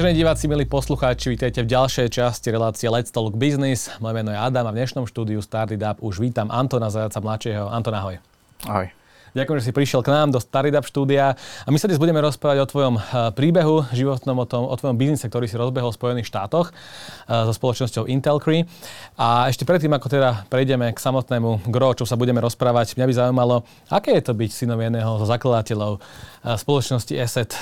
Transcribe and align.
Vážení 0.00 0.16
diváci, 0.16 0.48
milí 0.48 0.64
poslucháči, 0.64 1.28
vítajte 1.28 1.60
v 1.60 1.76
ďalšej 1.76 2.08
časti 2.08 2.48
relácie 2.48 2.88
Let's 2.88 3.12
Talk 3.12 3.36
Business. 3.36 3.92
Moje 4.00 4.16
meno 4.16 4.32
je 4.32 4.40
Adam 4.40 4.64
a 4.64 4.72
v 4.72 4.80
dnešnom 4.80 5.04
štúdiu 5.04 5.44
Started 5.44 5.76
Up 5.76 6.00
už 6.00 6.24
vítam 6.24 6.48
Antona 6.48 6.88
Zajaca 6.88 7.20
mladšieho. 7.20 7.68
Anton, 7.68 7.92
ahoj. 7.92 8.16
Ahoj. 8.64 8.88
Ďakujem, 9.30 9.58
že 9.62 9.66
si 9.70 9.76
prišiel 9.78 10.02
k 10.02 10.10
nám 10.10 10.34
do 10.34 10.42
Startup 10.42 10.82
štúdia. 10.82 11.38
A 11.38 11.68
my 11.70 11.78
sa 11.78 11.86
dnes 11.86 12.02
budeme 12.02 12.18
rozprávať 12.18 12.66
o 12.66 12.70
tvojom 12.70 12.94
eh, 12.98 13.30
príbehu 13.30 13.86
životnom, 13.94 14.34
o, 14.42 14.46
tom, 14.46 14.66
o 14.66 14.74
tvojom 14.74 14.98
biznise, 14.98 15.30
ktorý 15.30 15.46
si 15.46 15.54
rozbehol 15.54 15.94
v 15.94 15.98
Spojených 16.02 16.26
štátoch 16.26 16.74
eh, 16.74 17.46
so 17.46 17.54
spoločnosťou 17.54 18.10
Intelcree. 18.10 18.66
A 19.14 19.46
ešte 19.46 19.62
predtým, 19.62 19.94
ako 19.94 20.10
teda 20.10 20.50
prejdeme 20.50 20.90
k 20.90 20.98
samotnému 20.98 21.70
gro, 21.70 21.94
čo 21.94 22.10
sa 22.10 22.18
budeme 22.18 22.42
rozprávať, 22.42 22.98
mňa 22.98 23.06
by 23.06 23.14
zaujímalo, 23.14 23.62
aké 23.86 24.18
je 24.18 24.24
to 24.26 24.34
byť 24.34 24.50
synom 24.50 24.82
jedného 24.82 25.22
zo 25.22 25.26
zakladateľov 25.30 25.92
eh, 25.94 26.58
spoločnosti 26.58 27.14
Asset. 27.14 27.54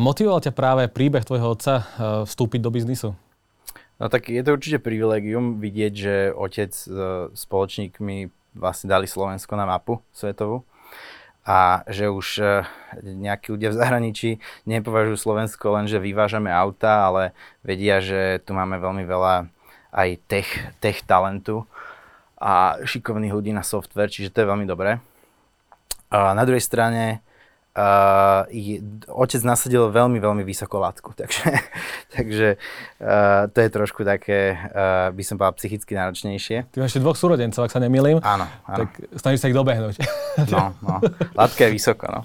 Motivoval 0.00 0.40
ťa 0.40 0.56
práve 0.56 0.88
príbeh 0.88 1.28
tvojho 1.28 1.52
otca 1.52 1.84
vstúpiť 2.24 2.60
do 2.64 2.72
biznisu? 2.72 3.12
No 4.00 4.08
tak 4.08 4.32
je 4.32 4.40
to 4.40 4.56
určite 4.56 4.80
privilegium 4.80 5.60
vidieť, 5.60 5.92
že 5.92 6.14
otec 6.32 6.72
s 6.72 6.88
spoločníkmi 7.36 8.32
vlastne 8.56 8.88
dali 8.88 9.04
Slovensko 9.04 9.52
na 9.58 9.68
mapu 9.68 10.00
svetovú 10.14 10.64
a 11.44 11.82
že 11.88 12.12
už 12.12 12.26
e, 12.38 12.44
nejakí 13.00 13.52
ľudia 13.56 13.72
v 13.72 13.78
zahraničí 13.80 14.30
nepovažujú 14.68 15.16
Slovensko 15.16 15.72
len, 15.72 15.88
že 15.88 16.02
vyvážame 16.02 16.52
auta, 16.52 17.08
ale 17.08 17.32
vedia, 17.64 18.04
že 18.04 18.44
tu 18.44 18.52
máme 18.52 18.76
veľmi 18.76 19.04
veľa 19.08 19.48
aj 19.90 20.08
tech, 20.28 20.48
tech 20.78 21.02
talentu 21.02 21.64
a 22.40 22.80
šikovných 22.84 23.34
ľudí 23.34 23.52
na 23.52 23.64
software, 23.64 24.12
čiže 24.12 24.32
to 24.32 24.44
je 24.44 24.50
veľmi 24.50 24.64
dobré. 24.68 25.00
A 26.10 26.34
na 26.36 26.44
druhej 26.44 26.62
strane 26.62 27.24
Uh, 27.70 28.50
je, 28.50 28.82
otec 29.06 29.46
nasadil 29.46 29.94
veľmi, 29.94 30.18
veľmi 30.18 30.42
vysoko 30.42 30.82
látku, 30.82 31.14
takže, 31.20 31.54
takže 32.10 32.48
uh, 32.98 33.46
to 33.46 33.58
je 33.62 33.68
trošku 33.70 34.02
také, 34.02 34.58
uh, 34.58 35.14
by 35.14 35.22
som 35.22 35.38
povedal, 35.38 35.54
psychicky 35.54 35.94
náročnejšie. 35.94 36.66
Ty 36.66 36.76
máš 36.82 36.98
ešte 36.98 37.02
dvoch 37.06 37.14
súrodencov, 37.14 37.62
ak 37.62 37.70
sa 37.70 37.78
nemýlim. 37.78 38.18
Áno, 38.26 38.50
áno. 38.66 38.78
Tak 38.84 39.14
snažíš 39.14 39.46
sa 39.46 39.48
ich 39.48 39.58
dobehnúť. 39.58 40.02
No, 40.50 40.74
no. 40.82 40.98
Látka 41.38 41.70
je 41.70 41.70
vysoko, 41.70 42.10
no. 42.10 42.20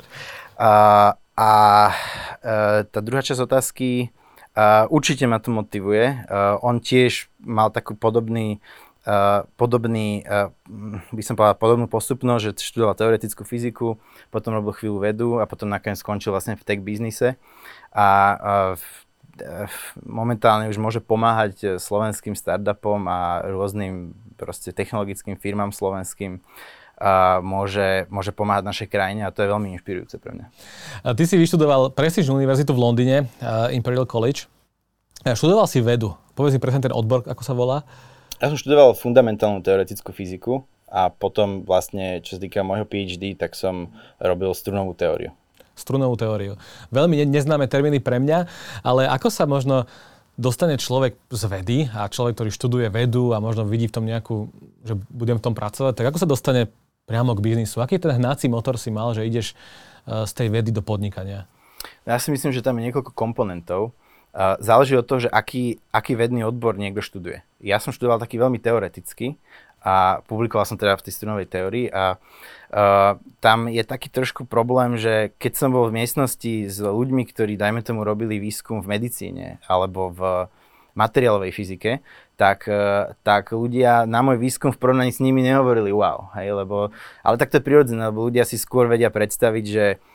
Uh, 0.58 1.14
a 1.38 1.52
uh, 1.94 2.82
tá 2.90 3.00
druhá 3.06 3.22
časť 3.22 3.46
otázky, 3.46 4.10
uh, 4.58 4.90
určite 4.90 5.30
ma 5.30 5.38
to 5.38 5.54
motivuje. 5.54 6.26
Uh, 6.26 6.58
on 6.66 6.82
tiež 6.82 7.30
mal 7.46 7.70
takú 7.70 7.94
podobný 7.94 8.64
podobný, 9.56 10.26
uh, 10.26 10.50
by 11.14 11.24
som 11.24 11.38
povedal, 11.38 11.54
podobnú 11.56 11.86
postupnosť, 11.86 12.42
že 12.42 12.52
študoval 12.66 12.98
teoretickú 12.98 13.46
fyziku, 13.46 14.02
potom 14.34 14.58
robil 14.58 14.74
chvíľu 14.74 14.98
vedu 14.98 15.30
a 15.38 15.46
potom 15.46 15.70
nakoniec 15.70 16.02
skončil 16.02 16.34
vlastne 16.34 16.58
v 16.58 16.66
tech 16.66 16.82
biznise 16.82 17.38
a 17.94 18.08
uh, 18.76 18.82
momentálne 20.08 20.72
už 20.72 20.80
môže 20.80 21.04
pomáhať 21.04 21.76
slovenským 21.76 22.40
startupom 22.40 23.04
a 23.12 23.44
rôznym 23.44 24.16
proste 24.40 24.72
technologickým 24.72 25.36
firmám 25.36 25.76
slovenským 25.76 26.40
a 26.96 27.44
môže, 27.44 28.08
môže 28.08 28.32
pomáhať 28.32 28.64
našej 28.64 28.88
krajine 28.88 29.28
a 29.28 29.34
to 29.36 29.44
je 29.44 29.52
veľmi 29.52 29.76
inšpirujúce 29.76 30.16
pre 30.24 30.40
mňa. 30.40 30.46
Ty 31.12 31.24
si 31.28 31.36
vyštudoval 31.36 31.92
prestížnú 31.92 32.40
univerzitu 32.40 32.72
v 32.72 32.80
Londýne, 32.80 33.18
Imperial 33.76 34.08
College. 34.08 34.48
Študoval 35.28 35.68
si 35.68 35.84
vedu. 35.84 36.16
Povedz 36.40 36.56
mi 36.56 36.64
presne 36.64 36.88
ten 36.88 36.96
odbor, 36.96 37.28
ako 37.28 37.44
sa 37.44 37.52
volá. 37.52 37.84
Ja 38.44 38.52
som 38.52 38.60
študoval 38.60 39.00
fundamentálnu 39.00 39.64
teoretickú 39.64 40.12
fyziku 40.12 40.68
a 40.92 41.08
potom 41.08 41.64
vlastne, 41.64 42.20
čo 42.20 42.36
sa 42.36 42.44
týka 42.44 42.68
môjho 42.68 42.84
PhD, 42.84 43.36
tak 43.36 43.56
som 43.56 43.96
robil 44.20 44.52
strunovú 44.52 44.92
teóriu. 44.92 45.32
Strunovú 45.76 46.16
teóriu. 46.20 46.60
Veľmi 46.92 47.24
neznáme 47.28 47.68
termíny 47.68 48.00
pre 48.04 48.20
mňa, 48.20 48.48
ale 48.84 49.08
ako 49.08 49.28
sa 49.28 49.44
možno 49.48 49.88
dostane 50.36 50.76
človek 50.76 51.16
z 51.32 51.44
vedy 51.48 51.78
a 51.92 52.12
človek, 52.12 52.36
ktorý 52.36 52.52
študuje 52.52 52.88
vedu 52.92 53.32
a 53.32 53.40
možno 53.40 53.64
vidí 53.64 53.88
v 53.88 53.96
tom 53.96 54.04
nejakú, 54.04 54.52
že 54.84 55.00
budem 55.08 55.40
v 55.40 55.44
tom 55.44 55.56
pracovať, 55.56 55.96
tak 55.96 56.08
ako 56.12 56.20
sa 56.20 56.28
dostane 56.28 56.68
priamo 57.08 57.32
k 57.36 57.44
biznisu? 57.44 57.80
Aký 57.80 58.00
ten 58.00 58.20
hnací 58.20 58.52
motor 58.52 58.76
si 58.76 58.92
mal, 58.92 59.16
že 59.16 59.24
ideš 59.24 59.56
eh, 59.56 60.28
z 60.28 60.32
tej 60.36 60.48
vedy 60.52 60.76
do 60.76 60.84
podnikania? 60.84 61.48
Ja 62.04 62.20
si 62.20 62.30
myslím, 62.36 62.52
že 62.52 62.66
tam 62.66 62.78
je 62.78 62.92
niekoľko 62.92 63.16
komponentov. 63.16 63.96
Záleží 64.36 65.00
od 65.00 65.08
toho, 65.08 65.24
že 65.24 65.30
aký, 65.32 65.80
aký 65.96 66.20
vedný 66.20 66.44
odbor 66.44 66.76
niekto 66.76 67.00
študuje. 67.00 67.48
Ja 67.64 67.80
som 67.80 67.96
študoval 67.96 68.20
taký 68.20 68.36
veľmi 68.36 68.60
teoretický 68.60 69.40
a 69.80 70.20
publikoval 70.28 70.68
som 70.68 70.76
teda 70.76 71.00
v 71.00 71.06
tej 71.08 71.14
strunovej 71.16 71.48
teórii 71.48 71.88
a 71.88 72.20
uh, 72.20 73.16
tam 73.40 73.72
je 73.72 73.86
taký 73.86 74.12
trošku 74.12 74.44
problém, 74.44 75.00
že 75.00 75.32
keď 75.40 75.54
som 75.56 75.70
bol 75.72 75.88
v 75.88 76.04
miestnosti 76.04 76.68
s 76.68 76.78
ľuďmi, 76.82 77.24
ktorí, 77.32 77.56
dajme 77.56 77.80
tomu, 77.86 78.04
robili 78.04 78.42
výskum 78.42 78.84
v 78.84 78.98
medicíne 78.98 79.64
alebo 79.70 80.12
v 80.12 80.52
materiálovej 81.00 81.56
fyzike, 81.56 81.92
tak, 82.36 82.68
uh, 82.68 83.16
tak 83.24 83.56
ľudia 83.56 84.04
na 84.04 84.20
môj 84.20 84.42
výskum 84.42 84.76
v 84.76 84.82
porovnaní 84.82 85.16
s 85.16 85.24
nimi 85.24 85.46
nehovorili 85.46 85.96
wow, 85.96 86.34
hej, 86.36 86.60
lebo, 86.66 86.92
ale 87.24 87.40
tak 87.40 87.56
je 87.56 87.64
prirodzené, 87.64 88.10
lebo 88.12 88.28
ľudia 88.28 88.44
si 88.44 88.60
skôr 88.60 88.90
vedia 88.90 89.14
predstaviť, 89.14 89.66
že 89.70 89.86
uh, 89.96 90.15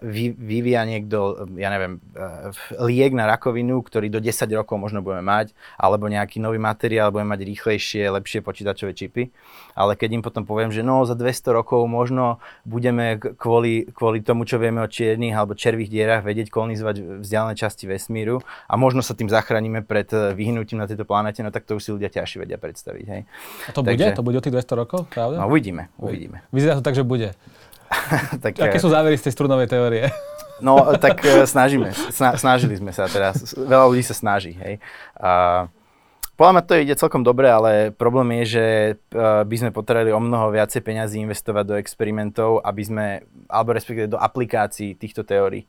vy, 0.00 0.38
vyvíja 0.38 0.86
niekto, 0.86 1.50
ja 1.58 1.68
neviem, 1.74 1.98
uh, 2.14 2.54
liek 2.86 3.10
na 3.10 3.26
rakovinu, 3.26 3.82
ktorý 3.82 4.06
do 4.06 4.22
10 4.22 4.46
rokov 4.54 4.78
možno 4.78 5.02
budeme 5.02 5.26
mať, 5.26 5.50
alebo 5.74 6.06
nejaký 6.06 6.38
nový 6.38 6.62
materiál, 6.62 7.10
budeme 7.10 7.34
mať 7.34 7.42
rýchlejšie, 7.42 8.06
lepšie 8.06 8.40
počítačové 8.40 8.94
čipy. 8.94 9.34
Ale 9.74 9.98
keď 9.98 10.18
im 10.18 10.22
potom 10.22 10.46
poviem, 10.46 10.70
že 10.70 10.86
no, 10.86 11.02
za 11.02 11.18
200 11.18 11.58
rokov 11.58 11.82
možno 11.90 12.38
budeme 12.62 13.18
kvôli, 13.18 13.90
kvôli 13.90 14.22
tomu, 14.22 14.46
čo 14.46 14.62
vieme 14.62 14.78
o 14.78 14.88
čiernych 14.88 15.34
alebo 15.34 15.58
červých 15.58 15.90
dierach, 15.90 16.22
vedieť 16.22 16.54
kolonizovať 16.54 17.22
vzdialené 17.22 17.54
časti 17.58 17.90
vesmíru 17.90 18.38
a 18.70 18.74
možno 18.78 19.02
sa 19.02 19.18
tým 19.18 19.26
zachránime 19.26 19.82
pred 19.82 20.06
eh, 20.14 20.34
vyhnutím 20.38 20.78
na 20.78 20.86
tejto 20.86 21.02
planete, 21.02 21.42
no 21.42 21.50
tak 21.50 21.66
to 21.66 21.78
už 21.78 21.82
si 21.82 21.90
ľudia 21.90 22.10
ťažšie 22.14 22.46
vedia 22.46 22.58
predstaviť. 22.62 23.06
Hej. 23.10 23.22
A 23.66 23.70
to 23.74 23.82
Takže, 23.82 23.90
bude? 23.90 24.06
To 24.14 24.24
bude 24.26 24.36
o 24.38 24.44
tých 24.44 24.54
200 24.54 24.80
rokov, 24.80 25.00
pravda? 25.10 25.42
No 25.42 25.50
uvidíme, 25.50 25.90
uvidíme. 25.98 26.46
Vyzerá 26.54 26.78
to 26.78 26.84
tak, 26.86 26.94
že 26.94 27.02
bude. 27.02 27.34
tak, 28.44 28.52
Aké 28.58 28.78
sú 28.78 28.92
závery 28.92 29.16
z 29.16 29.28
tej 29.28 29.34
strunovej 29.34 29.68
teórie? 29.68 30.08
no, 30.66 30.78
tak 30.96 31.22
e, 31.24 31.44
snažíme, 31.44 31.92
sna, 32.12 32.36
snažili 32.36 32.76
sme 32.76 32.92
sa 32.92 33.08
teraz. 33.08 33.54
Veľa 33.54 33.86
ľudí 33.88 34.04
sa 34.04 34.14
snaží, 34.16 34.52
hej. 34.56 34.80
A, 35.16 35.66
podľa 36.38 36.52
mňa 36.54 36.64
to 36.70 36.74
ide 36.78 36.94
celkom 36.94 37.26
dobre, 37.26 37.50
ale 37.50 37.90
problém 37.90 38.38
je, 38.42 38.62
že 38.62 38.66
by 39.18 39.56
sme 39.58 39.74
potrebovali 39.74 40.14
o 40.14 40.22
mnoho 40.22 40.54
viacej 40.54 40.86
peňazí 40.86 41.18
investovať 41.18 41.64
do 41.66 41.74
experimentov, 41.74 42.62
aby 42.62 42.82
sme, 42.86 43.06
alebo 43.50 43.74
respektíve 43.74 44.06
do 44.06 44.22
aplikácií 44.22 44.94
týchto 44.94 45.26
teórií 45.26 45.66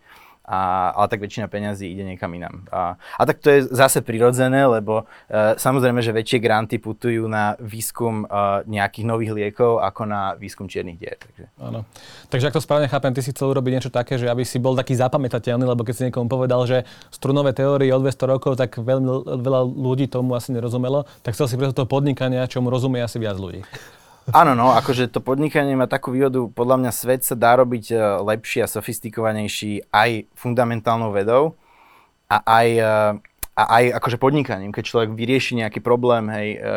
a, 0.50 0.90
ale 0.98 1.08
tak 1.14 1.22
väčšina 1.22 1.46
peňazí 1.46 1.86
ide 1.86 2.02
niekam 2.02 2.34
inám. 2.34 2.66
A, 2.74 2.98
a 2.98 3.22
tak 3.30 3.38
to 3.38 3.54
je 3.54 3.70
zase 3.70 4.02
prirodzené, 4.02 4.66
lebo 4.66 5.06
e, 5.30 5.54
samozrejme, 5.62 6.02
že 6.02 6.10
väčšie 6.10 6.42
granty 6.42 6.82
putujú 6.82 7.30
na 7.30 7.54
výskum 7.62 8.26
e, 8.26 8.66
nejakých 8.66 9.06
nových 9.06 9.32
liekov 9.38 9.86
ako 9.86 10.10
na 10.10 10.34
výskum 10.34 10.66
čiernych 10.66 10.98
dier. 10.98 11.22
Takže. 11.22 11.46
Áno. 11.62 11.86
Takže 12.34 12.50
ak 12.50 12.58
to 12.58 12.66
správne 12.66 12.90
chápem, 12.90 13.14
ty 13.14 13.22
si 13.22 13.30
chcel 13.30 13.54
urobiť 13.54 13.72
niečo 13.78 13.92
také, 13.94 14.18
že 14.18 14.26
aby 14.26 14.42
si 14.42 14.58
bol 14.58 14.74
taký 14.74 14.98
zapamätateľný, 14.98 15.70
lebo 15.70 15.86
keď 15.86 15.94
si 15.94 16.04
niekomu 16.10 16.26
povedal, 16.26 16.66
že 16.66 16.81
strunové 17.14 17.54
teórie 17.54 17.94
o 17.94 18.02
200 18.02 18.26
rokov, 18.26 18.58
tak 18.58 18.74
veľmi 18.74 19.30
veľa 19.38 19.62
ľudí 19.70 20.10
tomu 20.10 20.34
asi 20.34 20.50
nerozumelo, 20.50 21.06
tak 21.22 21.38
chcel 21.38 21.46
si 21.46 21.62
preto 21.62 21.78
toho 21.78 21.86
podnikania, 21.86 22.50
čomu 22.50 22.74
rozumie 22.74 23.06
asi 23.06 23.22
viac 23.22 23.38
ľudí. 23.38 23.62
Áno, 24.30 24.54
no, 24.54 24.78
akože 24.78 25.10
to 25.10 25.26
podnikanie 25.26 25.74
má 25.74 25.90
takú 25.90 26.14
výhodu, 26.14 26.46
podľa 26.54 26.78
mňa 26.86 26.92
svet 26.94 27.22
sa 27.26 27.34
dá 27.34 27.58
robiť 27.58 27.86
e, 27.90 27.96
lepší 28.22 28.62
a 28.62 28.70
sofistikovanejší 28.70 29.90
aj 29.90 30.30
fundamentálnou 30.38 31.10
vedou 31.10 31.58
a 32.30 32.38
aj, 32.46 32.68
e, 32.78 32.94
a 33.58 33.64
aj 33.82 33.84
akože 33.98 34.22
podnikaním, 34.22 34.70
keď 34.70 34.84
človek 34.86 35.10
vyrieši 35.18 35.66
nejaký 35.66 35.82
problém, 35.82 36.30
hej, 36.30 36.62
e, 36.62 36.70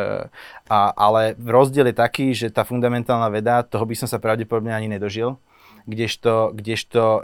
a, 0.65 0.77
ale 0.97 1.37
rozdiel 1.37 1.93
je 1.93 1.95
taký, 1.95 2.33
že 2.33 2.49
tá 2.49 2.65
fundamentálna 2.65 3.29
veda, 3.29 3.61
toho 3.61 3.85
by 3.85 3.93
som 3.93 4.09
sa 4.09 4.17
pravdepodobne 4.17 4.73
ani 4.73 4.89
nedožil, 4.89 5.37
kdežto, 5.85 6.51
kdežto 6.55 7.01
e, 7.01 7.21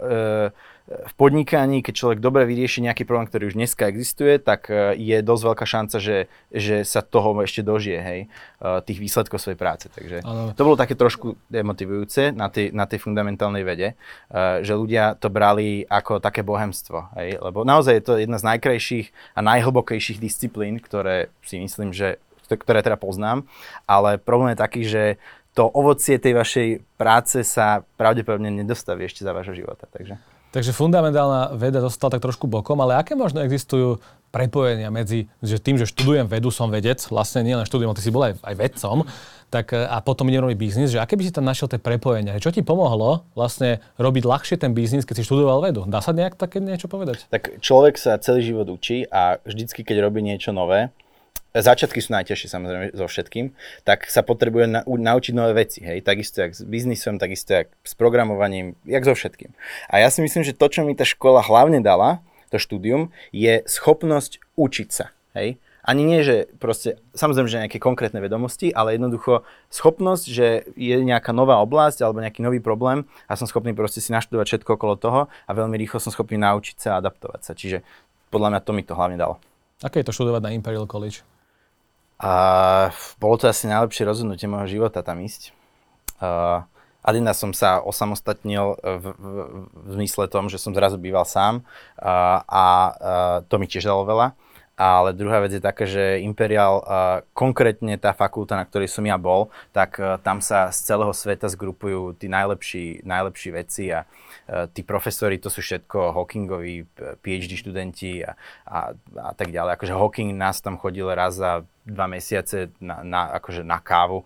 v 0.90 1.14
podnikaní, 1.14 1.86
keď 1.86 1.94
človek 1.94 2.18
dobre 2.18 2.42
vyrieši 2.50 2.82
nejaký 2.82 3.06
problém, 3.06 3.30
ktorý 3.30 3.54
už 3.54 3.54
dneska 3.54 3.86
existuje, 3.86 4.42
tak 4.42 4.66
e, 4.66 4.98
je 4.98 5.22
dosť 5.22 5.42
veľká 5.46 5.66
šanca, 5.66 5.96
že, 6.02 6.26
že 6.50 6.82
sa 6.82 6.98
toho 7.06 7.30
ešte 7.46 7.62
dožije, 7.62 8.00
hej, 8.02 8.20
e, 8.26 8.68
tých 8.82 8.98
výsledkov 8.98 9.38
svojej 9.38 9.54
práce. 9.54 9.86
Takže 9.86 10.26
ano. 10.26 10.50
to 10.50 10.66
bolo 10.66 10.74
také 10.74 10.98
trošku 10.98 11.38
demotivujúce 11.46 12.34
na 12.34 12.50
tej, 12.50 12.74
na 12.74 12.90
tej 12.90 12.98
fundamentálnej 13.06 13.62
vede, 13.62 13.94
e, 13.94 14.66
že 14.66 14.74
ľudia 14.74 15.14
to 15.14 15.30
brali 15.30 15.86
ako 15.86 16.18
také 16.18 16.42
bohemstvo, 16.42 17.06
hej, 17.14 17.38
lebo 17.38 17.62
naozaj 17.62 17.94
je 18.02 18.04
to 18.04 18.18
jedna 18.18 18.42
z 18.42 18.50
najkrajších 18.50 19.06
a 19.38 19.40
najhlbokejších 19.46 20.18
disciplín, 20.18 20.82
ktoré 20.82 21.30
si 21.46 21.62
myslím, 21.62 21.94
že 21.94 22.18
ktoré 22.50 22.82
teda 22.82 22.98
poznám, 22.98 23.46
ale 23.86 24.18
problém 24.18 24.58
je 24.58 24.58
taký, 24.58 24.82
že 24.82 25.02
to 25.54 25.66
ovocie 25.66 26.16
tej 26.22 26.34
vašej 26.38 26.68
práce 26.94 27.42
sa 27.42 27.82
pravdepodobne 27.98 28.54
nedostaví 28.54 29.06
ešte 29.06 29.26
za 29.26 29.34
vášho 29.34 29.54
života. 29.54 29.90
Takže. 29.90 30.14
Takže 30.50 30.74
fundamentálna 30.74 31.54
veda 31.54 31.78
dostala 31.78 32.18
tak 32.18 32.26
trošku 32.26 32.50
bokom, 32.50 32.78
ale 32.82 32.98
aké 32.98 33.14
možno 33.14 33.38
existujú 33.38 34.02
prepojenia 34.34 34.90
medzi 34.90 35.30
že 35.42 35.62
tým, 35.62 35.78
že 35.78 35.86
študujem 35.86 36.26
vedu, 36.26 36.50
som 36.50 36.70
vedec, 36.70 36.98
vlastne 37.06 37.42
nielen 37.46 37.66
študujem, 37.66 37.90
ale 37.90 37.98
ty 37.98 38.02
si 38.02 38.14
bol 38.14 38.26
aj, 38.26 38.34
aj 38.42 38.54
vedcom, 38.58 39.06
tak 39.50 39.74
e, 39.74 39.82
a 39.82 39.98
potom 40.02 40.30
idem 40.30 40.46
robiť 40.46 40.58
biznis, 40.58 40.90
že 40.94 41.02
aké 41.02 41.18
by 41.18 41.22
si 41.26 41.34
tam 41.34 41.46
našiel 41.46 41.70
tie 41.70 41.82
prepojenia? 41.82 42.38
Čo 42.38 42.54
ti 42.54 42.62
pomohlo 42.62 43.26
vlastne 43.34 43.82
robiť 43.98 44.22
ľahšie 44.26 44.56
ten 44.58 44.74
biznis, 44.74 45.06
keď 45.06 45.22
si 45.22 45.26
študoval 45.26 45.62
vedu? 45.70 45.86
Dá 45.86 46.02
sa 46.02 46.14
nejak 46.14 46.38
také 46.38 46.62
niečo 46.62 46.86
povedať? 46.86 47.26
Tak 47.30 47.62
človek 47.62 47.98
sa 47.98 48.18
celý 48.22 48.42
život 48.42 48.70
učí 48.70 49.06
a 49.10 49.42
vždycky, 49.42 49.82
keď 49.82 50.06
robí 50.06 50.22
niečo 50.22 50.54
nové, 50.54 50.94
začiatky 51.54 51.98
sú 51.98 52.14
najťažšie 52.14 52.48
samozrejme 52.48 52.84
so 52.94 53.06
všetkým, 53.10 53.50
tak 53.82 54.06
sa 54.06 54.22
potrebuje 54.22 54.66
na, 54.70 54.80
naučiť 54.86 55.34
nové 55.34 55.66
veci, 55.66 55.82
hej, 55.82 56.06
takisto 56.06 56.46
jak 56.46 56.54
s 56.54 56.62
biznisom, 56.62 57.18
takisto 57.18 57.62
jak 57.62 57.68
s 57.82 57.98
programovaním, 57.98 58.78
jak 58.86 59.02
so 59.02 59.14
všetkým. 59.18 59.50
A 59.90 59.98
ja 59.98 60.08
si 60.14 60.22
myslím, 60.22 60.46
že 60.46 60.54
to, 60.54 60.70
čo 60.70 60.86
mi 60.86 60.94
tá 60.94 61.02
škola 61.02 61.42
hlavne 61.42 61.82
dala, 61.82 62.22
to 62.50 62.58
štúdium, 62.58 63.10
je 63.34 63.62
schopnosť 63.66 64.42
učiť 64.54 64.88
sa, 64.90 65.10
hej. 65.34 65.58
Ani 65.80 66.04
nie, 66.04 66.20
že 66.20 66.44
proste, 66.60 67.00
samozrejme, 67.16 67.48
že 67.48 67.62
nejaké 67.66 67.80
konkrétne 67.80 68.20
vedomosti, 68.20 68.68
ale 68.68 69.00
jednoducho 69.00 69.48
schopnosť, 69.72 70.24
že 70.28 70.68
je 70.76 70.96
nejaká 71.00 71.32
nová 71.32 71.56
oblasť 71.64 72.04
alebo 72.04 72.20
nejaký 72.20 72.44
nový 72.44 72.60
problém 72.60 73.08
a 73.24 73.32
som 73.32 73.48
schopný 73.48 73.72
proste 73.72 74.04
si 74.04 74.12
naštudovať 74.12 74.46
všetko 74.46 74.76
okolo 74.76 74.94
toho 75.00 75.20
a 75.32 75.50
veľmi 75.50 75.80
rýchlo 75.80 75.96
som 75.96 76.12
schopný 76.12 76.36
naučiť 76.36 76.76
sa 76.76 76.88
a 76.94 76.98
adaptovať 77.00 77.40
sa. 77.42 77.56
Čiže 77.56 77.80
podľa 78.28 78.54
mňa 78.54 78.60
to 78.60 78.72
mi 78.76 78.82
to 78.84 78.92
hlavne 78.92 79.16
dalo. 79.16 79.40
Aké 79.80 80.04
je 80.04 80.12
to 80.12 80.14
študovať 80.14 80.42
na 80.44 80.52
Imperial 80.52 80.84
College? 80.84 81.24
A 82.20 82.32
bolo 83.16 83.40
to 83.40 83.48
asi 83.48 83.64
najlepšie 83.64 84.04
rozhodnutie 84.04 84.44
môjho 84.44 84.80
života 84.80 85.00
tam 85.00 85.24
ísť. 85.24 85.56
Uh, 86.20 86.68
Adina 87.00 87.32
som 87.32 87.56
sa 87.56 87.80
osamostatnil 87.80 88.76
v, 88.76 89.04
v, 89.16 89.26
v 89.72 89.88
zmysle 89.96 90.28
tom, 90.28 90.52
že 90.52 90.60
som 90.60 90.76
zrazu 90.76 91.00
býval 91.00 91.24
sám 91.24 91.64
uh, 91.96 92.44
a 92.44 92.66
uh, 92.92 93.36
to 93.48 93.56
mi 93.56 93.64
tiež 93.64 93.88
dalo 93.88 94.04
veľa. 94.04 94.36
Ale 94.80 95.12
druhá 95.12 95.44
vec 95.44 95.52
je 95.52 95.60
taká, 95.60 95.84
že 95.84 96.24
Imperial, 96.24 96.80
konkrétne 97.36 98.00
tá 98.00 98.16
fakulta, 98.16 98.56
na 98.56 98.64
ktorej 98.64 98.88
som 98.88 99.04
ja 99.04 99.20
bol, 99.20 99.52
tak 99.76 100.00
uh, 100.00 100.16
tam 100.24 100.40
sa 100.40 100.72
z 100.72 100.88
celého 100.88 101.12
sveta 101.12 101.52
zgrupujú 101.52 102.16
tí 102.16 102.32
najlepší, 102.32 103.04
najlepší 103.04 103.50
veci 103.52 103.92
a 103.92 104.08
uh, 104.08 104.64
tí 104.72 104.80
profesori, 104.80 105.36
to 105.36 105.52
sú 105.52 105.60
všetko 105.60 106.16
Hawkingoví 106.16 106.88
PhD 107.20 107.60
študenti 107.60 108.24
a, 108.24 108.32
a, 108.64 108.96
a 109.20 109.32
tak 109.36 109.52
ďalej. 109.52 109.76
Akože 109.76 109.92
Hawking 109.92 110.32
nás 110.40 110.64
tam 110.64 110.80
chodil 110.80 111.12
raz 111.12 111.36
za 111.36 111.60
dva 111.84 112.08
mesiace 112.08 112.72
na, 112.80 113.04
na, 113.04 113.36
akože 113.36 113.60
na 113.60 113.84
kávu 113.84 114.24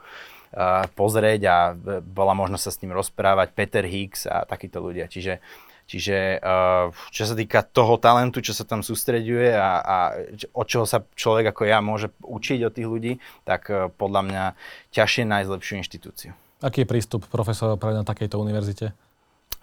pozrieť 0.95 1.41
a 1.51 1.57
bola 1.99 2.31
možnosť 2.31 2.63
sa 2.63 2.71
s 2.71 2.81
ním 2.87 2.95
rozprávať, 2.95 3.59
Peter 3.59 3.83
Higgs 3.83 4.31
a 4.31 4.47
takíto 4.47 4.79
ľudia. 4.79 5.11
Čiže, 5.11 5.43
čiže 5.87 6.41
uh, 6.41 6.93
čo 7.13 7.25
sa 7.29 7.35
týka 7.37 7.63
toho 7.65 8.01
talentu, 8.01 8.41
čo 8.41 8.57
sa 8.57 8.65
tam 8.65 8.81
sústreďuje 8.81 9.55
a, 9.55 9.71
a 9.81 9.97
od 10.57 10.67
čoho 10.67 10.85
sa 10.89 11.05
človek 11.17 11.53
ako 11.53 11.63
ja 11.69 11.79
môže 11.85 12.13
učiť 12.25 12.61
od 12.65 12.73
tých 12.73 12.89
ľudí, 12.89 13.13
tak 13.45 13.69
uh, 13.69 13.89
podľa 13.93 14.23
mňa 14.27 14.45
ťažšie 14.93 15.25
nájsť 15.29 15.53
lepšiu 15.53 15.75
inštitúciu. 15.81 16.31
Aký 16.65 16.83
je 16.85 16.91
prístup 16.91 17.29
profesorov 17.29 17.77
práve 17.77 18.01
na 18.01 18.07
takejto 18.07 18.41
univerzite? 18.41 18.97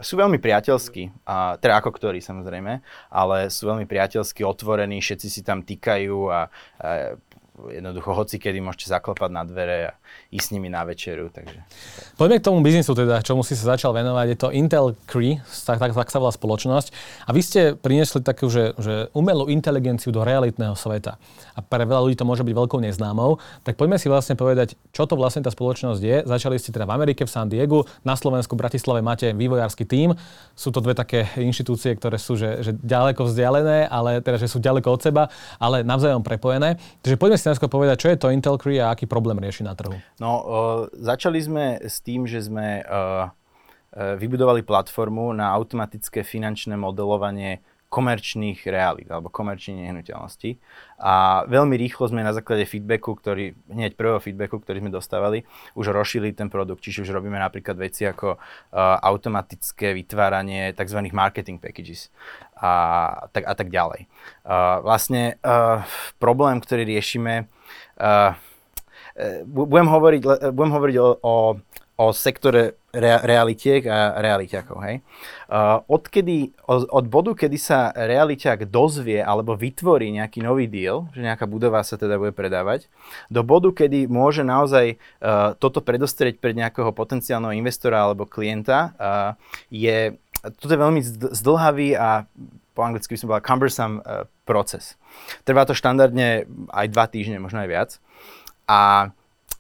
sú 0.02 0.18
veľmi 0.18 0.42
priateľskí, 0.42 1.30
a, 1.30 1.56
teda 1.62 1.78
ako 1.78 1.94
ktorí 1.94 2.20
samozrejme, 2.20 2.82
ale 3.14 3.38
sú 3.54 3.70
veľmi 3.70 3.86
priateľskí, 3.86 4.42
otvorení, 4.42 4.98
všetci 4.98 5.28
si 5.30 5.42
tam 5.46 5.62
týkajú 5.62 6.18
a, 6.28 6.50
a 6.82 7.16
jednoducho 7.60 8.16
hoci 8.16 8.40
kedy 8.40 8.64
môžete 8.64 8.90
zaklopať 8.90 9.30
na 9.30 9.44
dvere 9.44 9.78
a 9.90 9.94
ísť 10.32 10.46
s 10.48 10.54
nimi 10.56 10.72
na 10.72 10.82
večeru. 10.88 11.30
Takže. 11.30 11.62
Poďme 12.16 12.38
k 12.40 12.48
tomu 12.48 12.64
biznisu 12.64 12.96
teda, 12.96 13.22
čomu 13.22 13.44
si 13.44 13.54
sa 13.54 13.76
začal 13.76 13.92
venovať. 13.92 14.26
Je 14.32 14.38
to 14.40 14.50
Intel 14.56 14.96
Cree, 15.06 15.44
tak, 15.68 15.78
tak, 15.78 15.92
tak 15.94 16.10
sa 16.10 16.18
volá 16.18 16.32
spoločnosť. 16.34 16.88
A 17.28 17.30
vy 17.36 17.42
ste 17.44 17.62
priniesli 17.78 18.24
takú, 18.24 18.48
že, 18.48 18.74
že 18.80 19.12
umelú 19.14 19.52
inteligenciu 19.52 20.10
do 20.10 20.26
realitného 20.26 20.74
sveta. 20.74 21.20
A 21.54 21.60
pre 21.60 21.84
veľa 21.84 22.08
ľudí 22.08 22.16
to 22.18 22.26
môže 22.26 22.42
byť 22.42 22.56
veľkou 22.56 22.80
neznámou. 22.80 23.38
Tak 23.68 23.76
poďme 23.76 24.00
si 24.00 24.08
vlastne 24.08 24.40
povedať, 24.40 24.80
čo 24.96 25.04
to 25.06 25.20
vlastne 25.20 25.44
tá 25.44 25.52
spoločnosť 25.52 26.02
je. 26.02 26.18
Začali 26.24 26.56
ste 26.58 26.72
teda 26.72 26.88
v 26.88 26.96
Amerike, 26.96 27.28
v 27.28 27.32
San 27.32 27.52
Diegu, 27.52 27.84
na 28.08 28.16
Slovensku, 28.16 28.56
v 28.56 28.64
Bratislave 28.64 29.04
máte 29.04 29.36
vývojársky 29.36 29.84
tím. 29.84 30.16
Sú 30.56 30.72
to 30.72 30.80
dve 30.80 30.96
také 30.96 31.28
inštitúcie, 31.36 31.94
ktoré 32.00 32.16
sú 32.16 32.40
že, 32.40 32.64
že 32.64 32.72
ďaleko 32.80 33.28
vzdialené, 33.28 33.92
ale 33.92 34.24
teda, 34.24 34.40
že 34.40 34.48
sú 34.48 34.64
ďaleko 34.64 34.88
od 34.88 35.02
seba, 35.04 35.24
ale 35.60 35.84
navzájom 35.84 36.24
prepojené. 36.24 36.80
Takže 37.04 37.20
poďme 37.20 37.38
si 37.38 37.51
najskôr 37.52 37.68
povedať, 37.68 38.08
čo 38.08 38.10
je 38.10 38.18
to 38.18 38.32
Intel 38.32 38.56
Cree 38.56 38.80
a 38.80 38.96
aký 38.96 39.06
problém 39.06 39.38
rieši 39.44 39.68
na 39.68 39.76
trhu. 39.76 40.00
No, 40.18 40.32
uh, 40.32 40.44
začali 40.96 41.38
sme 41.44 41.84
s 41.84 42.00
tým, 42.00 42.24
že 42.24 42.40
sme 42.40 42.82
uh, 42.82 43.30
vybudovali 43.92 44.64
platformu 44.64 45.36
na 45.36 45.52
automatické 45.52 46.24
finančné 46.24 46.80
modelovanie 46.80 47.60
komerčných 47.92 48.64
realít 48.72 49.12
alebo 49.12 49.28
komerčných 49.28 49.92
nehnuteľností. 49.92 50.56
A 51.04 51.44
veľmi 51.44 51.76
rýchlo 51.76 52.08
sme 52.08 52.24
na 52.24 52.32
základe 52.32 52.64
feedbacku, 52.64 53.20
ktorý, 53.20 53.52
hneď 53.68 54.00
prvého 54.00 54.24
feedbacku, 54.24 54.64
ktorý 54.64 54.80
sme 54.80 54.96
dostávali, 54.96 55.44
už 55.76 55.92
rozšili 55.92 56.32
ten 56.32 56.48
produkt. 56.48 56.88
Čiže 56.88 57.04
už 57.04 57.12
robíme 57.12 57.36
napríklad 57.36 57.76
veci 57.76 58.08
ako 58.08 58.40
uh, 58.40 58.96
automatické 59.04 59.92
vytváranie 59.92 60.72
tzv. 60.72 61.04
marketing 61.12 61.60
packages 61.60 62.08
a 62.62 62.72
tak, 63.34 63.44
a 63.50 63.54
tak 63.58 63.74
ďalej. 63.74 64.06
Uh, 64.46 64.86
vlastne 64.86 65.42
uh, 65.42 65.82
problém, 66.22 66.62
ktorý 66.62 66.86
riešime, 66.86 67.50
uh, 67.98 68.38
budem 69.50 69.90
hovoriť, 69.90 70.22
budem 70.54 70.72
hovoriť 70.72 70.96
o, 71.02 71.10
o 71.20 71.34
o 72.02 72.10
sektore 72.18 72.82
rea- 72.90 73.22
realitiek 73.22 73.86
a 73.86 74.18
realiťakov. 74.18 74.78
Hej? 74.90 75.06
Uh, 75.46 75.86
odkedy, 75.86 76.50
od, 76.66 76.90
od 76.90 77.06
bodu, 77.06 77.38
kedy 77.38 77.58
sa 77.62 77.94
realiťak 77.94 78.66
dozvie 78.74 79.22
alebo 79.22 79.54
vytvorí 79.54 80.10
nejaký 80.10 80.42
nový 80.42 80.66
deal, 80.66 81.06
že 81.14 81.22
nejaká 81.22 81.46
budova 81.46 81.86
sa 81.86 82.02
teda 82.02 82.18
bude 82.18 82.34
predávať, 82.34 82.90
do 83.30 83.46
bodu, 83.46 83.70
kedy 83.70 84.10
môže 84.10 84.42
naozaj 84.42 84.98
uh, 84.98 85.54
toto 85.62 85.86
predostrieť 85.86 86.42
pred 86.42 86.58
nejakého 86.58 86.90
potenciálneho 86.90 87.54
investora 87.54 88.10
alebo 88.10 88.26
klienta, 88.26 88.98
uh, 88.98 89.38
je, 89.70 90.18
toto 90.42 90.72
je 90.74 90.82
veľmi 90.82 91.02
zdlhavý 91.38 91.94
a 91.94 92.26
po 92.72 92.82
anglicky 92.82 93.14
by 93.14 93.20
som 93.20 93.28
povedal 93.30 93.48
cumbersome 93.48 93.96
uh, 94.02 94.26
proces. 94.48 94.96
Trvá 95.46 95.68
to 95.68 95.78
štandardne 95.78 96.50
aj 96.72 96.88
dva 96.90 97.06
týždne, 97.06 97.44
možno 97.44 97.62
aj 97.62 97.70
viac. 97.70 97.90
A 98.66 99.12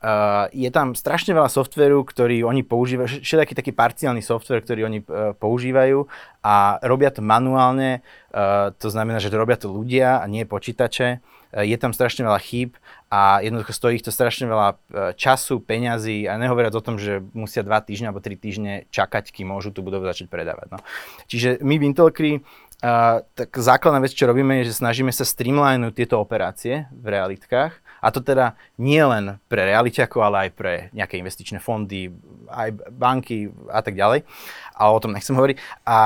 Uh, 0.01 0.49
je 0.49 0.65
tam 0.73 0.97
strašne 0.97 1.29
veľa 1.29 1.45
softveru, 1.45 2.01
ktorý 2.01 2.41
oni 2.41 2.65
používajú, 2.65 3.21
všetaký 3.21 3.53
taký 3.53 3.69
parciálny 3.69 4.25
software, 4.25 4.65
ktorý 4.65 4.89
oni 4.89 5.05
uh, 5.05 5.37
používajú 5.37 6.09
a 6.41 6.81
robia 6.81 7.13
to 7.13 7.21
manuálne, 7.21 8.01
uh, 8.33 8.73
to 8.81 8.89
znamená, 8.89 9.21
že 9.21 9.29
to 9.29 9.37
robia 9.37 9.61
to 9.61 9.69
ľudia 9.69 10.17
a 10.17 10.25
nie 10.25 10.49
počítače. 10.49 11.21
Uh, 11.53 11.61
je 11.61 11.77
tam 11.77 11.93
strašne 11.93 12.25
veľa 12.25 12.41
chýb 12.41 12.80
a 13.11 13.43
jednoducho 13.43 13.75
stojí 13.75 13.99
ich 13.99 14.05
to 14.07 14.15
strašne 14.15 14.47
veľa 14.47 14.69
uh, 14.71 14.77
času, 15.19 15.59
peňazí 15.59 16.31
a 16.31 16.39
nehovoriac 16.39 16.71
o 16.71 16.81
tom, 16.81 16.95
že 16.95 17.19
musia 17.35 17.61
dva 17.61 17.83
týždne 17.83 18.09
alebo 18.09 18.23
tri 18.23 18.39
týždne 18.39 18.87
čakať, 18.87 19.35
kým 19.35 19.51
môžu 19.51 19.75
tú 19.75 19.83
budovu 19.83 20.07
začať 20.07 20.31
predávať. 20.31 20.71
No. 20.71 20.79
Čiže 21.27 21.59
my 21.59 21.75
v 21.75 21.85
Intelcree 21.91 22.39
tak 22.81 23.53
základná 23.53 24.01
vec, 24.01 24.17
čo 24.17 24.25
robíme, 24.25 24.57
je, 24.61 24.73
že 24.73 24.81
snažíme 24.81 25.13
sa 25.13 25.21
streamlinúť 25.21 25.93
tieto 25.93 26.17
operácie 26.17 26.89
v 26.89 27.13
realitkách 27.13 27.77
a 28.01 28.07
to 28.09 28.25
teda 28.25 28.57
nie 28.81 28.97
len 28.97 29.37
pre 29.45 29.69
realiťakov, 29.69 30.17
ale 30.25 30.49
aj 30.49 30.51
pre 30.57 30.73
nejaké 30.89 31.21
investičné 31.21 31.61
fondy, 31.61 32.09
aj 32.49 32.73
banky 32.89 33.53
a 33.69 33.85
tak 33.85 33.93
ďalej. 33.93 34.25
Ale 34.73 34.89
o 34.89 35.03
tom 35.03 35.13
nechcem 35.13 35.37
hovoriť. 35.37 35.61
A 35.85 35.99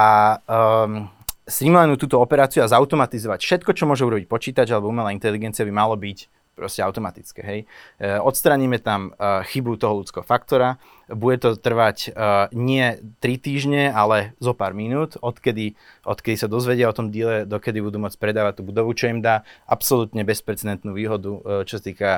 um, 0.44 1.08
streamlinúť 1.48 1.96
túto 1.96 2.20
operáciu 2.20 2.60
a 2.60 2.68
zautomatizovať 2.68 3.40
všetko, 3.40 3.72
čo 3.72 3.88
môže 3.88 4.04
urobiť 4.04 4.28
počítač 4.28 4.76
alebo 4.76 4.92
umelá 4.92 5.16
inteligencia 5.16 5.64
by 5.64 5.72
malo 5.72 5.96
byť 5.96 6.35
proste 6.56 6.82
automatické. 6.82 7.44
Hej. 7.44 7.60
E, 8.00 8.18
odstraníme 8.18 8.80
tam 8.80 9.12
e, 9.12 9.44
chybu 9.46 9.76
toho 9.76 10.02
ľudského 10.02 10.24
faktora, 10.24 10.80
bude 11.06 11.38
to 11.38 11.54
trvať 11.54 12.18
uh, 12.18 12.50
nie 12.50 12.98
3 13.22 13.38
týždne, 13.38 13.94
ale 13.94 14.34
zo 14.42 14.58
pár 14.58 14.74
minút, 14.74 15.22
odkedy, 15.22 15.78
odkedy 16.02 16.34
sa 16.34 16.50
dozvedia 16.50 16.90
o 16.90 16.98
tom 16.98 17.14
díle, 17.14 17.46
dokedy 17.46 17.78
budú 17.78 18.02
môcť 18.02 18.18
predávať 18.18 18.54
tú 18.58 18.64
budovu, 18.66 18.90
čo 18.98 19.14
im 19.14 19.22
dá 19.22 19.46
absolútne 19.70 20.26
bezprecedentnú 20.26 20.98
výhodu, 20.98 21.62
čo 21.70 21.78
sa 21.78 21.84
týka 21.86 22.10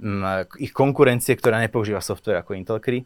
um, 0.00 0.24
ich 0.56 0.72
konkurencie, 0.72 1.36
ktorá 1.36 1.60
nepoužíva 1.60 2.00
software 2.00 2.40
ako 2.40 2.56
Intel 2.56 2.80
Cree. 2.80 3.04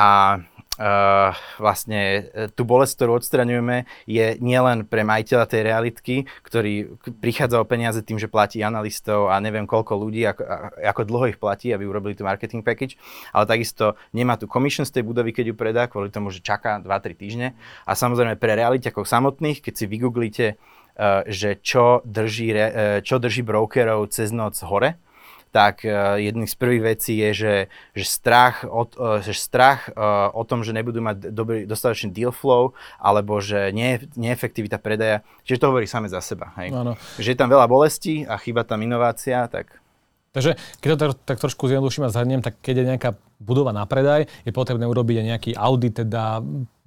A 0.00 0.40
uh, 0.78 1.30
vlastne 1.58 2.00
e, 2.34 2.50
tú 2.50 2.66
bolesť, 2.66 2.98
ktorú 2.98 3.22
odstraňujeme, 3.22 3.86
je 4.10 4.38
nielen 4.42 4.86
pre 4.88 5.06
majiteľa 5.06 5.46
tej 5.46 5.62
realitky, 5.62 6.16
ktorý 6.42 6.98
prichádza 7.22 7.62
o 7.62 7.68
peniaze 7.68 8.02
tým, 8.02 8.18
že 8.18 8.30
platí 8.30 8.62
analistov 8.62 9.30
a 9.30 9.38
neviem 9.38 9.66
koľko 9.68 9.94
ľudí, 9.94 10.26
ako, 10.26 10.42
ako 10.82 11.00
dlho 11.06 11.26
ich 11.30 11.38
platí, 11.38 11.70
aby 11.70 11.86
urobili 11.86 12.18
tú 12.18 12.26
marketing 12.26 12.66
package, 12.66 12.98
ale 13.30 13.46
takisto 13.46 13.94
nemá 14.10 14.34
tu 14.34 14.50
commission 14.50 14.82
z 14.82 15.00
tej 15.00 15.04
budovy, 15.06 15.30
keď 15.30 15.52
ju 15.52 15.54
predá, 15.54 15.86
kvôli 15.86 16.10
tomu, 16.10 16.34
že 16.34 16.42
čaká 16.42 16.82
2-3 16.82 17.14
týždne. 17.14 17.48
A 17.86 17.94
samozrejme 17.94 18.34
pre 18.34 18.58
realitiakov 18.58 19.06
samotných, 19.06 19.62
keď 19.62 19.74
si 19.78 19.84
vygooglíte, 19.86 20.46
uh, 20.54 21.22
že 21.30 21.62
čo 21.62 22.02
drží, 22.02 22.50
uh, 22.54 22.98
čo 23.06 23.22
drží 23.22 23.46
brokerov 23.46 24.10
cez 24.10 24.34
noc 24.34 24.58
hore, 24.66 24.98
tak 25.54 25.86
uh, 25.86 26.18
jedný 26.18 26.50
z 26.50 26.56
prvých 26.58 26.82
vecí 26.82 27.14
je, 27.22 27.30
že, 27.30 27.54
že 27.94 28.04
strach, 28.10 28.66
od, 28.66 28.98
uh, 28.98 29.22
že 29.22 29.38
strach 29.38 29.86
uh, 29.94 30.34
o 30.34 30.42
tom, 30.42 30.66
že 30.66 30.74
nebudú 30.74 30.98
mať 30.98 31.30
dobrý, 31.30 31.62
dostatočný 31.62 32.10
deal 32.10 32.34
flow, 32.34 32.74
alebo 32.98 33.38
že 33.38 33.70
nie, 33.70 34.02
neefektivita 34.18 34.82
predaja, 34.82 35.22
čiže 35.46 35.62
to 35.62 35.70
hovorí 35.70 35.86
same 35.86 36.10
za 36.10 36.18
seba. 36.18 36.50
Hej. 36.58 36.74
Ano. 36.74 36.98
Že 37.22 37.28
je 37.30 37.38
tam 37.38 37.46
veľa 37.46 37.70
bolestí 37.70 38.26
a 38.26 38.34
chýba 38.34 38.66
tam 38.66 38.82
inovácia, 38.82 39.46
tak 39.46 39.78
Takže 40.34 40.58
keď 40.82 40.88
to 40.90 40.98
tak, 40.98 41.10
tak 41.22 41.36
trošku 41.38 41.70
zjednoduším 41.70 42.10
a 42.10 42.10
zhrniem, 42.10 42.42
tak 42.42 42.58
keď 42.58 42.82
je 42.82 42.88
nejaká 42.90 43.10
budova 43.38 43.70
na 43.70 43.86
predaj, 43.86 44.26
je 44.42 44.50
potrebné 44.50 44.82
urobiť 44.82 45.22
aj 45.22 45.26
nejaký 45.30 45.50
audit, 45.54 46.02
teda 46.02 46.42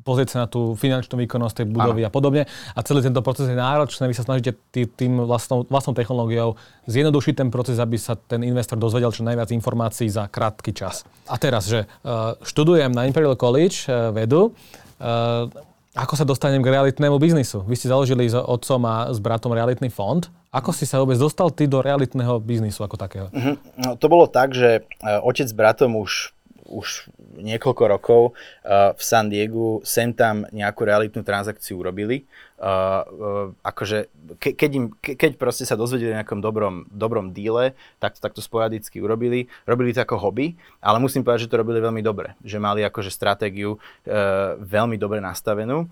pozrieť 0.07 0.27
sa 0.31 0.37
na 0.43 0.47
tú 0.47 0.79
finančnú 0.79 1.19
výkonnosť 1.19 1.55
tej 1.59 1.67
budovy 1.67 2.01
ano. 2.01 2.07
a 2.07 2.11
podobne. 2.11 2.43
A 2.47 2.79
celý 2.87 3.03
tento 3.03 3.19
proces 3.19 3.51
je 3.51 3.57
náročný. 3.59 4.07
Vy 4.07 4.15
sa 4.15 4.23
snažíte 4.23 4.55
tý, 4.71 4.87
tým 4.87 5.27
vlastnou, 5.27 5.67
vlastnou 5.67 5.91
technológiou 5.91 6.55
zjednodušiť 6.87 7.33
ten 7.35 7.49
proces, 7.51 7.75
aby 7.75 7.99
sa 7.99 8.15
ten 8.15 8.47
investor 8.47 8.79
dozvedel 8.79 9.11
čo 9.11 9.27
najviac 9.27 9.51
informácií 9.51 10.07
za 10.07 10.31
krátky 10.31 10.71
čas. 10.71 11.03
A 11.27 11.35
teraz, 11.35 11.67
že 11.67 11.83
uh, 11.83 12.39
študujem 12.39 12.95
na 12.95 13.03
Imperial 13.03 13.35
College 13.35 13.91
uh, 13.91 14.15
vedu, 14.15 14.55
uh, 15.03 15.51
ako 15.97 16.13
sa 16.13 16.29
dostanem 16.29 16.61
k 16.61 16.69
realitnému 16.69 17.17
biznisu? 17.17 17.65
Vy 17.65 17.73
ste 17.73 17.89
založili 17.89 18.29
s 18.29 18.37
otcom 18.37 18.85
a 18.85 19.09
s 19.09 19.17
bratom 19.17 19.49
realitný 19.49 19.89
fond. 19.89 20.21
Ako 20.53 20.69
si 20.69 20.85
sa 20.85 21.01
vôbec 21.01 21.17
dostal 21.17 21.49
ty 21.49 21.65
do 21.65 21.81
realitného 21.81 22.37
biznisu 22.37 22.85
ako 22.85 23.01
takého? 23.01 23.27
Uh-huh. 23.33 23.57
No, 23.81 23.97
to 23.97 24.05
bolo 24.05 24.29
tak, 24.29 24.53
že 24.53 24.85
otec 25.01 25.49
s 25.49 25.57
bratom 25.57 25.97
už 25.97 26.36
už 26.67 27.09
niekoľko 27.39 27.83
rokov 27.87 28.21
uh, 28.31 28.93
v 28.93 29.01
San 29.01 29.31
Diegu 29.31 29.79
sem 29.87 30.11
tam 30.11 30.43
nejakú 30.51 30.83
realitnú 30.83 31.23
transakciu 31.23 31.79
urobili. 31.79 32.27
Uh, 32.57 32.65
uh, 32.65 33.45
akože 33.63 34.09
ke, 34.41 34.57
keď, 34.57 34.71
im, 34.73 34.85
ke, 34.97 35.13
keď 35.15 35.37
proste 35.37 35.63
sa 35.63 35.79
dozvedeli 35.79 36.11
o 36.11 36.17
nejakom 36.19 36.41
dobrom, 36.43 36.89
dobrom 36.89 37.31
díle, 37.31 37.77
tak 38.01 38.17
to 38.17 38.23
takto 38.23 38.41
sporadicky 38.43 38.99
urobili. 38.99 39.47
Robili 39.63 39.93
to 39.95 40.03
ako 40.03 40.19
hobby, 40.19 40.57
ale 40.83 40.99
musím 40.99 41.23
povedať, 41.23 41.47
že 41.47 41.51
to 41.53 41.61
robili 41.61 41.79
veľmi 41.79 42.01
dobre. 42.01 42.35
Že 42.43 42.57
mali 42.59 42.81
akože 42.83 43.13
stratégiu 43.13 43.77
uh, 43.77 44.57
veľmi 44.59 44.99
dobre 44.99 45.23
nastavenú. 45.23 45.87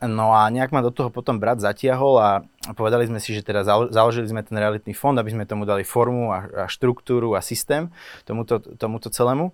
No 0.00 0.32
a 0.32 0.48
nejak 0.48 0.72
ma 0.72 0.80
do 0.80 0.88
toho 0.88 1.12
potom 1.12 1.36
brat 1.36 1.60
zatiahol 1.60 2.16
a 2.16 2.30
povedali 2.72 3.04
sme 3.04 3.20
si, 3.20 3.36
že 3.36 3.44
teda 3.44 3.60
založili 3.92 4.24
sme 4.24 4.40
ten 4.40 4.56
realitný 4.56 4.96
fond, 4.96 5.12
aby 5.12 5.28
sme 5.28 5.44
tomu 5.44 5.68
dali 5.68 5.84
formu 5.84 6.32
a, 6.32 6.64
a 6.64 6.66
štruktúru 6.72 7.36
a 7.36 7.44
systém 7.44 7.92
tomuto, 8.24 8.64
tomuto 8.80 9.12
celému. 9.12 9.52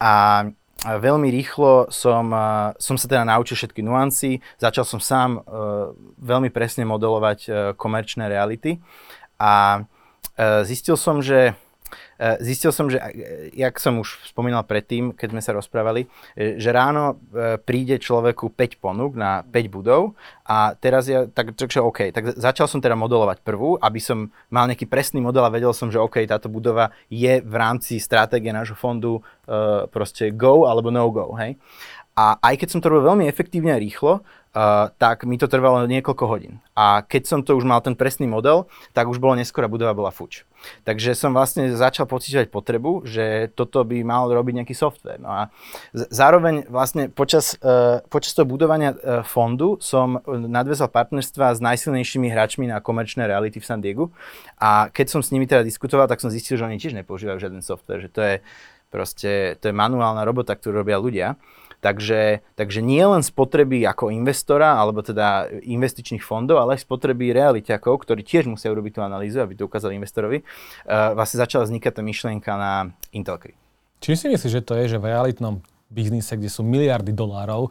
A 0.00 0.46
veľmi 0.84 1.32
rýchlo 1.32 1.88
som, 1.88 2.28
som 2.76 2.96
sa 3.00 3.06
teda 3.08 3.24
naučil 3.24 3.56
všetky 3.56 3.80
nuancy, 3.80 4.44
začal 4.60 4.84
som 4.84 5.00
sám 5.00 5.40
veľmi 6.20 6.52
presne 6.52 6.84
modelovať 6.84 7.72
komerčné 7.80 8.28
reality. 8.28 8.78
A 9.40 9.84
zistil 10.66 11.00
som, 11.00 11.24
že 11.24 11.56
zistil 12.40 12.70
som, 12.70 12.86
že, 12.86 12.98
eh, 12.98 13.50
jak 13.54 13.78
som 13.82 13.98
už 13.98 14.22
spomínal 14.30 14.62
predtým, 14.62 15.14
keď 15.14 15.28
sme 15.34 15.42
sa 15.42 15.52
rozprávali, 15.54 16.06
eh, 16.34 16.56
že 16.58 16.70
ráno 16.70 17.18
príde 17.66 17.98
človeku 17.98 18.54
5 18.54 18.78
ponúk 18.78 19.18
na 19.18 19.42
5 19.42 19.66
budov 19.68 20.14
a 20.44 20.76
teraz 20.76 21.08
ja, 21.08 21.24
tak, 21.24 21.56
takže 21.56 21.80
OK, 21.80 22.12
tak 22.12 22.36
začal 22.36 22.68
som 22.68 22.78
teda 22.78 22.94
modelovať 22.94 23.40
prvú, 23.40 23.80
aby 23.80 23.96
som 23.96 24.28
mal 24.52 24.68
nejaký 24.68 24.86
presný 24.86 25.24
model 25.24 25.44
a 25.46 25.52
vedel 25.52 25.72
som, 25.72 25.88
že 25.88 25.96
OK, 25.96 26.20
táto 26.28 26.52
budova 26.52 26.92
je 27.08 27.40
v 27.40 27.54
rámci 27.54 27.96
stratégie 27.96 28.52
nášho 28.52 28.76
fondu 28.76 29.20
uh, 29.20 29.88
proste 29.88 30.28
go 30.36 30.68
alebo 30.68 30.92
no 30.92 31.08
go, 31.08 31.32
hej. 31.40 31.56
A 32.14 32.38
aj 32.38 32.62
keď 32.62 32.68
som 32.70 32.80
to 32.80 32.90
robil 32.94 33.10
veľmi 33.10 33.26
efektívne 33.26 33.74
a 33.74 33.82
rýchlo, 33.82 34.22
uh, 34.22 34.86
tak 35.02 35.26
mi 35.26 35.34
to 35.34 35.50
trvalo 35.50 35.82
niekoľko 35.82 36.24
hodín. 36.30 36.62
A 36.78 37.02
keď 37.02 37.22
som 37.26 37.40
to 37.42 37.58
už 37.58 37.66
mal 37.66 37.82
ten 37.82 37.98
presný 37.98 38.30
model, 38.30 38.70
tak 38.94 39.10
už 39.10 39.18
bolo 39.18 39.34
neskôr 39.34 39.66
a 39.66 39.72
budova 39.72 39.98
bola 39.98 40.14
fuč. 40.14 40.46
Takže 40.86 41.18
som 41.18 41.34
vlastne 41.34 41.74
začal 41.74 42.06
pocitovať 42.06 42.54
potrebu, 42.54 43.02
že 43.02 43.50
toto 43.58 43.82
by 43.82 44.06
mal 44.06 44.30
robiť 44.30 44.62
nejaký 44.62 44.74
software. 44.78 45.18
No 45.18 45.26
a 45.26 45.42
zároveň 45.90 46.70
vlastne 46.70 47.10
počas, 47.10 47.58
uh, 47.58 47.98
počas 48.06 48.38
toho 48.38 48.46
budovania 48.46 48.94
uh, 48.94 49.26
fondu 49.26 49.82
som 49.82 50.22
nadvezal 50.30 50.94
partnerstva 50.94 51.58
s 51.58 51.60
najsilnejšími 51.60 52.30
hráčmi 52.30 52.70
na 52.70 52.78
komerčné 52.78 53.26
reality 53.26 53.58
v 53.58 53.66
San 53.66 53.82
Diego. 53.82 54.14
A 54.62 54.86
keď 54.94 55.18
som 55.18 55.20
s 55.20 55.34
nimi 55.34 55.50
teda 55.50 55.66
diskutoval, 55.66 56.06
tak 56.06 56.22
som 56.22 56.30
zistil, 56.30 56.62
že 56.62 56.64
oni 56.64 56.78
tiež 56.78 56.94
nepoužívajú 56.94 57.42
žiaden 57.42 57.58
software, 57.58 58.06
že 58.06 58.10
to 58.14 58.22
je 58.22 58.34
proste, 58.94 59.58
to 59.58 59.64
je 59.66 59.74
manuálna 59.74 60.22
robota, 60.22 60.54
ktorú 60.54 60.86
robia 60.86 61.02
ľudia. 61.02 61.34
Takže, 61.84 62.40
takže 62.56 62.80
nie 62.80 63.04
len 63.04 63.20
spotreby 63.20 63.84
ako 63.84 64.08
investora, 64.08 64.80
alebo 64.80 65.04
teda 65.04 65.52
investičných 65.52 66.24
fondov, 66.24 66.64
ale 66.64 66.80
aj 66.80 66.88
spotreby 66.88 67.36
realiťakov, 67.36 68.08
ktorí 68.08 68.24
tiež 68.24 68.48
musia 68.48 68.72
urobiť 68.72 68.96
tú 68.96 69.00
analýzu, 69.04 69.44
aby 69.44 69.52
to 69.52 69.68
ukázali 69.68 69.92
investorovi, 70.00 70.40
uh, 70.40 71.12
vlastne 71.12 71.44
začala 71.44 71.68
vznikať 71.68 71.92
tá 71.92 72.00
myšlienka 72.00 72.50
na 72.56 72.72
Intelcry. 73.12 73.52
Či 74.00 74.16
si 74.16 74.26
myslíš, 74.32 74.52
že 74.56 74.64
to 74.64 74.80
je, 74.80 74.96
že 74.96 74.98
v 75.00 75.12
realitnom 75.12 75.60
biznise, 75.92 76.32
kde 76.40 76.48
sú 76.48 76.64
miliardy 76.64 77.12
dolárov, 77.12 77.68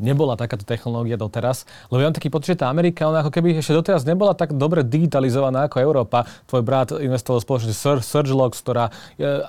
nebola 0.00 0.38
takáto 0.38 0.64
technológia 0.64 1.20
doteraz. 1.20 1.68
Lebo 1.92 2.00
ja 2.00 2.08
mám 2.08 2.16
taký 2.16 2.32
pocit, 2.32 2.56
že 2.56 2.64
tá 2.64 2.72
Amerika, 2.72 3.08
ona 3.08 3.20
ako 3.20 3.32
keby 3.34 3.60
ešte 3.60 3.76
doteraz 3.76 4.06
nebola 4.08 4.32
tak 4.32 4.56
dobre 4.56 4.86
digitalizovaná 4.86 5.68
ako 5.68 5.82
Európa. 5.82 6.24
Tvoj 6.48 6.62
brat 6.64 6.88
investoval 6.96 7.42
spoločnosť 7.42 7.76
Sur- 7.76 8.04
Surgelox, 8.04 8.60
ktorá, 8.62 8.88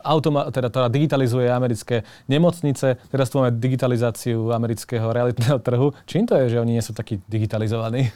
automa- 0.04 0.50
teda, 0.52 0.68
ktorá 0.68 0.88
digitalizuje 0.92 1.48
americké 1.48 2.04
nemocnice. 2.28 3.00
Teraz 3.12 3.28
tu 3.32 3.40
máme 3.40 3.56
digitalizáciu 3.56 4.52
amerického 4.52 5.10
realitného 5.12 5.60
trhu. 5.68 5.96
Čím 6.10 6.28
to 6.28 6.36
je, 6.44 6.58
že 6.58 6.62
oni 6.62 6.80
nie 6.80 6.84
sú 6.84 6.92
takí 6.92 7.22
digitalizovaní? 7.30 8.12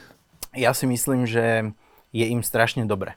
Ja 0.57 0.73
si 0.73 0.89
myslím, 0.89 1.29
že 1.29 1.75
je 2.15 2.25
im 2.25 2.41
strašne 2.41 2.87
dobre. 2.87 3.13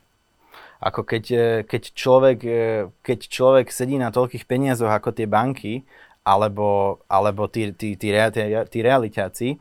Ako 0.80 1.04
keď, 1.04 1.24
e, 1.28 1.46
keď, 1.68 1.82
človek, 1.92 2.38
e, 2.40 2.60
keď 3.04 3.18
človek 3.28 3.68
sedí 3.68 4.00
na 4.00 4.08
toľkých 4.08 4.48
peniazoch 4.48 4.88
ako 4.88 5.12
tie 5.12 5.28
banky 5.28 5.84
alebo, 6.24 7.00
alebo 7.08 7.48
tí, 7.48 7.72
tí, 7.72 7.96
tí, 7.96 8.12
tí, 8.12 8.42
tí 8.68 8.78
realitáci, 8.84 9.56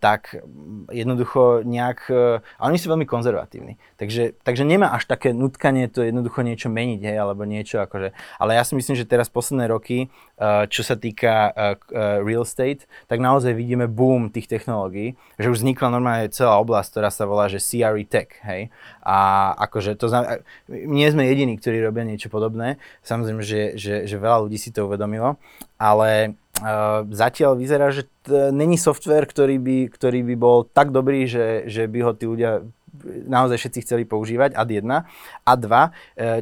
tak 0.00 0.40
jednoducho 0.88 1.66
nejak... 1.66 1.98
Uh, 2.08 2.40
a 2.56 2.62
oni 2.70 2.80
sú 2.80 2.88
veľmi 2.88 3.04
konzervatívni. 3.04 3.76
Takže, 4.00 4.38
takže 4.40 4.64
nemá 4.64 4.94
až 4.94 5.04
také 5.04 5.36
nutkanie 5.36 5.90
to 5.92 6.00
jednoducho 6.00 6.40
niečo 6.40 6.72
meniť, 6.72 7.00
hej, 7.04 7.16
alebo 7.20 7.44
niečo 7.44 7.82
akože... 7.84 8.14
Ale 8.40 8.56
ja 8.56 8.64
si 8.64 8.72
myslím, 8.78 8.96
že 8.96 9.04
teraz 9.04 9.28
posledné 9.28 9.68
roky, 9.68 10.08
uh, 10.38 10.64
čo 10.66 10.80
sa 10.86 10.96
týka 10.96 11.54
real 11.92 12.46
estate, 12.46 12.88
tak 13.10 13.18
naozaj 13.20 13.52
vidíme 13.52 13.90
boom 13.90 14.30
tých 14.32 14.48
technológií, 14.48 15.18
že 15.36 15.50
už 15.50 15.60
vznikla 15.60 15.88
normálne 15.92 16.26
celá 16.32 16.56
oblasť, 16.62 16.88
ktorá 16.96 17.10
sa 17.12 17.24
volá, 17.28 17.50
že 17.50 17.60
CRE 17.60 18.04
Tech, 18.06 18.40
hej. 18.46 18.72
A 19.04 19.50
akože 19.68 19.98
to 19.98 20.08
znamená... 20.08 20.40
Nie 20.68 21.10
sme 21.10 21.28
jediní, 21.28 21.58
ktorí 21.58 21.82
robia 21.84 22.06
niečo 22.06 22.32
podobné. 22.32 22.80
Samozrejme, 23.04 23.42
že, 23.44 23.76
že, 23.76 23.94
že 24.08 24.16
veľa 24.16 24.48
ľudí 24.48 24.56
si 24.56 24.72
to 24.72 24.88
uvedomilo 24.88 25.36
ale 25.82 26.38
zatiaľ 27.08 27.56
vyzerá, 27.56 27.90
že 27.90 28.06
t- 28.22 28.52
není 28.52 28.76
software, 28.76 29.24
ktorý 29.24 29.56
by, 29.56 29.78
ktorý 29.88 30.20
by 30.20 30.34
bol 30.36 30.58
tak 30.68 30.92
dobrý, 30.92 31.24
že, 31.24 31.64
že 31.66 31.88
by 31.88 31.98
ho 32.04 32.12
tí 32.12 32.28
ľudia 32.28 32.62
naozaj 33.26 33.56
všetci 33.56 33.80
chceli 33.88 34.04
používať, 34.04 34.52
ad 34.52 34.68
1. 34.68 34.84
A 34.84 35.52
2, 35.56 35.56
e, 35.56 35.90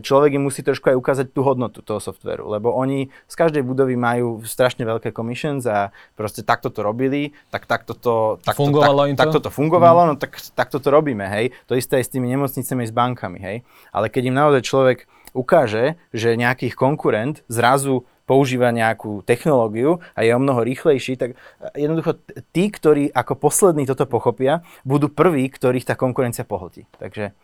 človek 0.02 0.34
im 0.34 0.50
musí 0.50 0.66
trošku 0.66 0.90
aj 0.90 0.96
ukázať 0.98 1.26
tú 1.30 1.46
hodnotu 1.46 1.80
toho 1.80 2.02
softveru, 2.02 2.50
lebo 2.50 2.74
oni 2.74 3.08
z 3.30 3.34
každej 3.38 3.62
budovy 3.62 3.94
majú 3.94 4.42
strašne 4.42 4.82
veľké 4.82 5.14
commissions 5.14 5.64
a 5.70 5.94
proste 6.18 6.42
takto 6.42 6.68
to 6.68 6.82
robili, 6.82 7.30
tak 7.54 7.70
takto 7.70 7.94
to, 7.94 8.42
takto, 8.42 8.66
fungovalo 8.66 9.06
tak, 9.06 9.14
to? 9.14 9.20
takto 9.22 9.38
to 9.46 9.50
fungovalo, 9.54 10.00
mm. 10.02 10.08
no 10.10 10.14
tak 10.18 10.32
takto 10.52 10.82
to 10.82 10.88
robíme, 10.90 11.24
hej. 11.30 11.54
To 11.70 11.78
isté 11.78 12.02
aj 12.02 12.10
s 12.10 12.12
tými 12.12 12.26
nemocnicami, 12.26 12.82
s 12.82 12.92
bankami, 12.92 13.38
hej. 13.38 13.56
Ale 13.94 14.10
keď 14.10 14.22
im 14.34 14.36
naozaj 14.36 14.62
človek 14.66 14.98
ukáže, 15.32 15.94
že 16.10 16.34
nejakých 16.34 16.74
konkurent 16.74 17.46
zrazu 17.46 18.02
používa 18.30 18.70
nejakú 18.70 19.26
technológiu 19.26 19.98
a 20.14 20.22
je 20.22 20.30
o 20.30 20.38
mnoho 20.38 20.62
rýchlejší, 20.62 21.18
tak 21.18 21.34
jednoducho 21.74 22.22
tí, 22.54 22.70
ktorí 22.70 23.10
ako 23.10 23.34
poslední 23.34 23.90
toto 23.90 24.06
pochopia, 24.06 24.62
budú 24.86 25.10
prví, 25.10 25.50
ktorých 25.50 25.82
tá 25.82 25.98
konkurencia 25.98 26.46
pohltí. 26.46 26.86
Takže 27.02 27.34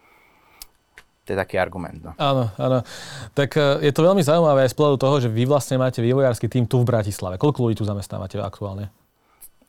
to 1.26 1.34
je 1.34 1.38
taký 1.42 1.58
argument. 1.58 1.98
No. 1.98 2.14
Áno, 2.22 2.54
áno. 2.54 2.86
Tak 3.34 3.58
e, 3.58 3.90
je 3.90 3.90
to 3.90 4.06
veľmi 4.06 4.22
zaujímavé 4.22 4.62
aj 4.62 4.70
z 4.70 4.76
pohľadu 4.78 4.98
toho, 5.02 5.16
že 5.18 5.26
vy 5.26 5.42
vlastne 5.42 5.74
máte 5.74 5.98
vývojársky 5.98 6.46
tým 6.46 6.70
tu 6.70 6.78
v 6.78 6.86
Bratislave. 6.86 7.34
Koľko 7.34 7.66
ľudí 7.66 7.82
tu 7.82 7.84
zamestnávate 7.84 8.38
aktuálne? 8.38 8.94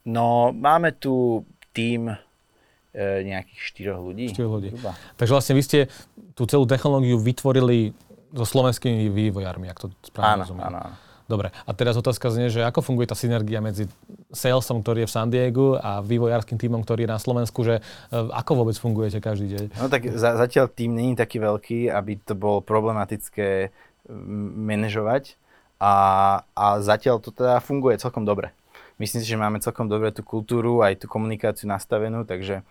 No, 0.05 0.53
máme 0.53 0.93
tu 1.01 1.41
tým 1.73 2.13
e, 2.13 2.15
nejakých 3.25 3.61
štyroch 3.73 4.05
ľudí. 4.05 4.29
Štyroch 4.37 4.61
ľudí. 4.61 4.69
Takže 5.17 5.33
vlastne 5.33 5.57
vy 5.57 5.63
ste 5.65 5.79
tú 6.37 6.45
celú 6.45 6.69
technológiu 6.69 7.17
vytvorili 7.17 7.97
so 8.37 8.45
slovenskými 8.45 9.09
vývojármi, 9.09 9.65
ak 9.65 9.81
to 9.81 9.87
správne 10.05 10.37
áno, 10.37 10.41
rozumiem. 10.45 10.65
Áno, 10.69 10.79
áno. 10.85 11.06
Dobre, 11.27 11.51
a 11.51 11.71
teraz 11.75 11.99
otázka 11.99 12.31
znie, 12.31 12.47
že 12.47 12.63
ako 12.63 12.79
funguje 12.79 13.11
tá 13.11 13.15
synergia 13.15 13.59
medzi 13.59 13.91
salesom, 14.31 14.79
ktorý 14.79 15.03
je 15.03 15.09
v 15.11 15.15
San 15.15 15.27
Diego 15.27 15.75
a 15.75 15.99
vývojárským 15.99 16.55
týmom, 16.55 16.87
ktorý 16.87 17.03
je 17.03 17.11
na 17.11 17.19
Slovensku, 17.19 17.67
že 17.67 17.83
uh, 17.83 18.31
ako 18.31 18.63
vôbec 18.63 18.79
fungujete 18.79 19.19
každý 19.19 19.47
deň? 19.51 19.65
No 19.75 19.91
tak 19.91 20.07
za, 20.15 20.39
zatiaľ 20.39 20.71
tým 20.71 20.95
není 20.95 21.19
taký 21.19 21.43
veľký, 21.43 21.91
aby 21.91 22.23
to 22.23 22.31
bolo 22.31 22.63
problematické 22.63 23.75
manažovať 24.55 25.35
a, 25.83 25.93
a 26.55 26.65
zatiaľ 26.79 27.19
to 27.19 27.35
teda 27.35 27.59
funguje 27.59 27.99
celkom 27.99 28.23
dobre. 28.23 28.55
Myslím 28.95 29.19
si, 29.19 29.27
že 29.27 29.35
máme 29.35 29.59
celkom 29.59 29.91
dobre 29.91 30.15
tú 30.15 30.23
kultúru, 30.23 30.79
aj 30.79 31.03
tú 31.03 31.11
komunikáciu 31.11 31.67
nastavenú, 31.67 32.23
takže 32.23 32.63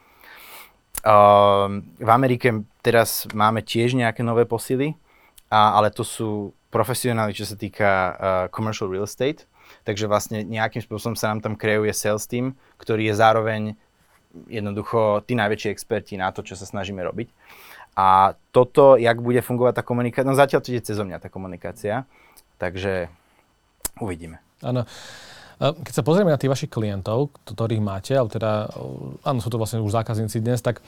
uh, 1.04 1.68
v 2.00 2.08
Amerike 2.08 2.64
teraz 2.80 3.28
máme 3.36 3.60
tiež 3.60 3.92
nejaké 3.92 4.24
nové 4.24 4.48
posily, 4.48 4.96
a, 5.52 5.76
ale 5.76 5.92
to 5.92 6.08
sú 6.08 6.55
profesionáli, 6.70 7.32
čo 7.36 7.46
sa 7.46 7.56
týka 7.56 7.88
uh, 7.88 8.14
commercial 8.50 8.90
real 8.90 9.06
estate, 9.06 9.46
takže 9.86 10.10
vlastne 10.10 10.42
nejakým 10.42 10.82
spôsobom 10.82 11.14
sa 11.14 11.30
nám 11.30 11.42
tam 11.42 11.54
kreuje 11.54 11.90
sales 11.94 12.26
team, 12.26 12.58
ktorý 12.78 13.10
je 13.10 13.14
zároveň 13.14 13.62
jednoducho 14.50 15.24
tí 15.24 15.32
najväčší 15.32 15.72
experti 15.72 16.20
na 16.20 16.28
to, 16.34 16.44
čo 16.44 16.58
sa 16.58 16.68
snažíme 16.68 17.00
robiť. 17.00 17.32
A 17.96 18.36
toto, 18.52 19.00
jak 19.00 19.24
bude 19.24 19.40
fungovať 19.40 19.80
tá 19.80 19.82
komunikácia, 19.86 20.28
no 20.28 20.36
zatiaľ 20.36 20.60
to 20.60 20.70
ide 20.76 20.84
cez 20.84 21.00
mňa 21.00 21.16
tá 21.16 21.32
komunikácia, 21.32 22.04
takže 22.60 23.08
uvidíme. 23.96 24.44
Áno. 24.60 24.84
Keď 25.56 25.94
sa 25.96 26.04
pozrieme 26.04 26.28
na 26.28 26.36
tých 26.36 26.52
vašich 26.52 26.68
klientov, 26.68 27.32
ktorých 27.48 27.80
máte, 27.80 28.12
ale 28.12 28.28
teda, 28.28 28.68
áno, 29.24 29.40
sú 29.40 29.48
to 29.48 29.56
vlastne 29.56 29.80
už 29.80 29.88
zákazníci 29.88 30.44
dnes, 30.44 30.60
tak 30.60 30.84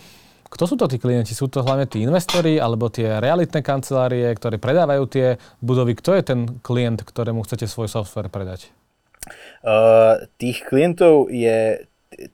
kto 0.48 0.64
sú 0.64 0.74
to 0.80 0.88
tí 0.88 0.96
klienti? 0.96 1.36
Sú 1.36 1.46
to 1.52 1.60
hlavne 1.60 1.84
tí 1.84 2.00
investori 2.00 2.56
alebo 2.56 2.88
tie 2.88 3.20
realitné 3.20 3.60
kancelárie, 3.60 4.26
ktoré 4.32 4.56
predávajú 4.56 5.04
tie 5.08 5.26
budovy? 5.60 5.94
Kto 5.96 6.16
je 6.16 6.22
ten 6.24 6.40
klient, 6.64 7.04
ktorému 7.04 7.44
chcete 7.44 7.68
svoj 7.68 7.92
software 7.92 8.32
predať? 8.32 8.72
Uh, 9.60 10.24
tých 10.40 10.64
klientov 10.64 11.28
je, 11.28 11.84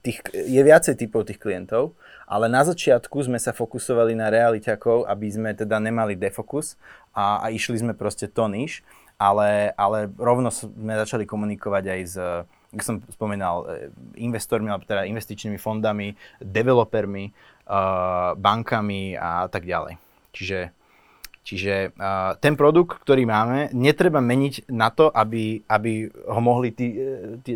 tých, 0.05 0.23
je 0.31 0.61
viacej 0.63 0.95
typov 0.95 1.27
tých 1.27 1.43
klientov, 1.43 1.99
ale 2.31 2.47
na 2.47 2.63
začiatku 2.63 3.19
sme 3.27 3.43
sa 3.43 3.51
fokusovali 3.51 4.15
na 4.15 4.31
realiťakov, 4.31 5.11
aby 5.11 5.27
sme 5.29 5.51
teda 5.53 5.83
nemali 5.83 6.15
defokus 6.15 6.79
a, 7.11 7.43
a 7.43 7.51
išli 7.51 7.83
sme 7.83 7.99
proste 7.99 8.31
to 8.31 8.47
niž, 8.47 8.87
ale, 9.19 9.75
ale 9.75 10.07
rovno 10.15 10.55
sme 10.55 10.95
začali 10.95 11.27
komunikovať 11.27 11.85
aj 11.91 12.01
s 12.07 12.17
ako 12.75 12.83
som 12.83 12.97
spomínal, 13.07 13.57
e, 13.71 13.89
investormi, 14.19 14.67
alebo 14.67 14.83
teda 14.83 15.07
investičnými 15.07 15.55
fondami, 15.63 16.19
developermi, 16.43 17.31
uh, 17.69 18.33
bankami 18.37 19.17
a 19.17 19.49
tak 19.49 19.65
ďalej. 19.65 19.97
Čiže, 20.35 20.59
čiže 21.47 21.75
uh, 21.95 22.35
ten 22.39 22.59
produkt, 22.59 23.01
ktorý 23.05 23.25
máme, 23.29 23.71
netreba 23.73 24.19
meniť 24.19 24.69
na 24.73 24.91
to, 24.91 25.09
aby, 25.09 25.63
aby 25.69 26.11
ho 26.11 26.41
mohli 26.43 26.75
tí, 26.75 26.89
e, 26.97 27.39
tí, 27.41 27.53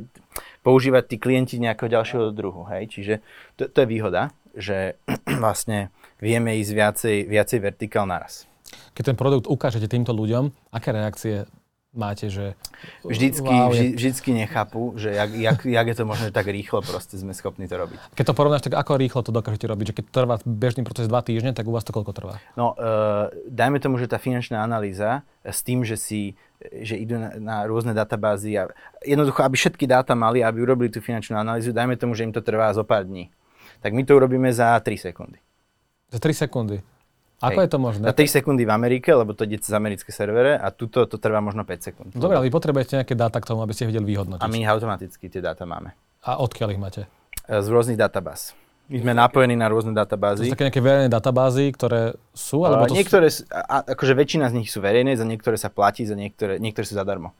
používať 0.62 1.04
tí 1.10 1.16
klienti 1.18 1.56
nejakého 1.58 1.90
ďalšieho 1.90 2.30
druhu. 2.30 2.68
Hej? 2.70 2.94
Čiže 2.94 3.14
to, 3.58 3.66
to 3.66 3.78
je 3.82 3.88
výhoda, 3.88 4.30
že 4.54 5.00
vlastne 5.42 5.90
vieme 6.22 6.56
ísť 6.60 6.72
viacej, 6.72 7.16
viacej 7.26 7.58
vertikál 7.58 8.06
naraz. 8.06 8.46
Keď 8.94 9.14
ten 9.14 9.16
produkt 9.16 9.48
ukážete 9.48 9.88
týmto 9.88 10.12
ľuďom, 10.12 10.52
aké 10.76 10.92
reakcie 10.92 11.48
máte, 11.96 12.28
že... 12.28 12.54
Vždycky, 13.04 13.48
wow, 13.48 13.72
vždy, 13.72 13.96
vždycky 13.96 14.30
nechápu, 14.36 14.94
že 14.96 15.10
jak, 15.10 15.30
jak, 15.34 15.58
jak 15.64 15.86
je 15.88 15.96
to 15.96 16.04
možné, 16.04 16.28
tak 16.30 16.46
rýchlo 16.46 16.84
proste 16.84 17.16
sme 17.16 17.32
schopní 17.32 17.66
to 17.66 17.80
robiť. 17.80 17.98
Keď 18.14 18.24
to 18.28 18.34
porovnáš, 18.36 18.62
tak 18.68 18.76
ako 18.76 18.92
rýchlo 19.00 19.20
to 19.24 19.32
dokážete 19.32 19.66
robiť? 19.66 19.84
Že 19.92 19.96
keď 19.96 20.04
trvá 20.12 20.34
bežný 20.44 20.84
proces 20.84 21.08
dva 21.08 21.24
týždne, 21.24 21.56
tak 21.56 21.66
u 21.66 21.72
vás 21.72 21.82
to 21.82 21.96
koľko 21.96 22.12
trvá? 22.12 22.34
No, 22.54 22.76
uh, 22.76 23.32
dajme 23.48 23.80
tomu, 23.80 23.96
že 23.96 24.06
tá 24.06 24.20
finančná 24.20 24.60
analýza 24.60 25.24
s 25.42 25.64
tým, 25.64 25.82
že 25.82 25.96
si 25.96 26.36
že 26.58 26.98
idú 26.98 27.22
na, 27.22 27.30
na 27.38 27.56
rôzne 27.70 27.94
databázy 27.94 28.58
a 28.58 28.66
jednoducho, 29.06 29.46
aby 29.46 29.54
všetky 29.54 29.86
dáta 29.86 30.18
mali, 30.18 30.42
aby 30.42 30.58
urobili 30.58 30.90
tú 30.90 30.98
finančnú 30.98 31.38
analýzu, 31.38 31.70
dajme 31.70 31.94
tomu, 31.94 32.18
že 32.18 32.26
im 32.26 32.34
to 32.34 32.42
trvá 32.42 32.74
zo 32.74 32.82
pár 32.82 33.06
dní. 33.06 33.30
Tak 33.78 33.94
my 33.94 34.02
to 34.02 34.18
urobíme 34.18 34.50
za 34.50 34.74
3 34.74 34.90
sekundy. 34.98 35.38
Za 36.10 36.18
3 36.18 36.34
sekundy? 36.34 36.82
Ako 37.38 37.62
Hej. 37.62 37.64
je 37.64 37.70
to 37.70 37.78
možné? 37.78 38.02
Na 38.02 38.14
3 38.14 38.42
sekundy 38.42 38.66
v 38.66 38.72
Amerike, 38.74 39.14
lebo 39.14 39.30
to 39.30 39.46
ide 39.46 39.62
cez 39.62 39.70
americké 39.70 40.10
servere 40.10 40.58
a 40.58 40.74
tuto 40.74 41.06
to 41.06 41.22
trvá 41.22 41.38
možno 41.38 41.62
5 41.62 41.86
sekúnd. 41.86 42.08
Dobre, 42.18 42.34
ale 42.34 42.50
vy 42.50 42.52
potrebujete 42.52 42.98
nejaké 42.98 43.14
dáta 43.14 43.38
k 43.38 43.46
tomu, 43.46 43.62
aby 43.62 43.70
ste 43.70 43.86
vedeli 43.86 44.02
vyhodnotiť. 44.10 44.42
A 44.42 44.50
my 44.50 44.58
automaticky 44.66 45.30
tie 45.30 45.38
dáta 45.38 45.62
máme. 45.62 45.94
A 46.26 46.42
odkiaľ 46.42 46.74
ich 46.74 46.82
máte? 46.82 47.00
E, 47.46 47.62
z 47.62 47.68
rôznych 47.70 47.94
databáz. 47.94 48.58
My 48.90 49.04
sme 49.04 49.12
napojení 49.12 49.54
na 49.54 49.68
rôzne 49.68 49.92
databázy. 49.92 50.48
To 50.48 50.50
sú 50.50 50.56
také 50.56 50.72
nejaké 50.72 50.82
verejné 50.82 51.08
databázy, 51.12 51.68
ktoré 51.76 52.16
sú? 52.32 52.64
Alebo 52.64 52.88
to 52.88 52.96
niektoré, 52.96 53.28
sú... 53.28 53.44
akože 53.68 54.16
väčšina 54.16 54.48
z 54.48 54.54
nich 54.58 54.72
sú 54.72 54.80
verejné, 54.80 55.12
za 55.14 55.28
niektoré 55.28 55.60
sa 55.60 55.68
platí, 55.68 56.08
za 56.08 56.16
niektoré, 56.16 56.56
niektoré 56.56 56.88
sú 56.88 56.96
zadarmo. 56.96 57.36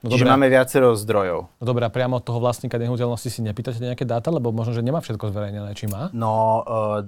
No 0.00 0.08
Čiže 0.08 0.24
dobré. 0.24 0.32
máme 0.32 0.46
viacero 0.48 0.96
zdrojov. 0.96 1.52
No 1.60 1.64
dobré, 1.68 1.84
a 1.84 1.92
priamo 1.92 2.16
od 2.16 2.24
toho 2.24 2.40
vlastníka 2.40 2.80
nehnuteľnosti 2.80 3.28
si 3.28 3.44
nepýtate 3.44 3.84
nejaké 3.84 4.08
dáta, 4.08 4.32
lebo 4.32 4.48
možno, 4.48 4.72
že 4.72 4.80
nemá 4.80 5.04
všetko 5.04 5.28
zverejnené, 5.28 5.76
či 5.76 5.92
má? 5.92 6.08
No, 6.16 6.64
uh, 6.64 7.04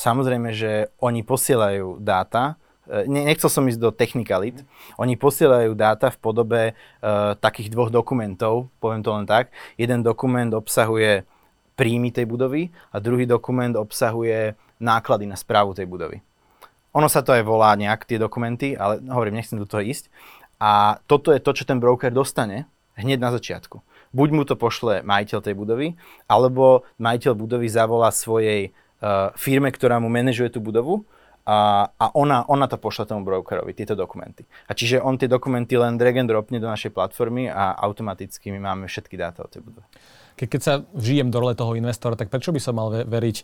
samozrejme, 0.00 0.48
že 0.56 0.88
oni 1.04 1.20
posielajú 1.28 2.00
dáta, 2.00 2.56
uh, 2.88 3.04
nechcel 3.04 3.52
som 3.52 3.68
ísť 3.68 3.76
do 3.76 3.92
technikalit, 3.92 4.64
oni 4.96 5.20
posielajú 5.20 5.76
dáta 5.76 6.08
v 6.08 6.18
podobe 6.24 6.62
uh, 6.72 7.36
takých 7.36 7.68
dvoch 7.68 7.92
dokumentov, 7.92 8.72
poviem 8.80 9.04
to 9.04 9.12
len 9.12 9.28
tak. 9.28 9.52
Jeden 9.76 10.00
dokument 10.00 10.56
obsahuje 10.56 11.28
príjmy 11.76 12.16
tej 12.16 12.24
budovy 12.24 12.72
a 12.92 12.96
druhý 12.96 13.28
dokument 13.28 13.76
obsahuje 13.76 14.56
náklady 14.80 15.28
na 15.28 15.36
správu 15.36 15.76
tej 15.76 15.84
budovy. 15.84 16.24
Ono 16.92 17.08
sa 17.08 17.24
to 17.24 17.32
aj 17.32 17.44
volá 17.44 17.72
nejak, 17.72 18.04
tie 18.04 18.20
dokumenty, 18.20 18.76
ale 18.76 19.00
hovorím, 19.08 19.40
nechcem 19.40 19.56
do 19.56 19.64
toho 19.64 19.80
ísť. 19.80 20.12
A 20.62 21.02
toto 21.10 21.34
je 21.34 21.42
to, 21.42 21.50
čo 21.50 21.66
ten 21.66 21.82
broker 21.82 22.14
dostane 22.14 22.70
hneď 22.94 23.18
na 23.18 23.34
začiatku. 23.34 23.82
Buď 24.14 24.28
mu 24.30 24.42
to 24.46 24.54
pošle 24.54 25.02
majiteľ 25.02 25.38
tej 25.42 25.58
budovy, 25.58 25.98
alebo 26.30 26.86
majiteľ 27.02 27.32
budovy 27.34 27.66
zavolá 27.66 28.14
svojej 28.14 28.70
uh, 28.70 29.34
firme, 29.34 29.74
ktorá 29.74 29.98
mu 29.98 30.06
manažuje 30.06 30.54
tú 30.54 30.60
budovu 30.62 31.02
a, 31.42 31.90
a 31.90 32.06
ona, 32.14 32.46
ona 32.46 32.70
to 32.70 32.78
pošle 32.78 33.10
tomu 33.10 33.26
brokerovi, 33.26 33.74
tieto 33.74 33.98
dokumenty. 33.98 34.46
A 34.70 34.78
čiže 34.78 35.02
on 35.02 35.18
tie 35.18 35.26
dokumenty 35.26 35.74
len 35.74 35.98
drag 35.98 36.22
and 36.22 36.30
dropne 36.30 36.62
do 36.62 36.70
našej 36.70 36.94
platformy 36.94 37.50
a 37.50 37.74
automaticky 37.82 38.54
my 38.54 38.62
máme 38.62 38.86
všetky 38.86 39.18
dáta 39.18 39.42
o 39.42 39.50
tej 39.50 39.66
budove. 39.66 39.88
Ke, 40.38 40.46
keď 40.46 40.60
sa 40.62 40.74
vžijem 40.94 41.34
do 41.34 41.42
role 41.42 41.58
toho 41.58 41.74
investora, 41.74 42.14
tak 42.14 42.30
prečo 42.30 42.54
by 42.54 42.60
som 42.62 42.78
mal 42.78 42.94
veriť 42.94 43.36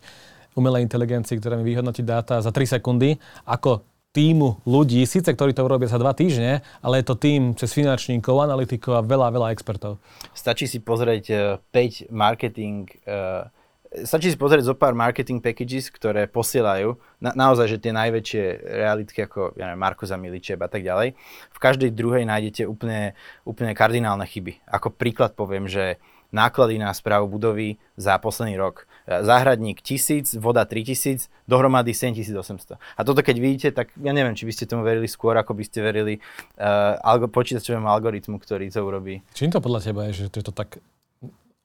umelej 0.55 0.87
inteligencii, 0.87 1.37
ktorá 1.37 1.59
mi 1.59 1.67
vyhodnotí 1.67 2.01
dáta 2.01 2.39
za 2.39 2.55
3 2.55 2.79
sekundy, 2.79 3.19
ako 3.43 3.83
týmu 4.09 4.65
ľudí, 4.65 5.05
síce 5.05 5.29
ktorí 5.29 5.53
to 5.53 5.61
urobia 5.61 5.85
za 5.85 6.01
dva 6.01 6.17
týždne, 6.17 6.65
ale 6.81 7.01
je 7.01 7.05
to 7.05 7.15
tým 7.15 7.53
cez 7.53 7.69
finančníkov, 7.77 8.41
analytikov 8.41 8.97
a 8.97 9.05
veľa, 9.05 9.29
veľa 9.29 9.47
expertov. 9.53 10.01
Stačí 10.33 10.65
si 10.65 10.81
pozrieť 10.81 11.59
5 11.61 11.69
eh, 11.69 12.09
marketing 12.09 12.89
uh, 13.05 13.45
Stačí 13.89 14.29
si 14.29 14.37
pozrieť 14.37 14.69
zo 14.69 14.77
pár 14.77 14.93
marketing 14.93 15.41
packages, 15.41 15.89
ktoré 15.89 16.29
posielajú, 16.29 16.93
na, 17.17 17.33
naozaj, 17.33 17.73
že 17.73 17.81
tie 17.81 17.89
najväčšie 17.89 18.43
realitky 18.61 19.25
ako 19.25 19.57
ja 19.57 19.65
neviem, 19.65 19.81
Marko 19.81 20.05
Zamiličeb 20.05 20.61
a 20.61 20.69
tak 20.69 20.85
ďalej. 20.85 21.17
V 21.49 21.57
každej 21.57 21.97
druhej 21.97 22.21
nájdete 22.21 22.69
úplne, 22.69 23.17
úplne 23.49 23.73
kardinálne 23.73 24.29
chyby. 24.29 24.61
Ako 24.69 24.93
príklad 24.93 25.33
poviem, 25.33 25.65
že 25.65 25.97
náklady 26.29 26.77
na 26.77 26.93
správu 26.93 27.27
budovy 27.27 27.81
za 27.97 28.17
posledný 28.21 28.57
rok. 28.57 28.85
E, 29.05 29.25
záhradník 29.25 29.81
1000, 29.81 30.37
voda 30.37 30.65
3000, 30.65 31.29
dohromady 31.49 31.93
7800. 31.93 32.77
A 32.77 33.01
toto 33.01 33.25
keď 33.25 33.35
vidíte, 33.41 33.69
tak 33.73 33.89
ja 33.97 34.13
neviem, 34.13 34.37
či 34.37 34.45
by 34.45 34.53
ste 34.53 34.69
tomu 34.69 34.85
verili 34.85 35.09
skôr, 35.09 35.33
ako 35.37 35.57
by 35.57 35.63
ste 35.65 35.81
verili 35.81 36.21
uh, 36.61 36.95
algo, 37.01 37.25
počítačovému 37.25 37.89
algoritmu, 37.89 38.37
ktorý 38.37 38.69
to 38.69 38.85
urobí. 38.85 39.25
Čím 39.33 39.49
to 39.49 39.59
podľa 39.59 39.89
teba 39.89 40.05
je, 40.09 40.25
že 40.25 40.25
to 40.29 40.53
tak 40.53 40.77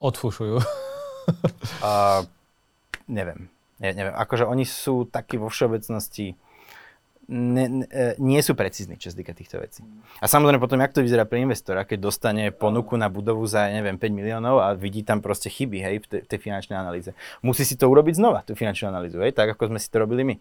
odfušujú? 0.00 0.57
uh, 1.85 2.24
neviem. 3.09 3.53
Ne, 3.83 3.90
neviem. 3.92 4.14
Akože 4.16 4.48
oni 4.48 4.64
sú 4.64 5.05
takí 5.05 5.37
vo 5.37 5.53
všeobecnosti 5.53 6.38
ne, 7.29 7.65
ne, 7.69 7.87
e, 7.89 8.15
nie 8.21 8.41
sú 8.45 8.53
precízni, 8.53 9.01
čo 9.01 9.13
sa 9.13 9.17
týka 9.17 9.33
týchto 9.33 9.61
vecí. 9.61 9.81
A 10.21 10.27
samozrejme 10.29 10.61
potom, 10.61 10.81
jak 10.81 10.93
to 10.93 11.05
vyzerá 11.05 11.25
pre 11.25 11.41
investora, 11.41 11.89
keď 11.89 11.99
dostane 12.01 12.45
ponuku 12.53 12.97
na 12.97 13.09
budovu 13.09 13.45
za, 13.49 13.69
neviem, 13.69 13.97
5 13.97 14.13
miliónov 14.13 14.61
a 14.61 14.77
vidí 14.77 15.01
tam 15.03 15.25
proste 15.25 15.49
chyby, 15.49 15.79
hej, 15.81 15.97
v 16.05 16.07
tej, 16.07 16.21
tej 16.29 16.39
finančnej 16.41 16.77
analýze. 16.77 17.17
Musí 17.41 17.65
si 17.65 17.75
to 17.81 17.89
urobiť 17.89 18.15
znova, 18.17 18.45
tú 18.45 18.53
finančnú 18.53 18.93
analýzu, 18.93 19.21
hej, 19.25 19.33
tak 19.33 19.57
ako 19.57 19.73
sme 19.73 19.79
si 19.81 19.89
to 19.89 19.97
robili 20.01 20.23
my. 20.23 20.35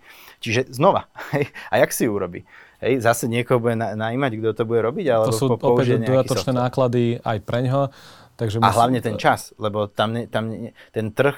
Čiže 0.43 0.71
znova, 0.75 1.07
hej, 1.35 1.47
a 1.71 1.79
jak 1.79 1.91
si 1.95 2.07
ju 2.07 2.11
urobí? 2.11 2.43
Hej, 2.83 2.99
zase 2.99 3.31
niekoho 3.31 3.63
bude 3.63 3.79
na, 3.79 3.95
najímať, 3.95 4.43
kto 4.43 4.49
to 4.59 4.63
bude 4.67 4.83
robiť, 4.83 5.05
alebo 5.07 5.31
To 5.31 5.35
sú 5.35 5.47
po, 5.55 5.79
opäť 5.79 6.03
dodatočné 6.03 6.51
náklady 6.51 7.23
aj 7.23 7.37
preňho. 7.47 7.87
Takže. 8.33 8.57
A 8.65 8.73
hlavne 8.73 8.97
ten 8.97 9.13
čas, 9.21 9.53
lebo 9.61 9.85
tam, 9.85 10.17
tam 10.25 10.49
ten 10.89 11.13
trh, 11.13 11.37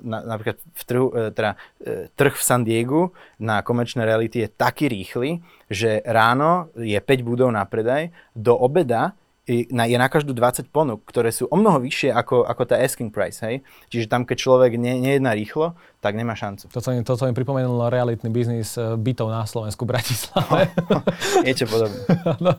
na, 0.00 0.24
napríklad 0.24 0.56
v 0.56 0.82
trhu, 0.88 1.06
uh, 1.12 1.28
teda, 1.36 1.52
uh, 1.52 2.08
trh 2.16 2.32
v 2.32 2.42
San 2.42 2.64
Diegu 2.64 3.12
na 3.36 3.60
komerčné 3.60 4.08
reality 4.08 4.40
je 4.44 4.48
taký 4.48 4.88
rýchly, 4.88 5.44
že 5.68 6.00
ráno 6.08 6.72
je 6.80 6.96
5 6.96 7.28
budov 7.28 7.52
na 7.52 7.68
predaj, 7.68 8.08
do 8.32 8.56
obeda 8.56 9.12
je 9.50 9.98
na 9.98 10.06
každú 10.06 10.30
20 10.30 10.70
ponúk, 10.70 11.02
ktoré 11.10 11.34
sú 11.34 11.50
o 11.50 11.56
mnoho 11.58 11.82
vyššie 11.82 12.14
ako, 12.14 12.46
ako 12.46 12.62
tá 12.70 12.78
asking 12.78 13.10
price, 13.10 13.42
hej? 13.42 13.66
Čiže 13.90 14.06
tam, 14.06 14.22
keď 14.22 14.36
človek 14.38 14.78
nie, 14.78 15.02
nejedná 15.02 15.34
rýchlo, 15.34 15.74
tak 15.98 16.14
nemá 16.14 16.38
šancu. 16.38 16.70
To, 16.70 16.78
co 16.78 16.88
mi, 16.94 17.02
to, 17.02 17.12
co 17.18 17.24
mi 17.26 17.34
pripomenulo 17.34 17.90
realitný 17.90 18.30
biznis 18.30 18.78
e, 18.78 18.94
bytov 18.94 19.28
na 19.28 19.42
Slovensku, 19.44 19.82
Bratislave. 19.82 20.70
No, 20.86 21.02
niečo 21.46 21.66
podobné. 21.66 21.98
no, 22.44 22.52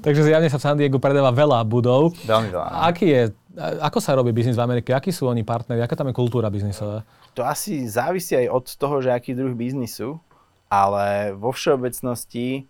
takže 0.00 0.24
zjavne 0.24 0.48
sa 0.48 0.56
v 0.56 0.64
San 0.64 0.76
Diego 0.80 0.96
predáva 0.96 1.28
veľa 1.30 1.60
budov. 1.68 2.16
Veľmi 2.24 2.48
veľa. 2.48 2.68
Aký 2.88 3.06
je, 3.12 3.22
ako 3.60 3.98
sa 4.00 4.16
robí 4.16 4.32
biznis 4.32 4.56
v 4.56 4.64
Amerike? 4.64 4.96
Akí 4.96 5.12
sú 5.12 5.28
oni 5.28 5.44
partneri? 5.44 5.84
Aká 5.84 5.92
tam 5.92 6.08
je 6.08 6.16
kultúra 6.16 6.48
biznisová? 6.48 7.04
To 7.36 7.44
asi 7.44 7.84
závisí 7.84 8.32
aj 8.34 8.48
od 8.48 8.66
toho, 8.80 9.04
že 9.04 9.12
aký 9.12 9.36
druh 9.36 9.52
biznisu, 9.52 10.16
ale 10.70 11.34
vo 11.34 11.52
všeobecnosti 11.52 12.64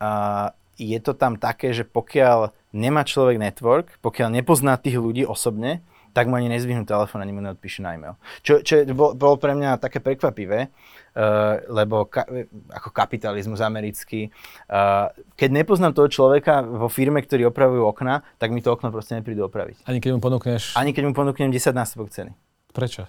uh, 0.00 0.52
je 0.78 0.98
to 1.02 1.12
tam 1.12 1.34
také, 1.36 1.74
že 1.74 1.82
pokiaľ 1.82 2.54
nemá 2.72 3.02
človek 3.02 3.36
network, 3.36 3.98
pokiaľ 4.00 4.38
nepozná 4.38 4.78
tých 4.78 4.96
ľudí 4.96 5.26
osobne, 5.26 5.82
tak 6.16 6.26
mu 6.26 6.34
ani 6.34 6.48
nezvihnú 6.50 6.88
telefón, 6.88 7.20
ani 7.20 7.30
mu 7.30 7.44
neodpíšu 7.44 7.84
na 7.84 7.94
e-mail. 7.94 8.14
Čo, 8.42 8.64
čo 8.64 8.82
bolo, 8.90 9.14
bolo 9.14 9.36
pre 9.36 9.52
mňa 9.54 9.78
také 9.78 10.00
prekvapivé, 10.00 10.66
uh, 10.66 11.62
lebo 11.68 12.08
ka, 12.08 12.26
ako 12.72 12.88
kapitalizmus 12.90 13.60
americký, 13.60 14.32
uh, 14.72 15.12
keď 15.36 15.50
nepoznám 15.62 15.92
toho 15.94 16.08
človeka 16.08 16.64
vo 16.64 16.88
firme, 16.90 17.20
ktorý 17.22 17.52
opravujú 17.52 17.86
okna, 17.86 18.24
tak 18.40 18.50
mi 18.50 18.64
to 18.64 18.72
okno 18.72 18.90
proste 18.90 19.14
neprídu 19.14 19.46
opraviť. 19.46 19.84
Ani 19.84 20.02
keď 20.02 20.16
mu 20.16 20.20
ponúkneš... 20.22 20.74
Ani 20.74 20.96
keď 20.96 21.06
mu 21.06 21.14
ponúknem 21.14 21.52
10 21.52 21.76
násobok 21.76 22.10
ceny. 22.10 22.32
Prečo? 22.72 23.06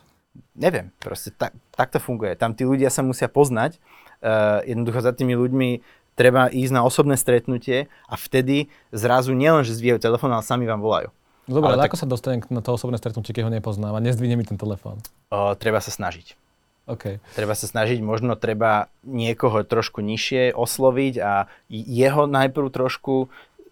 Neviem, 0.54 0.94
proste 1.02 1.34
tak, 1.34 1.58
tak 1.74 1.90
to 1.90 1.98
funguje. 1.98 2.38
Tam 2.38 2.54
tí 2.54 2.62
ľudia 2.62 2.94
sa 2.94 3.02
musia 3.02 3.26
poznať, 3.26 3.82
uh, 4.22 4.62
jednoducho 4.68 5.02
za 5.02 5.16
tými 5.16 5.34
ľuďmi 5.34 5.70
treba 6.20 6.52
ísť 6.52 6.76
na 6.76 6.84
osobné 6.84 7.16
stretnutie 7.16 7.88
a 8.12 8.20
vtedy 8.20 8.68
zrazu 8.92 9.32
nielen, 9.32 9.64
že 9.64 9.72
zvíjajú 9.72 10.04
telefón, 10.04 10.36
ale 10.36 10.44
sami 10.44 10.68
vám 10.68 10.84
volajú. 10.84 11.16
Dobre, 11.48 11.72
ale, 11.72 11.80
ale 11.80 11.84
tak... 11.88 11.96
ako 11.96 11.98
sa 12.04 12.08
dostanem 12.12 12.44
na 12.52 12.60
to 12.60 12.76
osobné 12.76 13.00
stretnutie, 13.00 13.32
keď 13.32 13.48
ho 13.48 13.56
nepoznám 13.56 13.96
a 13.96 14.04
nezdvihne 14.04 14.36
mi 14.36 14.44
ten 14.44 14.60
telefón? 14.60 15.00
Uh, 15.32 15.56
treba 15.56 15.80
sa 15.80 15.96
snažiť. 15.96 16.36
Okay. 16.90 17.22
Treba 17.38 17.54
sa 17.54 17.70
snažiť, 17.70 18.02
možno 18.02 18.34
treba 18.34 18.90
niekoho 19.06 19.62
trošku 19.62 20.02
nižšie 20.02 20.58
osloviť 20.58 21.14
a 21.22 21.46
jeho 21.70 22.26
najprv 22.26 22.68
trošku 22.74 23.30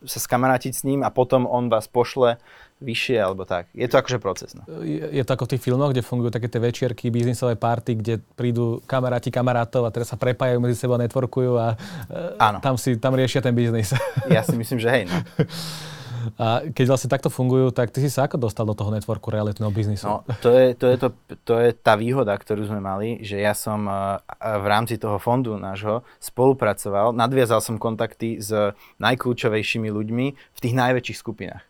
sa 0.07 0.19
skamarátiť 0.23 0.73
s 0.73 0.81
ním 0.87 1.03
a 1.03 1.11
potom 1.11 1.43
on 1.43 1.67
vás 1.67 1.85
pošle 1.85 2.39
vyššie 2.77 3.17
alebo 3.17 3.41
tak. 3.43 3.67
Je 3.73 3.89
to 3.89 3.97
akože 3.97 4.17
proces. 4.21 4.53
No. 4.53 4.63
Je, 4.85 5.01
je 5.01 5.23
to 5.25 5.33
ako 5.33 5.49
v 5.49 5.51
tých 5.57 5.63
filmoch, 5.65 5.91
kde 5.91 6.05
fungujú 6.05 6.29
také 6.29 6.45
tie 6.45 6.61
večierky, 6.61 7.09
biznisové 7.09 7.57
party, 7.57 7.97
kde 7.97 8.13
prídu 8.37 8.79
kamaráti 8.85 9.33
kamarátov 9.33 9.85
a 9.85 9.89
teraz 9.89 10.13
sa 10.13 10.17
prepájajú 10.17 10.61
medzi 10.61 10.77
sebou, 10.77 10.95
networkujú 11.01 11.57
a 11.57 11.73
e, 11.73 12.37
Áno. 12.37 12.61
tam 12.61 12.77
si 12.77 12.93
tam 13.01 13.17
riešia 13.17 13.41
ten 13.41 13.57
biznis. 13.57 13.97
Ja 14.29 14.45
si 14.45 14.53
myslím, 14.53 14.77
že 14.77 14.89
hej. 14.93 15.03
No. 15.09 15.17
A 16.37 16.67
keď 16.69 16.85
vlastne 16.89 17.09
takto 17.09 17.29
fungujú, 17.31 17.71
tak 17.71 17.89
ty 17.89 18.03
si 18.03 18.09
sa 18.11 18.25
ako 18.25 18.37
dostal 18.37 18.65
do 18.67 18.77
toho 18.77 18.93
networku 18.93 19.31
realitného 19.33 19.71
biznisu? 19.73 20.05
No, 20.05 20.23
to 20.43 20.53
je, 20.53 20.73
to, 20.73 20.85
je 20.89 20.97
to, 20.97 21.09
to 21.43 21.53
je 21.61 21.69
tá 21.75 21.97
výhoda, 21.97 22.35
ktorú 22.35 22.67
sme 22.67 22.81
mali, 22.81 23.21
že 23.23 23.41
ja 23.41 23.57
som 23.57 23.87
e, 23.87 23.93
v 24.37 24.65
rámci 24.65 24.99
toho 25.01 25.17
fondu 25.17 25.55
nášho 25.57 26.05
spolupracoval, 26.21 27.15
nadviazal 27.15 27.63
som 27.63 27.81
kontakty 27.81 28.39
s 28.43 28.53
najkľúčovejšími 29.01 29.89
ľuďmi 29.89 30.25
v 30.33 30.59
tých 30.59 30.75
najväčších 30.75 31.19
skupinách 31.19 31.63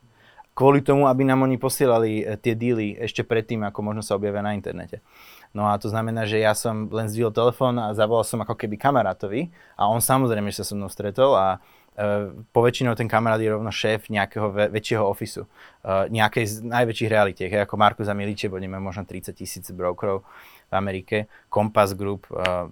kvôli 0.58 0.82
tomu, 0.82 1.06
aby 1.06 1.22
nám 1.22 1.46
oni 1.46 1.62
posielali 1.62 2.26
e, 2.26 2.34
tie 2.42 2.58
díly 2.58 2.98
ešte 2.98 3.22
predtým, 3.22 3.62
ako 3.70 3.86
možno 3.86 4.02
sa 4.02 4.18
objavia 4.18 4.42
na 4.42 4.58
internete. 4.58 5.06
No 5.54 5.70
a 5.70 5.78
to 5.78 5.86
znamená, 5.86 6.26
že 6.26 6.42
ja 6.42 6.58
som 6.58 6.90
len 6.90 7.06
zdvihol 7.06 7.30
telefón 7.30 7.78
a 7.78 7.94
zavolal 7.94 8.26
som 8.26 8.42
ako 8.42 8.58
keby 8.58 8.74
kamarátovi 8.82 9.54
a 9.78 9.86
on 9.86 10.02
samozrejme 10.02 10.50
sa 10.50 10.66
so 10.66 10.74
mnou 10.74 10.90
stretol 10.90 11.38
a 11.38 11.62
poväčšinou 12.54 12.94
ten 12.94 13.10
kamarát 13.10 13.42
je 13.42 13.50
rovno 13.50 13.74
šéf 13.74 14.14
nejakého 14.14 14.54
väčšieho 14.70 15.02
ofisu, 15.02 15.50
uh, 15.50 16.06
nejakej 16.14 16.46
z 16.46 16.56
najväčších 16.62 17.10
realitiek, 17.10 17.52
ako 17.66 17.74
Markus 17.74 18.06
a 18.06 18.14
Miliče, 18.14 18.54
bo 18.54 18.62
možno 18.62 19.02
30 19.02 19.34
tisíc 19.34 19.66
brokerov 19.74 20.22
v 20.70 20.74
Amerike, 20.78 21.26
Compass 21.50 21.98
Group 21.98 22.30
uh, 22.30 22.70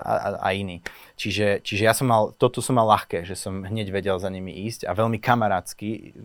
a, 0.00 0.12
a, 0.16 0.28
a 0.40 0.48
iní. 0.56 0.80
Čiže, 1.20 1.60
čiže 1.60 1.84
ja 1.84 1.92
som 1.92 2.08
mal, 2.08 2.32
toto 2.40 2.64
som 2.64 2.80
mal 2.80 2.88
ľahké, 2.88 3.28
že 3.28 3.36
som 3.36 3.60
hneď 3.60 3.92
vedel 3.92 4.16
za 4.16 4.32
nimi 4.32 4.64
ísť 4.64 4.88
a 4.88 4.96
veľmi 4.96 5.20
kamarátsky. 5.20 6.16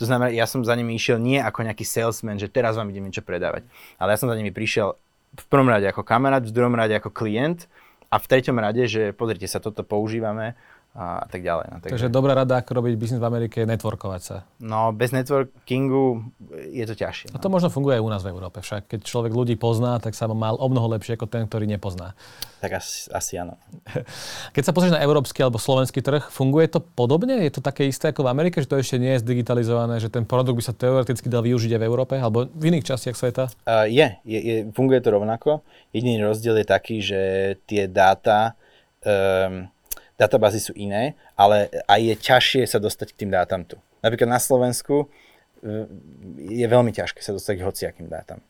To 0.00 0.04
znamená, 0.08 0.34
ja 0.34 0.50
som 0.50 0.66
za 0.66 0.74
nimi 0.74 0.98
išiel 0.98 1.22
nie 1.22 1.38
ako 1.38 1.70
nejaký 1.70 1.86
salesman, 1.86 2.42
že 2.42 2.50
teraz 2.50 2.74
vám 2.74 2.90
idem 2.90 3.06
niečo 3.06 3.22
predávať, 3.22 3.62
ale 4.02 4.16
ja 4.16 4.18
som 4.18 4.26
za 4.26 4.34
nimi 4.34 4.50
prišiel 4.50 4.98
v 5.36 5.44
prvom 5.46 5.70
rade 5.70 5.86
ako 5.86 6.02
kamarát, 6.02 6.42
v 6.42 6.50
druhom 6.50 6.74
rade 6.74 6.96
ako 6.98 7.14
klient 7.14 7.70
a 8.10 8.16
v 8.16 8.26
treťom 8.26 8.56
rade, 8.56 8.86
že 8.88 9.12
pozrite 9.12 9.44
sa, 9.50 9.60
toto 9.60 9.84
používame, 9.84 10.56
a 10.96 11.28
tak 11.28 11.44
ďalej. 11.44 11.66
No, 11.68 11.76
takže... 11.84 11.92
takže 11.92 12.08
dobrá 12.08 12.32
rada, 12.32 12.56
ako 12.56 12.80
robiť 12.80 12.94
biznis 12.96 13.20
v 13.20 13.28
Amerike, 13.28 13.62
je 13.62 13.68
networkovať 13.68 14.20
sa. 14.24 14.36
No, 14.64 14.96
bez 14.96 15.12
networkingu 15.12 16.32
je 16.72 16.84
to 16.88 16.96
ťažšie. 16.96 17.30
No. 17.30 17.36
A 17.36 17.42
to 17.44 17.52
možno 17.52 17.68
funguje 17.68 18.00
aj 18.00 18.02
u 18.02 18.08
nás 18.08 18.24
v 18.24 18.32
Európe 18.32 18.64
však. 18.64 18.88
Keď 18.88 19.00
človek 19.04 19.36
ľudí 19.36 19.60
pozná, 19.60 20.00
tak 20.00 20.16
sa 20.16 20.24
mal 20.32 20.56
o 20.56 20.66
mnoho 20.72 20.96
lepšie 20.96 21.20
ako 21.20 21.28
ten, 21.28 21.44
ktorý 21.44 21.68
nepozná. 21.68 22.16
Tak 22.64 22.80
asi, 22.80 23.12
asi 23.12 23.36
áno. 23.36 23.60
Keď 24.56 24.62
sa 24.64 24.72
pozrieš 24.72 24.96
na 24.96 25.04
európsky 25.04 25.44
alebo 25.44 25.60
slovenský 25.60 26.00
trh, 26.00 26.32
funguje 26.32 26.72
to 26.72 26.80
podobne? 26.80 27.44
Je 27.44 27.52
to 27.52 27.60
také 27.60 27.84
isté 27.84 28.08
ako 28.08 28.24
v 28.24 28.32
Amerike, 28.32 28.64
že 28.64 28.66
to 28.72 28.80
ešte 28.80 28.96
nie 28.96 29.12
je 29.20 29.22
zdigitalizované, 29.22 30.00
že 30.00 30.08
ten 30.08 30.24
produkt 30.24 30.56
by 30.56 30.64
sa 30.64 30.72
teoreticky 30.72 31.28
dal 31.28 31.44
využiť 31.44 31.76
aj 31.76 31.80
v 31.84 31.86
Európe 31.86 32.16
alebo 32.16 32.48
v 32.48 32.72
iných 32.72 32.88
častiach 32.88 33.12
sveta? 33.12 33.52
Uh, 33.68 33.84
je, 33.84 34.16
je, 34.24 34.38
je, 34.40 34.56
funguje 34.72 35.04
to 35.04 35.12
rovnako. 35.12 35.60
Jediný 35.92 36.24
rozdiel 36.24 36.56
je 36.64 36.66
taký, 36.66 37.04
že 37.04 37.20
tie 37.68 37.84
dáta 37.84 38.56
um, 39.04 39.68
databázy 40.16 40.60
sú 40.60 40.72
iné, 40.76 41.14
ale 41.36 41.68
aj 41.86 42.00
je 42.00 42.14
ťažšie 42.16 42.62
sa 42.64 42.78
dostať 42.80 43.12
k 43.12 43.18
tým 43.24 43.30
dátam 43.32 43.62
tu. 43.64 43.76
Napríklad 44.00 44.28
na 44.28 44.40
Slovensku 44.40 45.06
e, 45.06 45.86
je 46.40 46.66
veľmi 46.66 46.92
ťažké 46.92 47.20
sa 47.20 47.36
dostať 47.36 47.54
k 47.60 47.64
hociakým 47.64 48.08
dátam. 48.08 48.40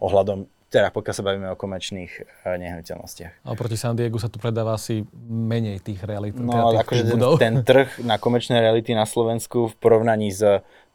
Ohľadom, 0.00 0.44
teda 0.68 0.92
pokiaľ 0.92 1.14
sa 1.16 1.24
bavíme 1.24 1.48
o 1.48 1.56
komerčných 1.56 2.12
e, 2.12 2.22
nehnuteľnostiach. 2.60 3.48
A 3.48 3.56
proti 3.56 3.80
San 3.80 3.96
Diego 3.96 4.20
sa 4.20 4.28
tu 4.28 4.36
predáva 4.36 4.76
asi 4.76 5.08
menej 5.28 5.80
tých 5.80 6.04
realit. 6.04 6.36
No, 6.36 6.52
teda 6.52 6.64
tých 6.68 6.80
akože 6.84 7.02
ten, 7.08 7.20
ten 7.40 7.54
trh 7.64 7.88
na 8.04 8.20
komerčné 8.20 8.60
reality 8.60 8.92
na 8.92 9.08
Slovensku 9.08 9.72
v 9.72 9.74
porovnaní 9.80 10.28
s 10.28 10.44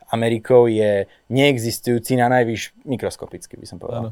Amerikou 0.09 0.65
je 0.65 1.05
neexistujúci 1.29 2.17
na 2.17 2.29
najvyš 2.29 2.73
mikroskopicky, 2.85 3.55
by 3.57 3.65
som 3.69 3.77
povedal. 3.77 4.09
Áno. 4.09 4.11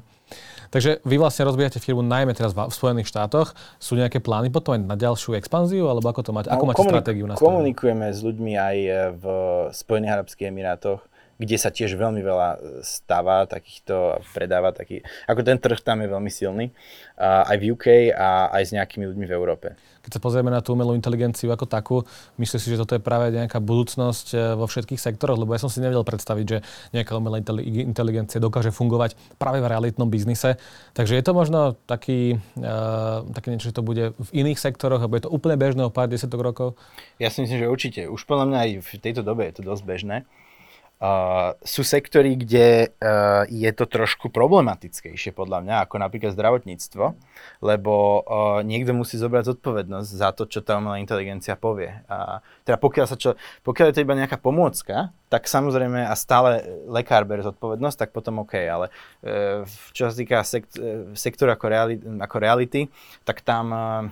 Takže 0.68 1.00
vy 1.08 1.16
vlastne 1.16 1.48
rozbíjate 1.48 1.80
firmu 1.80 2.04
najmä 2.04 2.36
teraz 2.36 2.52
v 2.52 2.68
Spojených 2.68 3.08
štátoch. 3.08 3.56
Sú 3.80 3.96
nejaké 3.96 4.20
plány 4.20 4.52
potom 4.52 4.76
aj 4.76 4.82
na 4.84 5.00
ďalšiu 5.00 5.40
expanziu, 5.40 5.88
alebo 5.88 6.12
ako 6.12 6.22
to 6.28 6.32
máte? 6.36 6.52
Ako 6.52 6.68
no, 6.68 6.70
máte 6.72 6.80
komunik- 6.84 6.94
stratégiu 7.00 7.26
na 7.26 7.40
Komunikujeme 7.40 8.08
s 8.12 8.20
ľuďmi 8.20 8.54
aj 8.60 8.78
v 9.16 9.24
Spojených 9.72 10.14
Arabských 10.20 10.52
Emirátoch 10.52 11.02
kde 11.38 11.58
sa 11.62 11.70
tiež 11.70 11.94
veľmi 11.94 12.22
veľa 12.26 12.50
e, 12.50 12.58
stáva 12.82 13.46
takýchto, 13.46 14.26
predáva 14.34 14.74
taký, 14.74 15.06
ako 15.30 15.46
ten 15.46 15.62
trh 15.62 15.80
tam 15.86 16.02
je 16.02 16.10
veľmi 16.10 16.32
silný, 16.34 16.74
aj 17.22 17.58
v 17.62 17.78
UK 17.78 17.86
a 18.14 18.50
aj 18.58 18.64
s 18.66 18.72
nejakými 18.74 19.06
ľuďmi 19.06 19.26
v 19.30 19.36
Európe. 19.38 19.68
Keď 20.08 20.16
sa 20.16 20.24
pozrieme 20.24 20.48
na 20.48 20.64
tú 20.64 20.72
umelú 20.72 20.96
inteligenciu 20.96 21.52
ako 21.52 21.68
takú, 21.68 21.98
myslíš 22.40 22.64
si, 22.64 22.72
že 22.72 22.80
toto 22.80 22.96
je 22.96 23.04
práve 23.04 23.28
nejaká 23.36 23.60
budúcnosť 23.60 24.28
e, 24.32 24.38
vo 24.56 24.64
všetkých 24.64 24.96
sektoroch? 24.96 25.36
Lebo 25.36 25.52
ja 25.52 25.60
som 25.60 25.68
si 25.68 25.84
nevedel 25.84 26.08
predstaviť, 26.08 26.46
že 26.48 26.64
nejaká 26.96 27.20
umelá 27.20 27.44
inteligencia 27.44 28.40
dokáže 28.40 28.72
fungovať 28.72 29.20
práve 29.36 29.60
v 29.60 29.68
realitnom 29.68 30.08
biznise. 30.08 30.56
Takže 30.96 31.20
je 31.20 31.24
to 31.28 31.36
možno 31.36 31.76
taký, 31.84 32.40
uh, 32.56 33.28
také 33.36 33.52
niečo, 33.52 33.68
že 33.68 33.76
to 33.76 33.84
bude 33.84 34.16
v 34.16 34.30
iných 34.32 34.56
sektoroch, 34.56 35.04
alebo 35.04 35.20
je 35.20 35.28
to 35.28 35.34
úplne 35.36 35.60
bežné 35.60 35.84
o 35.84 35.92
pár 35.92 36.08
desiatok 36.08 36.40
rokov? 36.40 36.80
Ja 37.20 37.28
si 37.28 37.44
myslím, 37.44 37.68
že 37.68 37.68
určite. 37.68 38.02
Už 38.08 38.24
podľa 38.24 38.48
mňa 38.48 38.58
aj 38.64 38.72
v 38.80 38.90
tejto 39.04 39.22
dobe 39.28 39.44
je 39.52 39.60
to 39.60 39.64
dosť 39.68 39.84
bežné. 39.84 40.24
Uh, 40.98 41.54
sú 41.62 41.86
sektory, 41.86 42.34
kde 42.34 42.90
uh, 42.90 43.46
je 43.54 43.70
to 43.70 43.86
trošku 43.86 44.34
problematickejšie 44.34 45.30
podľa 45.30 45.62
mňa, 45.62 45.76
ako 45.86 46.02
napríklad 46.02 46.34
zdravotníctvo, 46.34 47.14
lebo 47.62 48.26
uh, 48.26 48.66
niekto 48.66 48.98
musí 48.98 49.22
zobrať 49.22 49.54
zodpovednosť 49.54 50.10
za 50.10 50.34
to, 50.34 50.50
čo 50.50 50.66
tá 50.66 50.82
umelá 50.82 50.98
inteligencia 50.98 51.54
povie. 51.54 51.94
A 52.10 52.42
teda 52.66 52.82
pokiaľ, 52.82 53.06
sa 53.06 53.14
čo, 53.14 53.38
pokiaľ 53.62 53.94
je 53.94 53.96
to 54.02 54.04
iba 54.10 54.18
nejaká 54.18 54.42
pomôcka, 54.42 55.14
tak 55.30 55.46
samozrejme 55.46 56.02
a 56.02 56.18
stále 56.18 56.66
lekár 56.90 57.30
berie 57.30 57.46
zodpovednosť, 57.46 57.98
tak 58.02 58.10
potom 58.10 58.42
OK, 58.42 58.58
ale 58.58 58.90
uh, 59.22 59.70
čo 59.94 60.10
sa 60.10 60.18
týka 60.18 60.42
sekt, 60.42 60.82
uh, 60.82 61.14
sektora 61.14 61.62
ako, 61.62 61.66
reali, 61.70 62.02
ako 62.02 62.36
reality, 62.42 62.90
tak 63.22 63.46
tam 63.46 63.70
uh, 63.70 64.10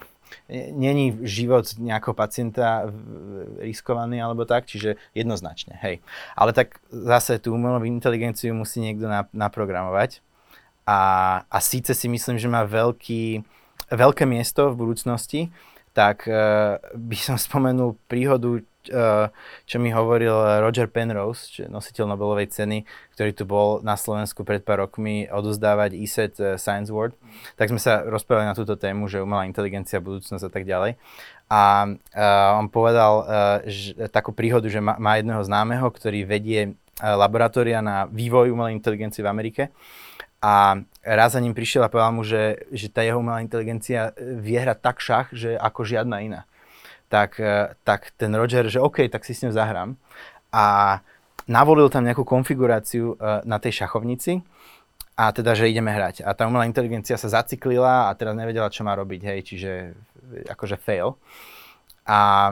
není 0.51 1.17
život 1.25 1.77
nejakého 1.77 2.13
pacienta 2.13 2.89
riskovaný 3.59 4.21
alebo 4.21 4.45
tak, 4.45 4.65
čiže 4.69 4.95
jednoznačne, 5.17 5.77
hej. 5.81 6.01
Ale 6.35 6.53
tak 6.53 6.79
zase 6.89 7.39
tú 7.41 7.55
umelú 7.55 7.81
inteligenciu 7.85 8.53
musí 8.53 8.81
niekto 8.81 9.07
naprogramovať 9.33 10.25
a, 10.85 10.99
a 11.49 11.57
síce 11.59 11.97
si 11.97 12.05
myslím, 12.05 12.37
že 12.37 12.45
má 12.45 12.61
veľký, 12.61 13.41
veľké 13.89 14.23
miesto 14.29 14.69
v 14.69 14.79
budúcnosti, 14.85 15.41
tak 15.97 16.29
uh, 16.29 16.77
by 16.93 17.17
som 17.17 17.35
spomenul 17.41 17.97
príhodu, 18.05 18.61
čo 19.65 19.77
mi 19.81 19.89
hovoril 19.89 20.61
Roger 20.61 20.89
Penrose, 20.89 21.65
nositeľ 21.65 22.13
Nobelovej 22.13 22.53
ceny, 22.53 22.83
ktorý 23.15 23.31
tu 23.31 23.43
bol 23.47 23.79
na 23.81 23.95
Slovensku 23.95 24.43
pred 24.43 24.61
pár 24.61 24.85
rokmi 24.85 25.25
odozdávať 25.31 25.95
ESET 25.95 26.33
uh, 26.37 26.45
Science 26.59 26.91
Award. 26.91 27.15
Tak 27.55 27.71
sme 27.71 27.79
sa 27.79 28.03
rozprávali 28.03 28.51
na 28.51 28.57
túto 28.57 28.75
tému, 28.75 29.07
že 29.07 29.23
umelá 29.23 29.47
inteligencia, 29.47 30.03
budúcnosť 30.03 30.45
a 30.45 30.51
tak 30.51 30.63
ďalej. 30.67 30.99
A 31.49 31.87
uh, 31.87 32.59
on 32.59 32.67
povedal 32.67 33.13
uh, 33.21 33.25
že, 33.69 33.95
takú 34.11 34.35
príhodu, 34.35 34.67
že 34.67 34.83
má, 34.83 34.97
má 34.97 35.15
jedného 35.15 35.41
známeho, 35.45 35.87
ktorý 35.87 36.27
vedie 36.27 36.73
uh, 36.73 37.15
laboratória 37.15 37.79
na 37.79 38.09
vývoj 38.09 38.51
umelej 38.51 38.75
inteligencie 38.75 39.23
v 39.23 39.31
Amerike 39.31 39.63
a 40.45 40.77
raz 41.01 41.33
za 41.33 41.41
ním 41.41 41.57
prišiel 41.57 41.81
a 41.81 41.89
povedal 41.89 42.13
mu, 42.13 42.21
že, 42.21 42.69
že 42.69 42.85
tá 42.93 43.01
jeho 43.01 43.17
umelá 43.17 43.41
inteligencia 43.41 44.13
e, 44.13 44.37
vie 44.37 44.61
hrať 44.61 44.77
tak 44.77 45.01
šach, 45.01 45.27
že 45.33 45.57
ako 45.57 45.81
žiadna 45.81 46.21
iná. 46.21 46.41
Tak, 47.07 47.37
e, 47.39 47.77
tak 47.85 48.13
ten 48.17 48.33
Roger, 48.33 48.65
že 48.67 48.81
OK, 48.81 49.05
tak 49.07 49.23
si 49.23 49.37
s 49.37 49.45
ňou 49.45 49.53
zahrám. 49.53 49.95
A 50.49 50.99
navolil 51.45 51.89
tam 51.93 52.05
nejakú 52.05 52.25
konfiguráciu 52.25 53.15
e, 53.15 53.45
na 53.45 53.61
tej 53.61 53.85
šachovnici 53.85 54.41
a 55.15 55.31
teda, 55.31 55.55
že 55.55 55.71
ideme 55.71 55.93
hrať. 55.95 56.27
A 56.27 56.35
tá 56.35 56.43
umelá 56.43 56.67
inteligencia 56.67 57.15
sa 57.15 57.31
zaciklila 57.31 58.11
a 58.11 58.15
teraz 58.19 58.35
nevedela, 58.35 58.67
čo 58.73 58.83
má 58.83 58.91
robiť, 58.97 59.21
hej, 59.23 59.39
čiže 59.47 59.71
akože 60.51 60.75
fail. 60.75 61.15
A 62.03 62.51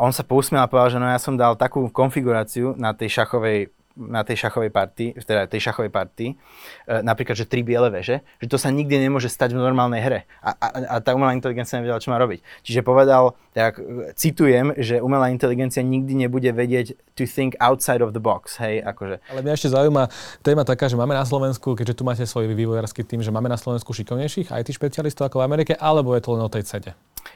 on 0.00 0.12
sa 0.16 0.24
pousmiel 0.24 0.64
a 0.64 0.70
povedal, 0.70 0.96
že 0.96 1.00
no 1.02 1.06
ja 1.12 1.20
som 1.20 1.36
dal 1.36 1.60
takú 1.60 1.84
konfiguráciu 1.92 2.72
na 2.80 2.96
tej 2.96 3.20
šachovej 3.20 3.68
na 3.98 4.22
tej 4.22 4.46
šachovej 4.46 4.70
party, 4.70 5.18
teda 5.22 5.50
tej 5.50 5.70
šachovej 5.70 5.90
party, 5.90 6.26
uh, 6.34 7.02
napríklad, 7.02 7.34
že 7.34 7.46
tri 7.46 7.66
biele 7.66 7.90
veže, 7.90 8.22
že 8.38 8.46
to 8.46 8.56
sa 8.56 8.70
nikdy 8.70 8.96
nemôže 8.98 9.26
stať 9.26 9.54
v 9.54 9.62
normálnej 9.62 10.00
hre. 10.00 10.20
A, 10.40 10.54
a, 10.54 10.66
a 10.86 10.94
tá 11.02 11.14
umelá 11.14 11.34
inteligencia 11.34 11.78
nevedela, 11.78 12.00
čo 12.00 12.14
má 12.14 12.18
robiť. 12.18 12.40
Čiže 12.62 12.80
povedal, 12.86 13.34
tak 13.50 13.82
citujem, 14.14 14.72
že 14.78 15.02
umelá 15.02 15.28
inteligencia 15.34 15.82
nikdy 15.82 16.14
nebude 16.14 16.50
vedieť 16.54 16.94
to 17.18 17.26
think 17.26 17.58
outside 17.58 18.00
of 18.00 18.14
the 18.14 18.22
box, 18.22 18.56
hej, 18.62 18.80
akože. 18.80 19.18
Ale 19.28 19.40
mňa 19.42 19.54
ešte 19.58 19.74
zaujíma 19.74 20.08
téma 20.40 20.62
taká, 20.62 20.86
že 20.86 20.96
máme 20.96 21.12
na 21.12 21.26
Slovensku, 21.26 21.74
keďže 21.74 21.98
tu 21.98 22.02
máte 22.06 22.24
svoj 22.24 22.50
vývojársky 22.54 23.02
tým, 23.02 23.20
že 23.20 23.34
máme 23.34 23.50
na 23.50 23.58
Slovensku 23.58 23.92
šikovnejších 23.92 24.54
IT 24.54 24.68
špecialistov 24.72 25.28
ako 25.28 25.42
v 25.42 25.46
Amerike, 25.46 25.72
alebo 25.76 26.14
je 26.14 26.22
to 26.22 26.32
len 26.38 26.42
o 26.46 26.50
tej 26.50 26.64
cede? 26.64 26.90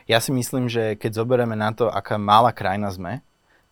Ja 0.08 0.20
si 0.20 0.32
myslím, 0.32 0.68
že 0.68 0.96
keď 0.96 1.24
zoberieme 1.24 1.56
na 1.56 1.72
to, 1.72 1.88
aká 1.92 2.16
malá 2.16 2.52
krajina 2.52 2.88
sme, 2.88 3.20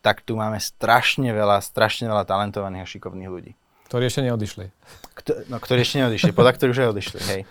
tak 0.02 0.26
tu 0.26 0.34
máme 0.34 0.58
strašne 0.58 1.30
veľa, 1.30 1.62
strašne 1.62 2.10
veľa 2.10 2.26
talentovaných 2.26 2.82
a 2.84 2.90
šikovných 2.90 3.30
ľudí. 3.30 3.52
Ktorí 3.86 4.10
ešte 4.10 4.26
neodišli. 4.26 4.66
Kto, 5.14 5.46
no, 5.46 5.56
ktorí 5.62 5.86
ešte 5.86 6.02
neodišli, 6.02 6.34
podľa 6.34 6.52
ktorých 6.58 6.74
už 6.74 6.80
aj 6.82 6.90
odišli, 6.90 7.20
hej. 7.30 7.42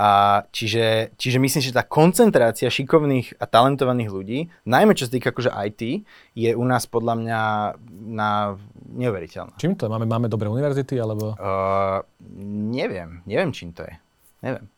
A 0.00 0.42
čiže, 0.48 1.12
čiže 1.20 1.36
myslím, 1.36 1.60
že 1.60 1.76
tá 1.76 1.84
koncentrácia 1.84 2.72
šikovných 2.72 3.36
a 3.36 3.44
talentovaných 3.44 4.08
ľudí, 4.08 4.38
najmä 4.64 4.96
čo 4.96 5.04
sa 5.04 5.12
týka 5.12 5.28
akože 5.28 5.52
IT, 5.52 6.08
je 6.32 6.50
u 6.56 6.64
nás 6.64 6.88
podľa 6.88 7.20
mňa 7.20 7.40
na 8.16 8.56
neuveriteľná. 8.96 9.60
Čím 9.60 9.76
to 9.76 9.84
je? 9.84 9.92
Máme, 9.92 10.08
máme 10.08 10.32
dobré 10.32 10.48
univerzity, 10.48 10.96
alebo? 10.96 11.36
Uh, 11.36 12.00
neviem, 12.72 13.20
neviem 13.28 13.52
čím 13.52 13.76
to 13.76 13.84
je. 13.84 13.92
Neviem. 14.40 14.72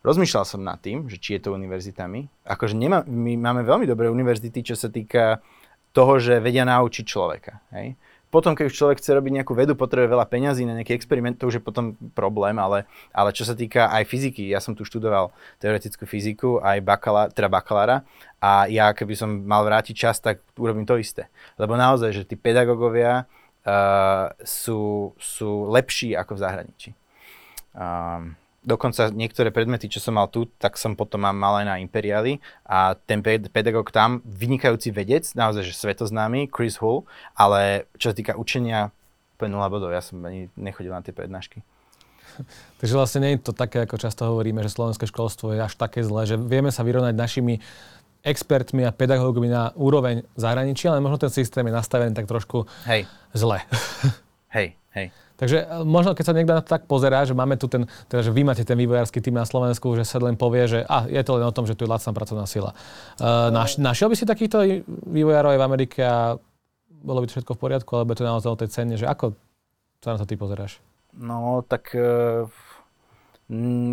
Rozmýšľal 0.00 0.44
som 0.48 0.64
nad 0.64 0.80
tým, 0.80 1.12
že 1.12 1.20
či 1.20 1.36
je 1.36 1.46
to 1.46 1.54
univerzitami. 1.54 2.26
Akože 2.48 2.72
nemá, 2.74 3.04
my 3.04 3.36
máme 3.36 3.62
veľmi 3.62 3.84
dobré 3.84 4.08
univerzity, 4.08 4.64
čo 4.64 4.74
sa 4.74 4.88
týka 4.88 5.44
toho, 5.92 6.18
že 6.18 6.40
vedia 6.40 6.64
naučiť 6.64 7.04
človeka. 7.04 7.60
Hej? 7.76 7.94
Potom, 8.32 8.56
keď 8.56 8.72
už 8.72 8.78
človek 8.80 8.96
chce 8.96 9.12
robiť 9.12 9.32
nejakú 9.36 9.52
vedu, 9.52 9.76
potrebuje 9.76 10.08
veľa 10.08 10.24
peňazí 10.24 10.64
na 10.64 10.72
nejaký 10.80 10.96
experiment, 10.96 11.36
to 11.36 11.52
už 11.52 11.60
je 11.60 11.62
potom 11.62 12.00
problém, 12.16 12.56
ale, 12.56 12.88
ale 13.12 13.28
čo 13.36 13.44
sa 13.44 13.52
týka 13.52 13.92
aj 13.92 14.08
fyziky, 14.08 14.48
ja 14.48 14.56
som 14.56 14.72
tu 14.72 14.88
študoval 14.88 15.36
teoretickú 15.60 16.08
fyziku, 16.08 16.56
aj 16.64 16.80
bakalá, 16.80 17.28
teda 17.28 17.52
bakalára 17.52 18.08
a 18.40 18.64
ja 18.72 18.88
keby 18.96 19.12
som 19.12 19.28
mal 19.44 19.68
vrátiť 19.68 19.92
čas, 19.92 20.16
tak 20.16 20.40
urobím 20.56 20.88
to 20.88 20.96
isté. 20.96 21.28
Lebo 21.60 21.76
naozaj, 21.76 22.16
že 22.16 22.24
tí 22.24 22.40
pedagógovia 22.40 23.28
uh, 23.28 24.32
sú, 24.40 25.12
sú 25.20 25.68
lepší 25.68 26.16
ako 26.16 26.32
v 26.32 26.40
zahraničí. 26.40 26.90
Um, 27.76 28.40
dokonca 28.62 29.10
niektoré 29.10 29.50
predmety, 29.50 29.90
čo 29.90 29.98
som 29.98 30.14
mal 30.14 30.30
tu, 30.30 30.46
tak 30.58 30.78
som 30.78 30.94
potom 30.94 31.26
mal 31.26 31.62
aj 31.62 31.66
na 31.66 31.76
Imperiali 31.82 32.38
a 32.62 32.94
ten 32.94 33.18
pedagóg 33.24 33.90
tam, 33.90 34.22
vynikajúci 34.22 34.94
vedec, 34.94 35.26
naozaj, 35.34 35.66
že 35.66 35.74
svetoznámy, 35.74 36.46
Chris 36.48 36.78
Hull, 36.78 37.04
ale 37.34 37.90
čo 37.98 38.10
sa 38.10 38.16
týka 38.16 38.38
učenia, 38.38 38.94
úplne 39.36 39.58
0 39.58 39.74
bodov, 39.74 39.90
ja 39.90 39.98
som 39.98 40.22
ani 40.22 40.46
nechodil 40.54 40.94
na 40.94 41.02
tie 41.02 41.10
prednášky. 41.10 41.66
Takže 42.78 42.94
vlastne 42.94 43.20
nie 43.26 43.34
je 43.36 43.50
to 43.50 43.52
také, 43.52 43.82
ako 43.82 43.98
často 43.98 44.22
hovoríme, 44.30 44.62
že 44.62 44.70
slovenské 44.70 45.10
školstvo 45.10 45.52
je 45.52 45.60
až 45.66 45.74
také 45.74 46.06
zlé, 46.06 46.30
že 46.30 46.38
vieme 46.38 46.70
sa 46.70 46.86
vyrovnať 46.86 47.18
našimi 47.18 47.58
expertmi 48.22 48.86
a 48.86 48.94
pedagógmi 48.94 49.50
na 49.50 49.74
úroveň 49.74 50.22
zahraničia, 50.38 50.94
ale 50.94 51.02
možno 51.02 51.26
ten 51.26 51.32
systém 51.34 51.66
je 51.66 51.74
nastavený 51.74 52.14
tak 52.14 52.30
trošku 52.30 52.70
Hej. 52.86 53.10
zle. 53.34 53.58
Hej, 54.54 54.78
hej. 54.94 55.12
Takže 55.40 55.58
e, 55.66 55.82
možno 55.82 56.14
keď 56.14 56.24
sa 56.24 56.36
niekto 56.36 56.54
na 56.54 56.62
to 56.62 56.70
tak 56.70 56.86
pozerá, 56.86 57.26
že 57.26 57.34
máme 57.34 57.58
tu 57.58 57.66
ten, 57.66 57.90
teda, 58.06 58.22
že 58.22 58.30
vy 58.30 58.46
máte 58.46 58.62
ten 58.62 58.78
vývojársky 58.78 59.18
tým 59.18 59.34
na 59.34 59.48
Slovensku, 59.48 59.98
že 59.98 60.06
sa 60.06 60.22
len 60.22 60.38
povie, 60.38 60.70
že 60.70 60.80
a, 60.86 61.10
je 61.10 61.22
to 61.26 61.40
len 61.40 61.44
o 61.44 61.50
tom, 61.50 61.66
že 61.66 61.74
tu 61.74 61.82
je 61.84 61.90
lacná 61.90 62.14
pracovná 62.14 62.46
sila. 62.46 62.76
Uh, 63.18 63.50
naš, 63.50 63.80
našiel 63.82 64.06
by 64.06 64.16
si 64.16 64.24
takýchto 64.28 64.86
vývojárov 64.86 65.56
aj 65.56 65.58
v 65.58 65.66
Amerike 65.66 66.00
a 66.06 66.38
bolo 67.02 67.18
by 67.18 67.26
to 67.26 67.34
všetko 67.40 67.58
v 67.58 67.62
poriadku, 67.62 67.90
alebo 67.98 68.14
je 68.14 68.18
to 68.22 68.30
naozaj 68.30 68.50
o 68.54 68.60
tej 68.60 68.70
cene, 68.70 68.94
že 68.94 69.10
ako 69.10 69.34
sa 69.98 70.14
na 70.14 70.22
to 70.22 70.30
ty 70.30 70.38
pozeráš? 70.38 70.78
No, 71.18 71.66
tak 71.66 71.90
uh, 71.98 72.46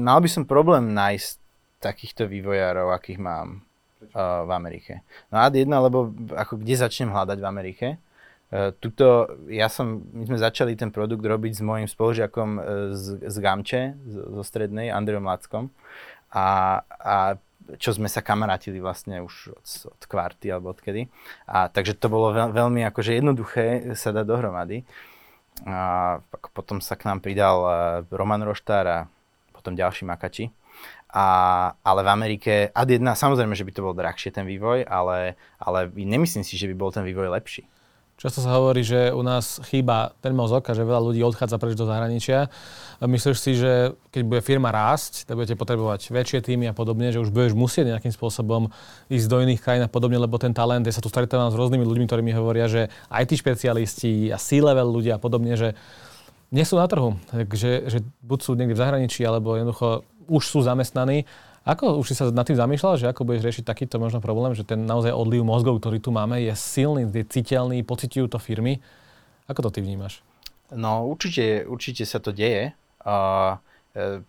mal 0.06 0.20
by 0.22 0.30
som 0.30 0.46
problém 0.46 0.94
nájsť 0.94 1.42
takýchto 1.82 2.30
vývojárov, 2.30 2.94
akých 2.94 3.18
mám 3.18 3.66
uh, 4.14 4.46
v 4.46 4.52
Amerike. 4.54 5.02
No 5.34 5.42
a 5.42 5.50
jedna, 5.50 5.82
lebo 5.82 6.14
ako 6.38 6.62
kde 6.62 6.76
začnem 6.78 7.10
hľadať 7.10 7.38
v 7.42 7.50
Amerike? 7.50 7.88
Uh, 8.50 8.74
tuto, 8.82 9.30
ja 9.46 9.70
som, 9.70 10.02
my 10.10 10.26
sme 10.26 10.38
začali 10.42 10.74
ten 10.74 10.90
produkt 10.90 11.22
robiť 11.22 11.54
s 11.58 11.62
mojim 11.62 11.86
spolužiakom 11.86 12.50
uh, 12.58 12.64
z, 12.98 13.22
z 13.22 13.36
Gamče, 13.38 13.82
zo 14.10 14.42
strednej, 14.42 14.90
Andreom 14.90 15.22
Lackom. 15.30 15.70
A, 16.34 16.82
a 16.82 17.38
čo 17.78 17.94
sme 17.94 18.10
sa 18.10 18.26
kamarátili 18.26 18.82
vlastne 18.82 19.22
už 19.22 19.54
od, 19.54 19.66
od 19.94 20.02
kvarty 20.10 20.50
alebo 20.50 20.74
odkedy. 20.74 21.06
A, 21.46 21.70
takže 21.70 21.94
to 21.94 22.10
bolo 22.10 22.34
veľ, 22.34 22.50
veľmi 22.50 22.82
akože 22.90 23.22
jednoduché 23.22 23.94
sa 23.94 24.10
dať 24.10 24.26
dohromady. 24.26 24.82
A 25.70 26.18
potom 26.58 26.82
sa 26.82 26.98
k 26.98 27.06
nám 27.06 27.22
pridal 27.22 27.58
uh, 27.62 27.74
Roman 28.10 28.42
Roštár 28.42 28.86
a 28.90 29.00
potom 29.54 29.78
ďalší 29.78 30.10
makači. 30.10 30.50
A, 31.14 31.26
ale 31.86 32.02
v 32.06 32.10
Amerike, 32.10 32.54
ad 32.74 32.90
jedna, 32.90 33.18
samozrejme, 33.18 33.58
že 33.58 33.66
by 33.66 33.72
to 33.74 33.86
bol 33.86 33.98
drahšie 33.98 34.30
ten 34.30 34.46
vývoj, 34.46 34.86
ale, 34.86 35.38
ale 35.58 35.90
nemyslím 35.90 36.46
si, 36.46 36.58
že 36.58 36.70
by 36.70 36.76
bol 36.78 36.90
ten 36.94 37.06
vývoj 37.06 37.34
lepší. 37.34 37.66
Často 38.20 38.44
sa 38.44 38.52
hovorí, 38.60 38.84
že 38.84 39.16
u 39.16 39.24
nás 39.24 39.64
chýba 39.72 40.12
ten 40.20 40.36
mozog 40.36 40.68
a 40.68 40.76
že 40.76 40.84
veľa 40.84 41.00
ľudí 41.08 41.24
odchádza 41.24 41.56
preč 41.56 41.80
do 41.80 41.88
zahraničia. 41.88 42.52
Myslíš 43.00 43.38
si, 43.40 43.56
že 43.56 43.96
keď 44.12 44.22
bude 44.28 44.42
firma 44.44 44.76
rásť, 44.76 45.24
tak 45.24 45.40
budete 45.40 45.56
potrebovať 45.56 46.12
väčšie 46.12 46.44
týmy 46.44 46.68
a 46.68 46.76
podobne, 46.76 47.16
že 47.16 47.24
už 47.24 47.32
budeš 47.32 47.56
musieť 47.56 47.96
nejakým 47.96 48.12
spôsobom 48.12 48.76
ísť 49.08 49.28
do 49.32 49.40
iných 49.40 49.64
krajín 49.64 49.88
a 49.88 49.90
podobne, 49.90 50.20
lebo 50.20 50.36
ten 50.36 50.52
talent, 50.52 50.84
ja 50.84 50.92
sa 50.92 51.00
tu 51.00 51.08
stretávam 51.08 51.48
s 51.48 51.56
rôznymi 51.56 51.88
ľuďmi, 51.88 52.06
ktorí 52.12 52.20
mi 52.20 52.36
hovoria, 52.36 52.68
že 52.68 52.92
IT 53.08 53.40
špecialisti 53.40 54.36
a 54.36 54.38
C-level 54.38 54.92
ľudia 54.92 55.16
a 55.16 55.22
podobne, 55.24 55.56
že 55.56 55.80
nie 56.52 56.68
sú 56.68 56.76
na 56.76 56.92
trhu. 56.92 57.16
Takže 57.32 57.88
že 57.88 58.04
buď 58.20 58.40
sú 58.44 58.52
niekde 58.60 58.76
v 58.76 58.84
zahraničí, 58.84 59.24
alebo 59.24 59.56
jednoducho 59.56 60.04
už 60.28 60.44
sú 60.44 60.60
zamestnaní 60.60 61.24
ako 61.68 62.00
už 62.00 62.12
si 62.12 62.16
sa 62.16 62.32
nad 62.32 62.48
tým 62.48 62.56
zamýšľal, 62.56 62.96
že 62.96 63.10
ako 63.12 63.28
budeš 63.28 63.46
riešiť 63.46 63.66
takýto 63.68 64.00
možno 64.00 64.24
problém, 64.24 64.56
že 64.56 64.64
ten 64.64 64.84
naozaj 64.88 65.12
odliv 65.12 65.44
mozgov, 65.44 65.84
ktorý 65.84 66.00
tu 66.00 66.10
máme, 66.16 66.40
je 66.40 66.54
silný, 66.56 67.08
je 67.12 67.26
citeľný, 67.28 67.84
pocitujú 67.84 68.32
to 68.32 68.40
firmy. 68.40 68.80
Ako 69.52 69.68
to 69.68 69.74
ty 69.76 69.80
vnímaš? 69.84 70.24
No 70.72 71.10
určite, 71.10 71.66
určite 71.66 72.06
sa 72.06 72.22
to 72.22 72.30
deje. 72.30 72.78
Uh, 73.02 73.58
uh, 73.98 74.22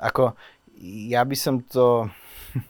ako 0.00 0.34
ja 0.80 1.22
by 1.22 1.36
som 1.36 1.62
to... 1.62 2.08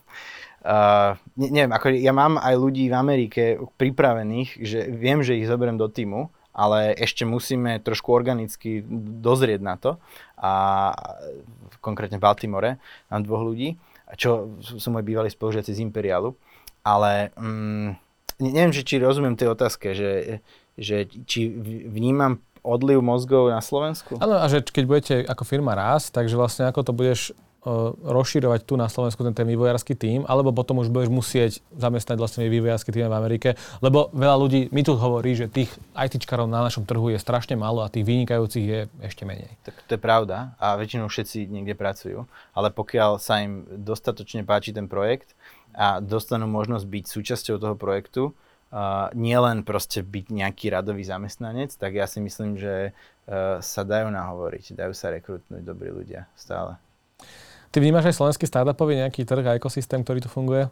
Uh, 0.61 1.17
ne, 1.41 1.49
neviem, 1.49 1.73
ako 1.73 1.89
ja 1.89 2.13
mám 2.13 2.37
aj 2.37 2.53
ľudí 2.53 2.85
v 2.85 2.93
Amerike 2.93 3.57
pripravených, 3.81 4.61
že 4.61 4.93
viem, 4.93 5.25
že 5.25 5.33
ich 5.33 5.49
zoberiem 5.49 5.73
do 5.73 5.89
týmu, 5.89 6.29
ale 6.51 6.95
ešte 6.99 7.23
musíme 7.23 7.79
trošku 7.79 8.11
organicky 8.11 8.83
dozrieť 9.23 9.61
na 9.63 9.75
to. 9.79 9.97
A 10.35 10.91
konkrétne 11.79 12.19
v 12.19 12.25
Baltimore 12.25 12.71
mám 13.07 13.23
dvoch 13.23 13.47
ľudí, 13.47 13.79
čo 14.19 14.59
sú 14.59 14.87
moji 14.91 15.05
bývalí 15.07 15.29
spolužiaci 15.31 15.71
z 15.71 15.83
Imperialu. 15.83 16.35
Ale 16.81 17.31
mm, 17.37 17.89
neviem, 18.43 18.73
že 18.73 18.83
či 18.83 18.99
rozumiem 18.99 19.37
tej 19.37 19.53
otázke, 19.53 19.93
že, 19.93 20.43
že 20.75 21.07
či 21.29 21.47
vnímam 21.87 22.41
odliv 22.61 23.01
mozgov 23.01 23.49
na 23.49 23.61
Slovensku? 23.61 24.17
Áno, 24.21 24.37
a 24.37 24.45
že 24.49 24.61
keď 24.61 24.83
budete 24.85 25.15
ako 25.25 25.43
firma 25.45 25.73
rásť, 25.73 26.21
takže 26.21 26.37
vlastne 26.37 26.69
ako 26.69 26.81
to 26.85 26.93
budeš 26.93 27.21
rozširovať 28.01 28.65
tu 28.65 28.73
na 28.73 28.89
Slovensku 28.89 29.21
ten, 29.21 29.37
ten 29.37 29.45
vývojársky 29.45 29.93
tím, 29.93 30.25
alebo 30.25 30.49
potom 30.49 30.81
už 30.81 30.89
budeš 30.89 31.13
musieť 31.13 31.51
zamestnať 31.77 32.17
vlastne 32.17 32.49
vývojársky 32.49 32.89
tím 32.89 33.05
v 33.05 33.13
Amerike, 33.13 33.49
lebo 33.85 34.09
veľa 34.17 34.35
ľudí, 34.41 34.61
mi 34.73 34.81
tu 34.81 34.97
hovorí, 34.97 35.37
že 35.37 35.45
tých 35.45 35.69
ITčkarov 35.93 36.49
na 36.49 36.65
našom 36.65 36.89
trhu 36.89 37.13
je 37.13 37.21
strašne 37.21 37.53
málo 37.53 37.85
a 37.85 37.93
tých 37.93 38.09
vynikajúcich 38.09 38.65
je 38.65 38.79
ešte 39.05 39.29
menej. 39.29 39.53
Tak 39.61 39.77
to 39.85 39.93
je 39.93 40.01
pravda 40.01 40.57
a 40.57 40.73
väčšinou 40.73 41.05
všetci 41.05 41.53
niekde 41.53 41.77
pracujú, 41.77 42.25
ale 42.57 42.73
pokiaľ 42.73 43.21
sa 43.21 43.45
im 43.45 43.61
dostatočne 43.69 44.41
páči 44.41 44.73
ten 44.73 44.89
projekt 44.89 45.37
a 45.77 46.01
dostanú 46.01 46.49
možnosť 46.49 46.85
byť 46.89 47.05
súčasťou 47.13 47.61
toho 47.61 47.77
projektu, 47.77 48.33
uh, 48.33 49.13
nielen 49.13 49.61
proste 49.61 50.01
byť 50.01 50.33
nejaký 50.33 50.73
radový 50.73 51.05
zamestnanec, 51.05 51.77
tak 51.77 51.93
ja 51.93 52.09
si 52.09 52.25
myslím, 52.25 52.57
že 52.57 52.89
uh, 52.89 53.61
sa 53.61 53.85
dajú 53.85 54.09
nahovoriť, 54.09 54.73
dajú 54.73 54.97
sa 54.97 55.13
rekrutnúť 55.13 55.61
dobrí 55.61 55.93
ľudia 55.93 56.25
stále. 56.33 56.81
Ty 57.71 57.79
vnímaš 57.79 58.11
aj 58.11 58.15
slovenský 58.19 58.45
startupový 58.51 58.99
nejaký 58.99 59.23
trh 59.23 59.47
a 59.47 59.55
ekosystém, 59.55 60.03
ktorý 60.03 60.19
tu 60.19 60.27
funguje? 60.27 60.67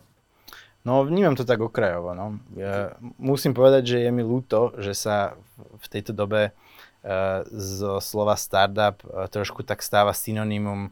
No, 0.83 1.03
vnímam 1.03 1.35
to 1.35 1.47
tak 1.47 1.59
okrajovo. 1.59 2.11
No. 2.11 2.39
Ja 2.55 2.95
musím 3.19 3.55
povedať, 3.55 3.95
že 3.95 3.97
je 4.03 4.11
mi 4.11 4.23
ľúto, 4.23 4.75
že 4.79 4.91
sa 4.95 5.39
v 5.59 5.85
tejto 5.87 6.11
dobe 6.11 6.51
uh, 6.51 7.43
zo 7.51 7.99
slova 8.03 8.35
startup 8.35 8.99
uh, 9.03 9.27
trošku 9.31 9.63
tak 9.63 9.83
stáva 9.83 10.11
synonymum 10.11 10.91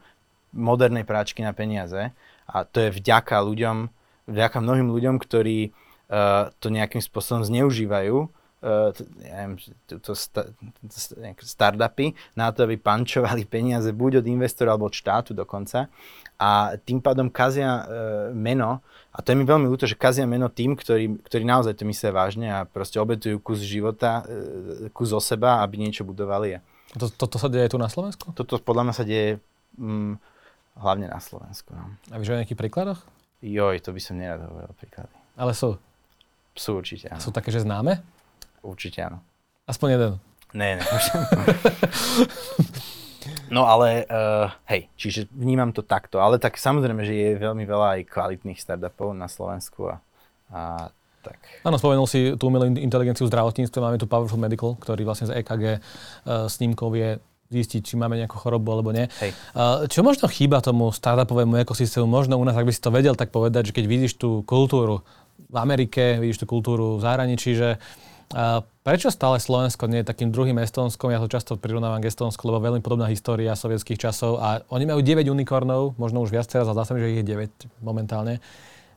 modernej 0.56 1.04
práčky 1.04 1.44
na 1.44 1.52
peniaze. 1.52 2.12
A 2.48 2.64
to 2.64 2.88
je 2.88 2.96
vďaka 2.96 3.44
ľuďom, 3.44 3.92
vďaka 4.32 4.58
mnohým 4.64 4.88
ľuďom, 4.92 5.16
ktorí 5.20 5.72
uh, 5.72 6.56
to 6.64 6.72
nejakým 6.72 7.04
spôsobom 7.04 7.44
zneužívajú 7.44 8.32
ja 9.22 9.36
neviem, 9.46 9.62
to, 9.86 10.18
sta, 10.18 10.50
to, 10.50 10.98
startupy 11.46 12.18
na 12.34 12.50
to, 12.50 12.66
aby 12.66 12.74
pančovali 12.82 13.46
peniaze 13.46 13.94
buď 13.94 14.22
od 14.22 14.26
investora 14.26 14.74
alebo 14.74 14.90
od 14.90 14.98
štátu 14.98 15.38
dokonca 15.38 15.86
a 16.42 16.74
tým 16.82 16.98
pádom 16.98 17.30
kazia 17.30 17.70
uh, 17.70 17.86
meno 18.34 18.82
a 19.14 19.22
to 19.22 19.34
je 19.34 19.38
mi 19.38 19.46
veľmi 19.46 19.70
ľúto, 19.70 19.86
že 19.86 19.94
kazia 19.94 20.26
meno 20.26 20.50
tým, 20.50 20.74
ktorí, 20.74 21.22
ktorí 21.26 21.46
naozaj 21.46 21.78
to 21.78 21.86
myslia 21.86 22.10
vážne 22.10 22.48
a 22.50 22.66
proste 22.66 22.98
obetujú 22.98 23.38
kus 23.42 23.62
života, 23.62 24.26
uh, 24.26 24.90
kus 24.90 25.14
o 25.14 25.22
seba, 25.22 25.62
aby 25.62 25.78
niečo 25.78 26.02
budovali. 26.02 26.58
To, 26.98 27.14
toto 27.14 27.38
sa 27.38 27.50
deje 27.54 27.74
tu 27.74 27.78
na 27.78 27.94
Slovensku? 27.94 28.34
Toto 28.34 28.58
podľa 28.58 28.90
mňa 28.90 28.94
sa 28.98 29.06
deje 29.06 29.38
mm, 29.78 30.18
hlavne 30.82 31.14
na 31.14 31.22
Slovensku. 31.22 31.78
No. 31.78 31.94
A 32.10 32.18
víš 32.18 32.34
o 32.34 32.38
nejakých 32.38 32.58
príkladoch? 32.58 33.06
Joj, 33.46 33.86
to 33.86 33.94
by 33.94 34.02
som 34.02 34.18
nerad 34.18 34.42
hovoril 34.42 34.74
príklady. 34.82 35.14
Ale 35.38 35.54
sú? 35.54 35.78
Sú 36.58 36.74
určite, 36.74 37.14
áno. 37.14 37.22
Sú 37.22 37.30
také, 37.30 37.54
že 37.54 37.62
známe? 37.62 38.02
Určite 38.64 39.06
áno. 39.06 39.20
Aspoň 39.68 39.88
jeden? 40.00 40.12
Ne, 40.56 40.80
ne. 40.80 40.84
no 43.56 43.68
ale, 43.68 44.08
uh, 44.08 44.48
hej, 44.72 44.88
čiže 44.96 45.28
vnímam 45.36 45.76
to 45.76 45.84
takto. 45.84 46.24
Ale 46.24 46.40
tak 46.40 46.56
samozrejme, 46.56 47.04
že 47.04 47.14
je 47.14 47.30
veľmi 47.36 47.68
veľa 47.68 48.00
aj 48.00 48.02
kvalitných 48.08 48.60
startupov 48.60 49.12
na 49.12 49.28
Slovensku 49.28 49.92
a, 49.92 49.96
a 50.56 50.62
tak. 51.20 51.44
Áno, 51.68 51.76
spomenul 51.76 52.08
si 52.08 52.32
tú 52.40 52.48
umelú 52.48 52.72
inteligenciu 52.80 53.28
v 53.28 53.32
zdravotníctve, 53.36 53.78
máme 53.84 54.00
tu 54.00 54.08
Powerful 54.08 54.40
Medical, 54.40 54.80
ktorý 54.80 55.04
vlastne 55.04 55.28
z 55.28 55.44
EKG 55.44 55.64
uh, 55.76 56.48
snímkov 56.48 56.96
vie 56.96 57.20
zistiť, 57.48 57.80
či 57.84 57.96
máme 57.96 58.20
nejakú 58.20 58.40
chorobu 58.40 58.76
alebo 58.76 58.92
nie. 58.92 59.08
Hej. 59.20 59.32
Uh, 59.56 59.88
čo 59.88 60.04
možno 60.04 60.32
chýba 60.32 60.64
tomu 60.64 60.92
startupovému 60.96 61.60
ekosystému? 61.64 62.08
Možno 62.08 62.40
u 62.40 62.44
nás, 62.48 62.56
ak 62.56 62.68
by 62.68 62.72
si 62.76 62.84
to 62.84 62.92
vedel 62.92 63.16
tak 63.20 63.36
povedať, 63.36 63.72
že 63.72 63.76
keď 63.76 63.86
vidíš 63.88 64.20
tú 64.20 64.44
kultúru 64.48 65.04
v 65.48 65.58
Amerike, 65.60 66.20
vidíš 66.20 66.44
tú 66.44 66.46
kultúru 66.48 67.00
v 67.00 67.04
zahraničí, 67.04 67.56
že 67.56 67.80
uh, 67.80 68.08
prečo 68.84 69.08
stále 69.08 69.40
Slovensko 69.40 69.88
nie 69.88 70.04
je 70.04 70.10
takým 70.12 70.36
druhým 70.36 70.60
Estonskom? 70.60 71.12
Ja 71.12 71.24
to 71.24 71.32
často 71.32 71.56
prirovnávam 71.56 72.04
k 72.04 72.12
Estonsku, 72.12 72.44
lebo 72.44 72.60
veľmi 72.60 72.84
podobná 72.84 73.08
história 73.08 73.56
sovietských 73.56 74.00
časov 74.00 74.44
a 74.44 74.68
oni 74.68 74.84
majú 74.84 75.00
9 75.00 75.32
unikornov, 75.32 75.96
možno 75.96 76.20
už 76.24 76.36
viac 76.36 76.48
teraz, 76.48 76.68
ale 76.68 76.76
zdá 76.76 77.00
že 77.00 77.12
ich 77.16 77.24
je 77.24 77.28
9 77.28 77.84
momentálne. 77.84 78.44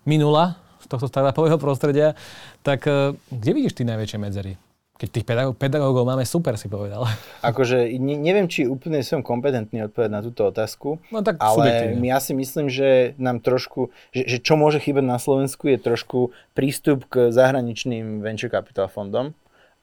Minula 0.02 0.58
z 0.80 0.86
tohto 0.88 1.06
startupového 1.06 1.60
prostredia. 1.60 2.16
Tak 2.64 2.80
uh, 2.88 3.14
kde 3.30 3.50
vidíš 3.54 3.76
ty 3.78 3.82
najväčšie 3.86 4.18
medzery? 4.18 4.69
Keď 5.00 5.08
tých 5.08 5.24
pedagóg, 5.24 5.56
pedagógov 5.56 6.04
máme 6.04 6.28
super, 6.28 6.60
si 6.60 6.68
povedal. 6.68 7.08
Akože 7.48 7.88
ne, 7.96 8.20
neviem, 8.20 8.44
či 8.44 8.68
úplne 8.68 9.00
som 9.00 9.24
kompetentný 9.24 9.88
odpovedať 9.88 10.12
na 10.12 10.20
túto 10.20 10.44
otázku, 10.44 11.00
no, 11.08 11.24
tak 11.24 11.40
ale 11.40 11.96
ja 12.04 12.20
si 12.20 12.36
myslím, 12.36 12.68
že 12.68 13.16
nám 13.16 13.40
trošku, 13.40 13.88
že, 14.12 14.28
že 14.28 14.36
čo 14.44 14.60
môže 14.60 14.76
chýbať 14.76 15.08
na 15.08 15.16
Slovensku 15.16 15.72
je 15.72 15.80
trošku 15.80 16.36
prístup 16.52 17.08
k 17.08 17.32
zahraničným 17.32 18.20
venture 18.20 18.52
capital 18.52 18.92
fondom 18.92 19.32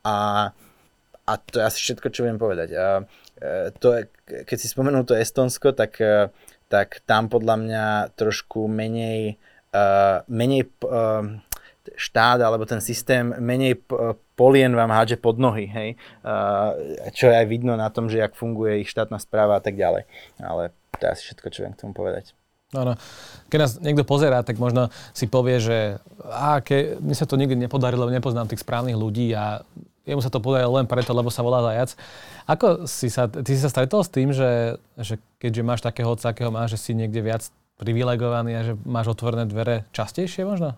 a, 0.06 0.54
a 1.26 1.32
to 1.42 1.60
je 1.60 1.66
asi 1.66 1.80
všetko, 1.82 2.14
čo 2.14 2.22
viem 2.22 2.38
povedať. 2.38 2.78
A, 2.78 3.02
e, 3.42 3.74
to 3.74 4.06
keď 4.22 4.58
si 4.62 4.70
spomenul 4.70 5.02
to 5.02 5.18
Estonsko, 5.18 5.74
tak, 5.74 5.98
e, 5.98 6.30
tak 6.70 7.02
tam 7.10 7.26
podľa 7.26 7.56
mňa 7.58 7.86
trošku 8.20 8.68
menej, 8.68 9.40
uh, 9.72 10.20
menej 10.28 10.68
štát 11.96 12.44
alebo 12.44 12.68
ten 12.68 12.84
systém 12.84 13.32
menej 13.40 13.80
polien 14.38 14.72
vám 14.78 14.94
hádže 14.94 15.18
pod 15.18 15.42
nohy, 15.42 15.66
hej. 15.66 15.90
Čo 17.18 17.34
je 17.34 17.36
aj 17.36 17.48
vidno 17.50 17.74
na 17.74 17.90
tom, 17.90 18.06
že 18.08 18.22
jak 18.22 18.38
funguje 18.38 18.86
ich 18.86 18.90
štátna 18.94 19.18
správa 19.18 19.58
a 19.58 19.64
tak 19.66 19.74
ďalej. 19.74 20.06
Ale 20.38 20.72
to 20.96 21.02
je 21.04 21.10
asi 21.10 21.24
všetko, 21.28 21.48
čo 21.50 21.60
viem 21.66 21.74
k 21.74 21.82
tomu 21.82 21.98
povedať. 21.98 22.38
Áno. 22.76 23.00
Keď 23.48 23.58
nás 23.58 23.72
niekto 23.80 24.04
pozerá, 24.04 24.44
tak 24.44 24.60
možno 24.60 24.92
si 25.16 25.26
povie, 25.26 25.58
že 25.58 25.78
á, 26.28 26.60
ke, 26.60 27.00
mne 27.00 27.16
sa 27.16 27.24
to 27.24 27.40
nikdy 27.40 27.56
nepodarilo, 27.56 28.04
lebo 28.04 28.14
nepoznám 28.14 28.52
tých 28.52 28.60
správnych 28.60 29.00
ľudí 29.00 29.32
a 29.32 29.64
jemu 30.04 30.20
sa 30.20 30.28
to 30.28 30.44
podarilo 30.44 30.76
len 30.76 30.88
preto, 30.88 31.16
lebo 31.16 31.32
sa 31.32 31.48
volá 31.48 31.64
zajac. 31.64 31.96
Ako 32.44 32.84
si 32.84 33.08
sa, 33.08 33.32
ty 33.32 33.56
si 33.56 33.64
sa 33.64 33.72
stretol 33.72 34.04
s 34.04 34.12
tým, 34.12 34.36
že, 34.36 34.80
že 35.00 35.16
keďže 35.40 35.64
máš 35.64 35.80
takého 35.80 36.12
otca, 36.12 36.36
akého 36.36 36.52
máš, 36.52 36.76
že 36.76 36.80
si 36.80 36.92
niekde 36.92 37.24
viac 37.24 37.48
privilegovaný 37.80 38.52
a 38.56 38.62
že 38.68 38.74
máš 38.84 39.16
otvorené 39.16 39.48
dvere 39.48 39.88
častejšie 39.96 40.44
možno? 40.44 40.76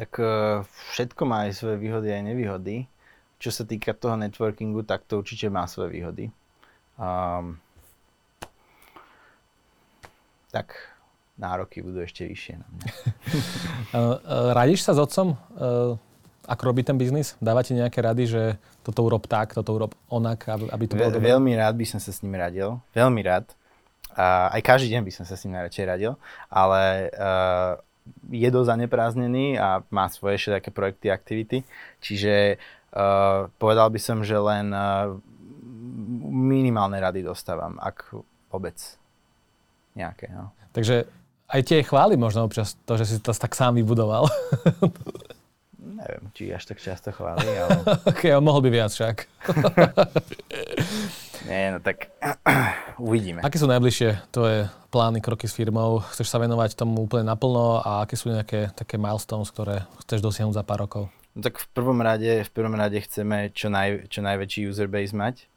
Tak 0.00 0.16
e, 0.16 0.64
všetko 0.96 1.28
má 1.28 1.44
aj 1.44 1.60
svoje 1.60 1.76
výhody 1.76 2.08
aj 2.08 2.24
nevýhody. 2.24 2.88
Čo 3.36 3.52
sa 3.52 3.68
týka 3.68 3.92
toho 3.92 4.16
networkingu, 4.16 4.80
tak 4.88 5.04
to 5.04 5.20
určite 5.20 5.52
má 5.52 5.68
svoje 5.68 6.00
výhody. 6.00 6.32
Um, 6.96 7.60
tak 10.48 10.72
nároky 11.36 11.84
budú 11.84 12.00
ešte 12.00 12.24
vyššie 12.24 12.54
na 12.56 12.66
mňa. 12.72 12.86
E, 13.90 14.00
radíš 14.54 14.86
sa 14.86 14.94
s 14.96 15.02
otcom, 15.02 15.34
e, 15.34 15.36
ako 16.48 16.62
robí 16.62 16.80
ten 16.80 16.96
biznis? 16.96 17.36
Dáva 17.42 17.60
ti 17.60 17.76
nejaké 17.76 18.00
rady, 18.00 18.24
že 18.24 18.42
toto 18.80 19.04
urob 19.04 19.26
tak, 19.28 19.52
toto 19.52 19.76
urob 19.76 19.92
onak, 20.08 20.46
aby 20.48 20.84
to 20.88 20.96
bolo 20.96 21.10
Ve- 21.12 21.36
Veľmi 21.36 21.52
rád 21.58 21.76
by 21.76 21.84
som 21.84 22.00
sa 22.00 22.14
s 22.14 22.24
ním 22.24 22.40
radil. 22.40 22.80
Veľmi 22.96 23.20
rád. 23.20 23.52
A 24.16 24.48
aj 24.54 24.62
každý 24.62 24.94
deň 24.94 25.02
by 25.04 25.12
som 25.12 25.24
sa 25.26 25.36
s 25.36 25.42
ním 25.44 25.58
najradšej 25.58 25.84
radil. 25.86 26.12
Ale 26.50 27.10
uh, 27.14 27.78
je 28.30 28.48
dosť 28.48 28.68
zaneprázdnený 28.76 29.58
a 29.58 29.82
má 29.90 30.06
svoje 30.08 30.38
ešte 30.38 30.50
také 30.62 30.70
projekty, 30.70 31.06
aktivity. 31.10 31.58
Čiže 31.98 32.56
uh, 32.94 33.50
povedal 33.58 33.90
by 33.90 34.00
som, 34.00 34.22
že 34.22 34.38
len 34.38 34.70
uh, 34.70 35.14
minimálne 36.30 36.98
rady 37.00 37.26
dostávam, 37.26 37.78
ak 37.80 38.14
vôbec 38.50 38.76
nejaké. 39.94 40.30
No. 40.30 40.54
Takže 40.70 41.06
aj 41.50 41.60
tie 41.66 41.82
chváli 41.82 42.14
možno 42.14 42.46
občas 42.46 42.78
to, 42.86 42.94
že 42.94 43.04
si 43.06 43.16
to 43.18 43.34
tak 43.34 43.54
sám 43.58 43.74
vybudoval. 43.74 44.30
Neviem, 46.00 46.24
či 46.32 46.48
až 46.48 46.64
tak 46.64 46.80
často 46.80 47.12
chváli, 47.12 47.44
ale... 47.44 47.84
ok, 48.10 48.22
on 48.36 48.44
mohol 48.44 48.64
by 48.64 48.70
viac 48.72 48.92
však. 48.92 49.28
Nie, 51.50 51.74
no 51.74 51.82
tak 51.82 52.14
uvidíme. 53.02 53.42
Aké 53.42 53.58
sú 53.58 53.66
najbližšie 53.66 54.30
tvoje 54.30 54.70
plány, 54.94 55.18
kroky 55.18 55.50
s 55.50 55.58
firmou? 55.58 55.98
Chceš 56.14 56.30
sa 56.30 56.38
venovať 56.38 56.78
tomu 56.78 57.10
úplne 57.10 57.26
naplno 57.26 57.82
a 57.82 58.06
aké 58.06 58.14
sú 58.14 58.30
nejaké 58.30 58.70
také 58.78 58.94
milestones, 58.94 59.50
ktoré 59.50 59.82
chceš 60.06 60.22
dosiahnuť 60.22 60.54
za 60.54 60.62
pár 60.62 60.86
rokov? 60.86 61.10
No 61.34 61.42
tak 61.42 61.58
v 61.58 61.66
prvom 61.74 61.98
rade, 61.98 62.46
v 62.46 62.50
prvom 62.54 62.78
rade 62.78 63.02
chceme 63.02 63.50
čo, 63.50 63.66
naj, 63.66 64.06
čo 64.06 64.22
najväčší 64.22 64.70
user 64.70 64.86
base 64.86 65.10
mať 65.10 65.50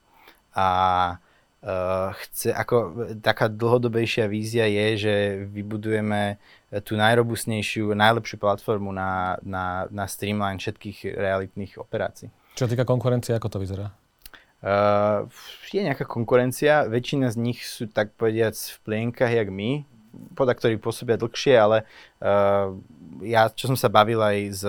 a 0.53 0.67
uh, 1.61 2.09
chce, 2.25 2.53
ako 2.53 2.75
taká 3.21 3.49
dlhodobejšia 3.49 4.25
vízia 4.25 4.65
je, 4.65 4.85
že 4.97 5.13
vybudujeme 5.49 6.41
tú 6.81 6.97
najrobustnejšiu, 6.97 7.93
najlepšiu 7.93 8.37
platformu 8.41 8.89
na, 8.89 9.37
na, 9.45 9.85
na 9.93 10.05
streamline 10.09 10.57
všetkých 10.57 11.13
realitných 11.13 11.77
operácií. 11.77 12.33
Čo 12.53 12.69
týka 12.69 12.85
konkurencie, 12.85 13.33
ako 13.33 13.49
to 13.49 13.61
vyzerá? 13.61 13.93
Uh, 14.63 15.27
je 15.75 15.83
nejaká 15.83 16.07
konkurencia, 16.07 16.87
väčšina 16.87 17.27
z 17.27 17.35
nich 17.35 17.67
sú 17.67 17.91
tak 17.91 18.15
povediac 18.15 18.55
v 18.55 18.77
plienkach, 18.87 19.27
jak 19.27 19.51
my, 19.51 19.83
podľa 20.39 20.55
ktorých 20.55 20.79
pôsobia 20.79 21.19
dlhšie, 21.19 21.59
ale 21.59 21.83
uh, 22.23 22.71
ja, 23.19 23.51
čo 23.51 23.67
som 23.67 23.75
sa 23.75 23.91
bavil 23.91 24.23
aj 24.23 24.37
s, 24.55 24.63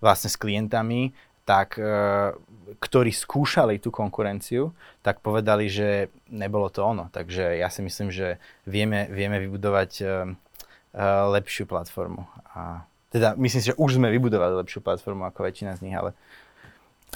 vlastne 0.00 0.32
s 0.32 0.40
klientami, 0.40 1.12
tak, 1.44 1.76
uh, 1.76 2.32
ktorí 2.80 3.12
skúšali 3.12 3.84
tú 3.84 3.92
konkurenciu, 3.92 4.72
tak 5.04 5.20
povedali, 5.20 5.68
že 5.68 6.08
nebolo 6.32 6.72
to 6.72 6.80
ono. 6.80 7.12
Takže 7.12 7.60
ja 7.60 7.68
si 7.68 7.84
myslím, 7.84 8.08
že 8.08 8.40
vieme, 8.64 9.12
vieme 9.12 9.44
vybudovať 9.44 9.90
uh, 10.00 10.08
uh, 10.08 11.28
lepšiu 11.36 11.68
platformu. 11.68 12.24
A 12.56 12.88
teda 13.12 13.36
myslím 13.36 13.60
si, 13.60 13.68
že 13.68 13.76
už 13.76 14.00
sme 14.00 14.08
vybudovali 14.08 14.56
lepšiu 14.64 14.80
platformu 14.80 15.28
ako 15.28 15.44
väčšina 15.44 15.76
z 15.76 15.84
nich, 15.84 15.96
ale 16.00 16.16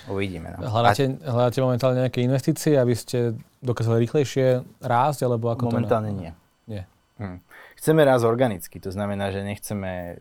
Uvidíme. 0.05 0.53
No. 0.55 0.69
Hľadáte, 0.69 1.17
hľadáte 1.25 1.59
momentálne 1.65 1.99
nejaké 2.05 2.21
investície, 2.21 2.77
aby 2.77 2.93
ste 2.93 3.35
dokázali 3.65 4.05
rýchlejšie 4.05 4.63
rásť, 4.85 5.25
alebo 5.25 5.49
ako 5.51 5.73
Momentálne 5.73 6.13
to... 6.13 6.21
nie. 6.21 6.31
Nie. 6.69 6.85
Hm. 7.17 7.41
Chceme 7.81 8.05
rásť 8.05 8.29
organicky, 8.29 8.77
to 8.77 8.93
znamená, 8.93 9.33
že 9.33 9.41
nechceme 9.41 10.21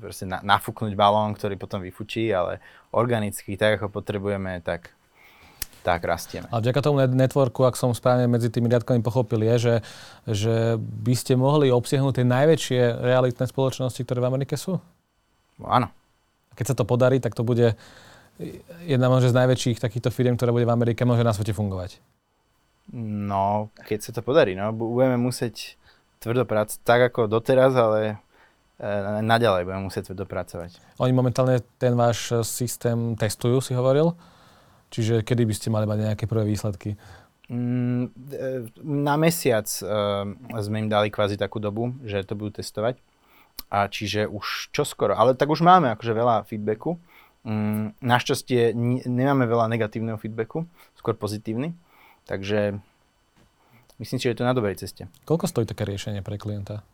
proste 0.00 0.24
na, 0.24 0.40
nafúknuť 0.40 0.92
balón, 0.96 1.36
ktorý 1.36 1.60
potom 1.60 1.84
vyfučí, 1.84 2.32
ale 2.32 2.64
organicky, 2.96 3.58
tak 3.60 3.80
ako 3.80 3.92
potrebujeme, 3.92 4.62
tak 4.64 4.94
tak 5.80 6.04
rastieme. 6.04 6.44
A 6.52 6.60
vďaka 6.60 6.84
tomu 6.84 7.00
networku, 7.08 7.64
ak 7.64 7.72
som 7.72 7.96
správne 7.96 8.28
medzi 8.28 8.52
tými 8.52 8.68
riadkami 8.68 9.00
pochopil, 9.00 9.40
je, 9.40 9.56
že, 9.56 9.74
že 10.28 10.56
by 10.76 11.14
ste 11.16 11.40
mohli 11.40 11.72
obsiahnuť 11.72 12.20
tie 12.20 12.26
najväčšie 12.28 12.80
realitné 13.00 13.48
spoločnosti, 13.48 14.04
ktoré 14.04 14.20
v 14.20 14.28
Amerike 14.28 14.60
sú? 14.60 14.76
No, 15.56 15.66
áno. 15.72 15.88
A 16.50 16.52
keď 16.52 16.72
sa 16.72 16.76
to 16.76 16.84
podarí, 16.84 17.16
tak 17.16 17.32
to 17.32 17.40
bude 17.40 17.80
jedna 18.88 19.06
možno 19.12 19.28
z 19.30 19.36
najväčších 19.36 19.78
takýchto 19.78 20.10
firm, 20.10 20.36
ktorá 20.36 20.50
bude 20.50 20.66
v 20.66 20.74
Amerike, 20.74 21.04
môže 21.04 21.26
na 21.26 21.36
svete 21.36 21.52
fungovať? 21.52 22.00
No, 22.96 23.70
keď 23.86 23.98
sa 24.02 24.10
to 24.10 24.20
podarí, 24.24 24.58
no, 24.58 24.74
budeme 24.74 25.14
musieť 25.14 25.78
tvrdo 26.18 26.42
pracovať, 26.42 26.82
tak 26.82 27.00
ako 27.12 27.30
doteraz, 27.30 27.72
ale 27.78 28.18
e, 28.82 29.22
naďalej 29.22 29.62
budeme 29.62 29.86
musieť 29.86 30.10
tvrdo 30.10 30.26
pracovať. 30.26 30.70
Oni 30.98 31.12
momentálne 31.14 31.62
ten 31.78 31.94
váš 31.94 32.34
systém 32.42 33.14
testujú, 33.14 33.62
si 33.62 33.78
hovoril? 33.78 34.18
Čiže 34.90 35.22
kedy 35.22 35.46
by 35.46 35.54
ste 35.54 35.68
mali 35.70 35.86
mať 35.86 35.98
nejaké 36.02 36.24
prvé 36.26 36.50
výsledky? 36.50 36.98
Mm, 37.46 38.10
e, 38.10 38.66
na 38.82 39.14
mesiac 39.14 39.66
uh, 39.82 40.26
sme 40.58 40.86
im 40.86 40.88
dali 40.90 41.14
kvázi 41.14 41.38
takú 41.38 41.62
dobu, 41.62 41.94
že 42.02 42.26
to 42.26 42.34
budú 42.34 42.58
testovať. 42.58 42.98
A 43.70 43.86
čiže 43.86 44.26
už 44.26 44.74
čoskoro, 44.74 45.14
ale 45.14 45.38
tak 45.38 45.46
už 45.46 45.62
máme 45.62 45.94
akože 45.94 46.10
veľa 46.10 46.42
feedbacku 46.42 46.98
Mm, 47.40 47.96
našťastie 48.04 48.76
nemáme 49.08 49.48
veľa 49.48 49.72
negatívneho 49.72 50.20
feedbacku, 50.20 50.68
skôr 50.92 51.16
pozitívny, 51.16 51.72
takže 52.28 52.76
myslím 53.96 54.18
si, 54.20 54.24
že 54.28 54.36
je 54.36 54.38
to 54.40 54.48
na 54.48 54.52
dobrej 54.52 54.76
ceste. 54.76 55.08
Koľko 55.24 55.48
stojí 55.48 55.64
také 55.64 55.88
riešenie 55.88 56.20
pre 56.20 56.36
klienta? 56.36 56.84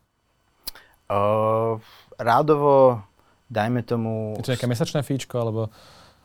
Uh, 1.11 1.83
rádovo, 2.15 3.03
dajme 3.51 3.83
tomu... 3.83 4.39
Je 4.39 4.47
to 4.47 4.55
nejaké 4.55 4.71
mesačné 4.71 5.03
fíčko, 5.03 5.35
alebo... 5.39 5.61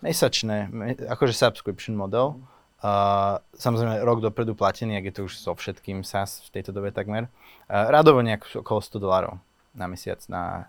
Mesačné, 0.02 0.70
akože 1.10 1.34
subscription 1.38 1.94
model. 1.94 2.42
Uh, 2.82 3.38
samozrejme, 3.54 4.02
rok 4.02 4.26
dopredu 4.26 4.58
platený, 4.58 4.98
ak 4.98 5.06
je 5.06 5.14
to 5.14 5.22
už 5.30 5.38
so 5.38 5.54
všetkým 5.54 6.02
SaaS 6.02 6.42
v 6.50 6.62
tejto 6.62 6.74
dobe 6.74 6.90
takmer. 6.90 7.30
Uh, 7.70 7.90
rádovo 7.94 8.26
nejak 8.26 8.50
okolo 8.66 8.82
100 8.82 8.98
dolarov 8.98 9.38
na 9.78 9.86
mesiac 9.86 10.18
na... 10.30 10.66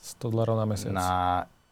100 0.00 0.32
dolarov 0.32 0.56
na 0.56 0.64
mesiac. 0.64 0.92
Na, 0.96 1.08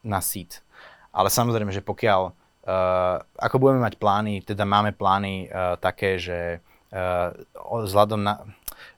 na 0.05 0.19
seat. 0.21 0.61
Ale 1.09 1.29
samozrejme, 1.33 1.73
že 1.73 1.81
pokiaľ, 1.85 2.21
uh, 2.29 3.17
ako 3.37 3.55
budeme 3.57 3.81
mať 3.81 3.97
plány, 3.97 4.45
teda 4.45 4.63
máme 4.63 4.93
plány 4.93 5.49
uh, 5.49 5.75
také, 5.81 6.21
že 6.21 6.61
uh, 6.93 7.33
vzhľadom 7.65 8.21
na, 8.21 8.45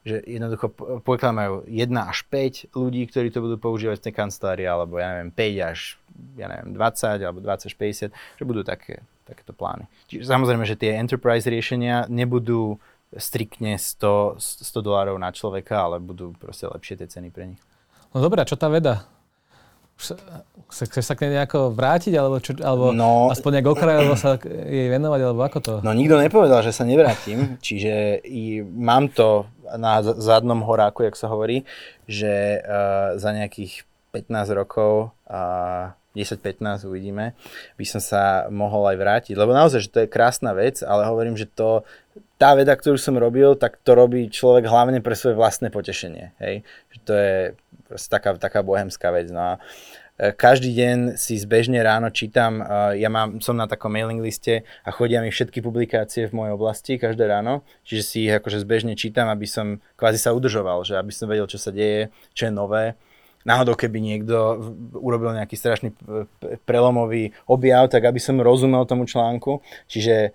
že 0.02 0.20
jednoducho 0.26 0.72
pokiaľ 1.02 1.32
majú 1.32 1.54
1 1.66 1.88
až 1.96 2.18
5 2.28 2.74
ľudí, 2.74 3.08
ktorí 3.08 3.32
to 3.32 3.40
budú 3.40 3.56
používať 3.56 4.02
v 4.02 4.04
tej 4.10 4.14
kancelárii, 4.14 4.68
alebo 4.68 4.98
ja 5.00 5.14
neviem, 5.16 5.32
5 5.32 5.70
až 5.72 5.78
ja 6.36 6.46
neviem, 6.48 6.76
20 6.76 7.24
alebo 7.24 7.40
20 7.40 7.68
až 7.72 7.74
50, 7.76 8.12
že 8.12 8.44
budú 8.44 8.62
také, 8.62 9.00
takéto 9.24 9.56
plány. 9.56 9.88
Čiže 10.08 10.28
samozrejme, 10.28 10.64
že 10.68 10.76
tie 10.76 10.96
enterprise 10.96 11.48
riešenia 11.48 12.06
nebudú 12.08 12.78
striktne 13.12 13.76
100, 13.76 14.40
100 14.40 14.72
dolárov 14.80 15.16
na 15.20 15.32
človeka, 15.32 15.84
ale 15.84 16.00
budú 16.00 16.32
proste 16.36 16.64
lepšie 16.64 17.04
tie 17.04 17.08
ceny 17.08 17.28
pre 17.28 17.44
nich. 17.52 17.60
No 18.12 18.20
dobré, 18.20 18.44
čo 18.44 18.56
tá 18.56 18.68
veda? 18.72 19.04
Chce, 19.96 20.88
chceš 20.88 21.04
sa 21.04 21.14
k 21.14 21.28
nej 21.28 21.38
nejako 21.38 21.70
vrátiť, 21.76 22.16
alebo, 22.16 22.42
čo, 22.42 22.58
alebo 22.58 22.90
no, 22.90 23.30
aspoň 23.30 23.60
nejak 23.60 23.68
okrajovo 23.70 24.14
sa 24.18 24.34
jej 24.66 24.88
venovať, 24.90 25.20
alebo 25.22 25.40
ako 25.46 25.58
to? 25.62 25.74
No 25.84 25.94
nikto 25.94 26.18
nepovedal, 26.18 26.64
že 26.64 26.74
sa 26.74 26.82
nevrátim, 26.82 27.60
čiže 27.62 28.18
i 28.26 28.64
mám 28.64 29.12
to 29.12 29.46
na 29.78 30.02
zadnom 30.02 30.64
horáku, 30.66 31.06
jak 31.06 31.14
sa 31.14 31.30
hovorí, 31.30 31.68
že 32.08 32.60
uh, 32.60 33.14
za 33.20 33.30
nejakých 33.30 33.86
15 34.10 34.58
rokov 34.58 35.14
uh, 35.30 35.94
10-15 36.12 36.84
uvidíme, 36.84 37.32
by 37.80 37.84
som 37.88 38.00
sa 38.00 38.46
mohol 38.52 38.84
aj 38.92 38.96
vrátiť. 39.00 39.34
Lebo 39.34 39.56
naozaj, 39.56 39.88
že 39.88 39.92
to 39.92 39.98
je 40.04 40.12
krásna 40.12 40.52
vec, 40.52 40.84
ale 40.84 41.08
hovorím, 41.08 41.40
že 41.40 41.48
to, 41.48 41.88
tá 42.36 42.52
veda, 42.52 42.76
ktorú 42.76 43.00
som 43.00 43.16
robil, 43.16 43.56
tak 43.56 43.80
to 43.80 43.96
robí 43.96 44.28
človek 44.28 44.68
hlavne 44.68 45.00
pre 45.00 45.16
svoje 45.16 45.38
vlastné 45.38 45.72
potešenie. 45.72 46.36
Hej? 46.42 46.66
Že 46.92 46.98
to 47.08 47.12
je 47.16 47.36
taká, 48.12 48.36
taká 48.36 48.60
bohemská 48.60 49.08
vec. 49.08 49.32
No 49.32 49.40
a 49.40 49.52
e, 50.20 50.36
každý 50.36 50.76
deň 50.76 51.16
si 51.16 51.40
zbežne 51.40 51.80
ráno 51.80 52.12
čítam, 52.12 52.60
e, 52.60 53.00
ja 53.00 53.08
mám, 53.08 53.40
som 53.40 53.56
na 53.56 53.64
takom 53.64 53.88
mailing 53.88 54.20
liste 54.20 54.68
a 54.84 54.90
chodia 54.92 55.24
mi 55.24 55.32
všetky 55.32 55.64
publikácie 55.64 56.28
v 56.28 56.36
mojej 56.36 56.52
oblasti 56.52 56.92
každé 57.00 57.24
ráno, 57.24 57.64
čiže 57.88 58.02
si 58.04 58.16
ich 58.28 58.34
akože 58.36 58.60
zbežne 58.60 58.92
čítam, 59.00 59.32
aby 59.32 59.48
som 59.48 59.80
kvázi 59.96 60.20
sa 60.20 60.36
udržoval, 60.36 60.84
že 60.84 61.00
aby 61.00 61.12
som 61.14 61.30
vedel, 61.30 61.48
čo 61.48 61.56
sa 61.56 61.72
deje, 61.72 62.12
čo 62.36 62.48
je 62.48 62.52
nové 62.52 62.98
náhodou 63.42 63.74
keby 63.74 63.98
niekto 63.98 64.34
urobil 64.96 65.34
nejaký 65.34 65.54
strašný 65.58 65.94
prelomový 66.66 67.34
objav, 67.46 67.90
tak 67.90 68.06
aby 68.06 68.18
som 68.22 68.38
rozumel 68.38 68.86
tomu 68.86 69.06
článku. 69.06 69.62
Čiže 69.90 70.34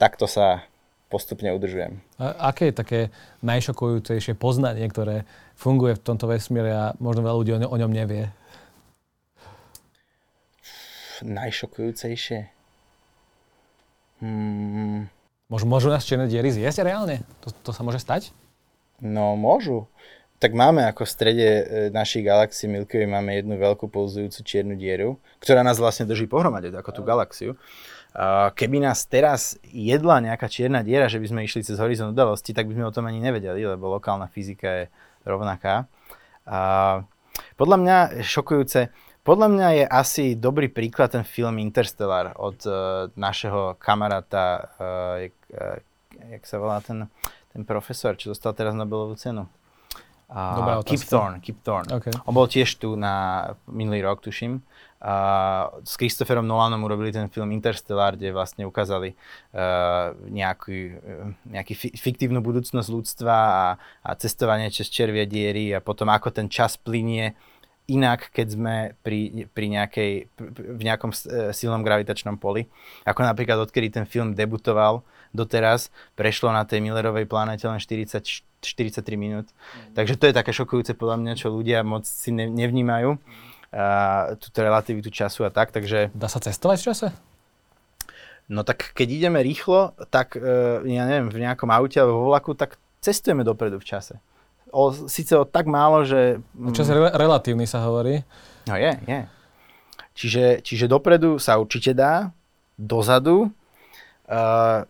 takto 0.00 0.24
sa 0.28 0.64
postupne 1.06 1.54
udržujem. 1.54 2.02
A 2.18 2.50
aké 2.50 2.70
je 2.70 2.80
také 2.80 3.00
najšokujúcejšie 3.46 4.34
poznanie, 4.34 4.84
ktoré 4.90 5.22
funguje 5.54 5.94
v 5.94 6.04
tomto 6.04 6.26
vesmíre 6.26 6.72
a 6.74 6.84
možno 6.98 7.22
veľa 7.22 7.36
ľudí 7.38 7.52
o 7.54 7.76
ňom 7.78 7.92
nevie? 7.94 8.28
Najšokujúcejšie? 11.22 12.52
Hmm. 14.20 15.08
Môžu, 15.46 15.64
môžu 15.70 15.88
nás 15.92 16.02
čierne 16.02 16.26
diery 16.26 16.50
zjesť 16.50 16.82
reálne? 16.82 17.22
To, 17.46 17.52
to 17.52 17.70
sa 17.70 17.86
môže 17.86 18.02
stať? 18.02 18.34
No 18.98 19.36
môžu 19.38 19.86
tak 20.36 20.52
máme 20.52 20.84
ako 20.84 21.08
v 21.08 21.10
strede 21.10 21.48
e, 21.48 21.64
našej 21.92 22.22
galaxie 22.24 22.68
Milky 22.68 23.00
Way 23.00 23.08
máme 23.08 23.32
jednu 23.36 23.56
veľkú 23.56 23.88
pulzujúcu 23.88 24.40
čiernu 24.44 24.74
dieru, 24.76 25.16
ktorá 25.40 25.64
nás 25.64 25.80
vlastne 25.80 26.04
drží 26.04 26.28
pohromade, 26.28 26.68
ako 26.72 26.90
tú 26.92 27.02
galaxiu. 27.04 27.56
Keby 28.56 28.80
nás 28.80 29.04
teraz 29.04 29.60
jedla 29.60 30.24
nejaká 30.24 30.48
čierna 30.48 30.80
diera, 30.80 31.04
že 31.04 31.20
by 31.20 31.26
sme 31.28 31.40
išli 31.44 31.60
cez 31.60 31.76
horizont 31.76 32.16
udalosti, 32.16 32.56
tak 32.56 32.64
by 32.64 32.72
sme 32.72 32.88
o 32.88 32.94
tom 32.94 33.04
ani 33.04 33.20
nevedeli, 33.20 33.60
lebo 33.60 33.92
lokálna 33.92 34.24
fyzika 34.32 34.68
je 34.72 34.84
rovnaká. 35.28 35.84
Podľa 37.60 37.76
mňa 37.76 37.96
šokujúce, 38.24 38.88
podľa 39.20 39.48
mňa 39.52 39.68
je 39.74 39.84
asi 39.84 40.24
dobrý 40.32 40.72
príklad 40.72 41.12
ten 41.12 41.28
film 41.28 41.58
Interstellar 41.58 42.32
od 42.38 42.62
uh, 42.62 43.10
našeho 43.18 43.74
kamaráta, 43.74 44.70
uh, 44.78 45.14
jak, 45.18 45.36
uh, 45.50 45.76
jak 46.30 46.42
sa 46.46 46.56
volá 46.62 46.78
ten, 46.78 47.10
ten 47.50 47.66
profesor, 47.66 48.14
čo 48.14 48.30
dostal 48.30 48.54
teraz 48.54 48.72
Nobelovú 48.78 49.18
cenu. 49.18 49.50
Uh, 50.26 50.82
Keep 50.82 51.06
Thorne, 51.06 51.38
Keep 51.38 51.62
Thorne. 51.62 51.86
Okay. 52.02 52.10
On 52.26 52.34
bol 52.34 52.50
tiež 52.50 52.82
tu 52.82 52.98
na 52.98 53.46
minulý 53.70 54.02
rok, 54.02 54.18
tuším. 54.26 54.58
Uh, 54.98 55.70
s 55.86 55.94
Christopherom 55.94 56.42
Nolanom 56.42 56.82
urobili 56.82 57.14
ten 57.14 57.30
film 57.30 57.54
Interstellar, 57.54 58.18
kde 58.18 58.34
vlastne 58.34 58.66
ukázali 58.66 59.14
uh, 59.54 60.18
nejaký, 60.26 60.98
uh, 60.98 61.30
nejaký 61.46 61.74
fi- 61.78 61.94
fiktívnu 61.94 62.42
budúcnosť 62.42 62.88
ľudstva 62.90 63.34
a, 63.36 63.66
a 64.02 64.10
cestovanie 64.18 64.66
cez 64.74 64.90
červie 64.90 65.30
diery 65.30 65.70
a 65.70 65.78
potom 65.78 66.10
ako 66.10 66.34
ten 66.34 66.50
čas 66.50 66.74
plinie 66.74 67.38
inak, 67.86 68.34
keď 68.34 68.46
sme 68.50 68.74
pri, 69.06 69.46
pri 69.54 69.66
nejakej, 69.78 70.10
v 70.74 70.82
nejakom 70.82 71.14
uh, 71.14 71.54
silnom 71.54 71.86
gravitačnom 71.86 72.34
poli. 72.34 72.66
Ako 73.06 73.22
napríklad 73.22 73.62
odkedy 73.62 73.94
ten 73.94 74.10
film 74.10 74.34
debutoval 74.34 75.06
doteraz, 75.30 75.94
prešlo 76.18 76.50
na 76.50 76.66
tej 76.66 76.82
Millerovej 76.82 77.30
planete 77.30 77.70
len 77.70 77.78
44 77.78 78.26
43 78.66 79.14
minút. 79.14 79.46
Mm. 79.50 79.94
Takže 79.94 80.14
to 80.18 80.24
je 80.26 80.34
také 80.34 80.50
šokujúce 80.50 80.98
podľa 80.98 81.16
mňa, 81.22 81.32
čo 81.38 81.54
ľudia 81.54 81.86
moc 81.86 82.02
si 82.02 82.34
ne, 82.34 82.50
nevnímajú. 82.50 83.14
A, 83.70 84.34
túto 84.36 84.58
relativitu 84.62 85.14
času 85.14 85.46
a 85.46 85.50
tak, 85.54 85.70
takže... 85.70 86.10
Dá 86.10 86.26
sa 86.26 86.42
cestovať 86.42 86.78
v 86.82 86.86
čase? 86.90 87.06
No 88.46 88.62
tak 88.62 88.94
keď 88.94 89.08
ideme 89.10 89.42
rýchlo, 89.42 89.94
tak 90.06 90.38
e, 90.38 90.42
ja 90.86 91.02
neviem, 91.02 91.30
v 91.30 91.42
nejakom 91.42 91.66
aute 91.66 91.98
alebo 91.98 92.22
vo 92.22 92.30
vlaku, 92.30 92.54
tak 92.54 92.78
cestujeme 93.02 93.42
dopredu 93.42 93.82
v 93.82 93.86
čase. 93.86 94.22
O, 94.70 94.94
síce 95.10 95.34
o 95.34 95.42
tak 95.46 95.66
málo, 95.66 96.06
že... 96.06 96.38
Mm, 96.54 96.74
čas 96.74 96.86
je 96.86 96.94
re- 96.94 97.14
relatívny 97.14 97.66
sa 97.66 97.82
hovorí. 97.86 98.22
No 98.70 98.78
je, 98.78 98.92
je. 99.06 99.20
Čiže, 100.16 100.44
čiže 100.62 100.86
dopredu 100.90 101.42
sa 101.42 101.58
určite 101.58 101.92
dá, 101.92 102.30
dozadu. 102.78 103.50
Uh, 104.26 104.88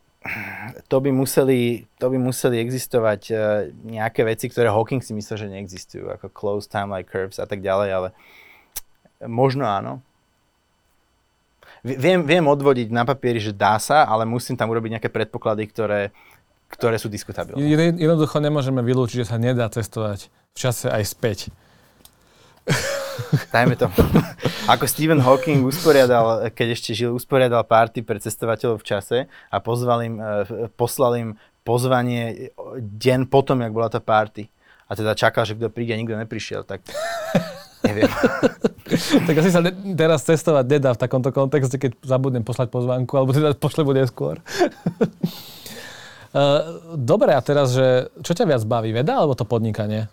to 0.88 0.96
by 1.00 1.10
museli, 1.10 1.86
to 1.98 2.06
by 2.10 2.18
museli 2.18 2.60
existovať 2.60 3.20
uh, 3.30 3.38
nejaké 3.86 4.22
veci, 4.26 4.46
ktoré 4.46 4.70
Hawking 4.70 5.02
si 5.02 5.16
myslel, 5.16 5.36
že 5.36 5.52
neexistujú, 5.52 6.10
ako 6.12 6.30
closed 6.30 6.70
time-like 6.70 7.08
curves 7.08 7.38
a 7.38 7.46
tak 7.46 7.62
ďalej, 7.62 7.88
ale 7.90 8.08
možno 9.24 9.64
áno. 9.66 10.04
Viem, 11.86 12.26
viem 12.26 12.42
odvodiť 12.42 12.90
na 12.90 13.06
papieri, 13.06 13.38
že 13.38 13.54
dá 13.54 13.78
sa, 13.78 14.02
ale 14.10 14.26
musím 14.26 14.58
tam 14.58 14.66
urobiť 14.74 14.98
nejaké 14.98 15.10
predpoklady, 15.12 15.70
ktoré, 15.70 16.10
ktoré 16.66 16.98
sú 16.98 17.06
diskutabilné. 17.06 17.62
Jednoducho 17.94 18.42
nemôžeme 18.42 18.82
vylúčiť, 18.82 19.22
že 19.22 19.30
sa 19.30 19.38
nedá 19.38 19.70
cestovať 19.70 20.26
v 20.26 20.56
čase 20.58 20.90
aj 20.90 21.04
späť. 21.06 21.38
Dajme 23.54 23.74
to. 23.78 23.86
Ako 24.72 24.84
Stephen 24.90 25.22
Hawking 25.22 25.62
usporiadal, 25.64 26.50
keď 26.52 26.68
ešte 26.74 26.90
žil, 26.92 27.14
usporiadal 27.14 27.62
party 27.64 28.02
pre 28.02 28.18
cestovateľov 28.18 28.82
v 28.82 28.86
čase 28.86 29.18
a 29.50 29.56
pozval 29.62 29.98
im, 30.04 30.16
e, 30.18 30.70
poslal 30.74 31.12
im 31.18 31.28
pozvanie 31.66 32.50
deň 32.78 33.26
potom, 33.26 33.62
jak 33.62 33.74
bola 33.74 33.90
tá 33.90 33.98
party. 33.98 34.46
A 34.86 34.94
teda 34.94 35.18
čakal, 35.18 35.42
že 35.42 35.58
kto 35.58 35.66
príde 35.70 35.98
nikto 35.98 36.14
neprišiel, 36.14 36.62
tak 36.62 36.86
neviem. 37.86 38.10
tak 39.26 39.34
asi 39.34 39.50
sa 39.50 39.58
ne, 39.58 39.74
teraz 39.98 40.22
cestovať 40.22 40.64
nedá 40.66 40.94
v 40.94 41.02
takomto 41.02 41.34
kontexte, 41.34 41.74
keď 41.78 41.98
zabudnem 42.06 42.46
poslať 42.46 42.70
pozvánku, 42.70 43.12
alebo 43.18 43.34
teda 43.34 43.54
pošle 43.58 43.82
bude 43.82 44.06
skôr. 44.06 44.38
Dobre, 46.92 47.32
a 47.32 47.40
teraz, 47.40 47.72
že 47.72 48.12
čo 48.20 48.36
ťa 48.36 48.44
viac 48.44 48.62
baví, 48.68 48.92
veda 48.92 49.16
alebo 49.16 49.32
to 49.32 49.48
podnikanie? 49.48 50.04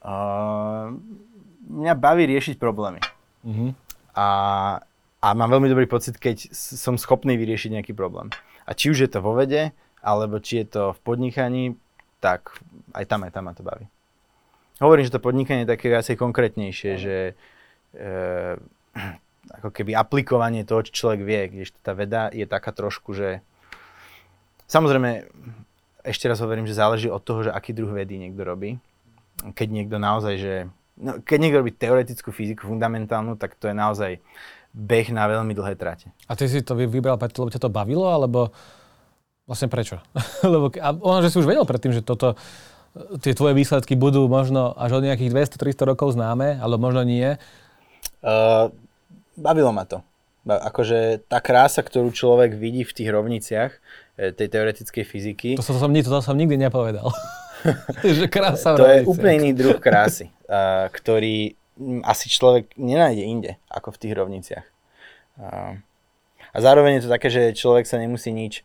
Uh, 0.00 0.96
mňa 1.66 1.94
baví 1.98 2.24
riešiť 2.30 2.56
problémy. 2.56 3.02
Uh-huh. 3.42 3.70
A, 4.14 4.28
a 5.20 5.28
mám 5.34 5.50
veľmi 5.50 5.68
dobrý 5.68 5.86
pocit, 5.90 6.16
keď 6.16 6.50
som 6.54 6.96
schopný 6.96 7.34
vyriešiť 7.36 7.80
nejaký 7.80 7.92
problém. 7.92 8.30
A 8.66 8.74
či 8.74 8.90
už 8.90 9.06
je 9.06 9.10
to 9.10 9.22
vo 9.22 9.34
vede, 9.34 9.74
alebo 10.02 10.38
či 10.38 10.62
je 10.62 10.66
to 10.66 10.82
v 10.94 11.00
podnikaní, 11.02 11.64
tak 12.22 12.54
aj 12.94 13.04
tam, 13.06 13.26
aj 13.26 13.32
tam 13.34 13.44
ma 13.50 13.52
to 13.54 13.66
baví. 13.66 13.86
Hovorím, 14.78 15.08
že 15.08 15.14
to 15.14 15.24
podnikanie 15.24 15.64
je 15.64 15.72
také 15.72 15.88
viacej 15.88 16.16
konkrétnejšie, 16.16 16.92
uh-huh. 16.94 17.04
že 17.04 17.16
e, 17.96 18.14
ako 19.60 19.68
keby 19.70 19.94
aplikovanie 19.94 20.66
toho, 20.66 20.82
čo 20.86 21.06
človek 21.06 21.20
vie, 21.22 21.40
když 21.50 21.74
tá 21.82 21.94
veda 21.94 22.28
je 22.30 22.44
taká 22.44 22.74
trošku, 22.74 23.14
že 23.14 23.40
samozrejme, 24.66 25.26
ešte 26.06 26.30
raz 26.30 26.38
hovorím, 26.38 26.66
že 26.66 26.78
záleží 26.78 27.10
od 27.10 27.22
toho, 27.22 27.50
že 27.50 27.54
aký 27.54 27.74
druh 27.74 27.90
vedy 27.90 28.18
niekto 28.18 28.42
robí. 28.46 28.78
Keď 29.42 29.68
niekto 29.68 29.98
naozaj, 29.98 30.34
že 30.38 30.54
No, 30.96 31.20
keď 31.20 31.36
niekto 31.38 31.60
robí 31.60 31.72
teoretickú 31.76 32.32
fyziku 32.32 32.64
fundamentálnu, 32.64 33.36
tak 33.36 33.60
to 33.60 33.68
je 33.68 33.76
naozaj 33.76 34.12
beh 34.76 35.08
na 35.12 35.28
veľmi 35.28 35.52
dlhé 35.56 35.76
trate. 35.76 36.12
A 36.28 36.36
ty 36.36 36.48
si 36.48 36.60
to 36.60 36.76
vybral 36.76 37.16
preto, 37.16 37.44
lebo 37.44 37.52
ťa 37.52 37.64
to 37.64 37.72
bavilo, 37.72 38.08
alebo 38.08 38.52
vlastne 39.48 39.68
prečo? 39.68 40.00
lebo, 40.44 40.72
a 40.76 40.88
ono, 40.92 41.20
že 41.20 41.32
si 41.32 41.40
už 41.40 41.48
vedel 41.48 41.64
predtým, 41.64 41.92
že 41.96 42.04
toto, 42.04 42.36
tie 43.20 43.36
tvoje 43.36 43.52
výsledky 43.56 43.96
budú 43.96 44.24
možno 44.28 44.72
až 44.76 45.00
od 45.00 45.04
nejakých 45.04 45.32
200-300 45.56 45.90
rokov 45.96 46.16
známe, 46.16 46.60
alebo 46.60 46.80
možno 46.80 47.04
nie? 47.04 47.36
Uh, 48.24 48.72
bavilo 49.36 49.72
ma 49.72 49.84
to. 49.84 50.00
Akože 50.46 51.26
tá 51.26 51.42
krása, 51.42 51.82
ktorú 51.82 52.14
človek 52.14 52.54
vidí 52.54 52.86
v 52.86 52.94
tých 52.94 53.10
rovniciach 53.10 53.72
e, 54.14 54.30
tej 54.30 54.46
teoretickej 54.46 55.02
fyziky. 55.02 55.50
To 55.58 55.66
som, 55.66 55.74
to 55.74 55.82
som, 55.82 55.90
to 55.90 56.22
som 56.22 56.38
nikdy 56.38 56.54
nepovedal. 56.54 57.10
že 58.18 58.26
krása 58.28 58.76
to 58.76 58.86
je 58.86 59.06
úplne 59.06 59.44
iný 59.44 59.50
druh 59.56 59.78
krásy, 59.80 60.30
uh, 60.48 60.88
ktorý 60.92 61.56
asi 62.08 62.32
človek 62.32 62.72
nenájde 62.80 63.24
inde, 63.24 63.52
ako 63.68 63.92
v 63.92 64.00
tých 64.00 64.14
rovniciach. 64.16 64.66
Uh, 65.36 65.80
a 66.52 66.56
zároveň 66.58 66.98
je 66.98 67.02
to 67.04 67.12
také, 67.12 67.28
že 67.28 67.52
človek 67.52 67.84
sa 67.84 68.00
nemusí 68.00 68.32
nič 68.32 68.64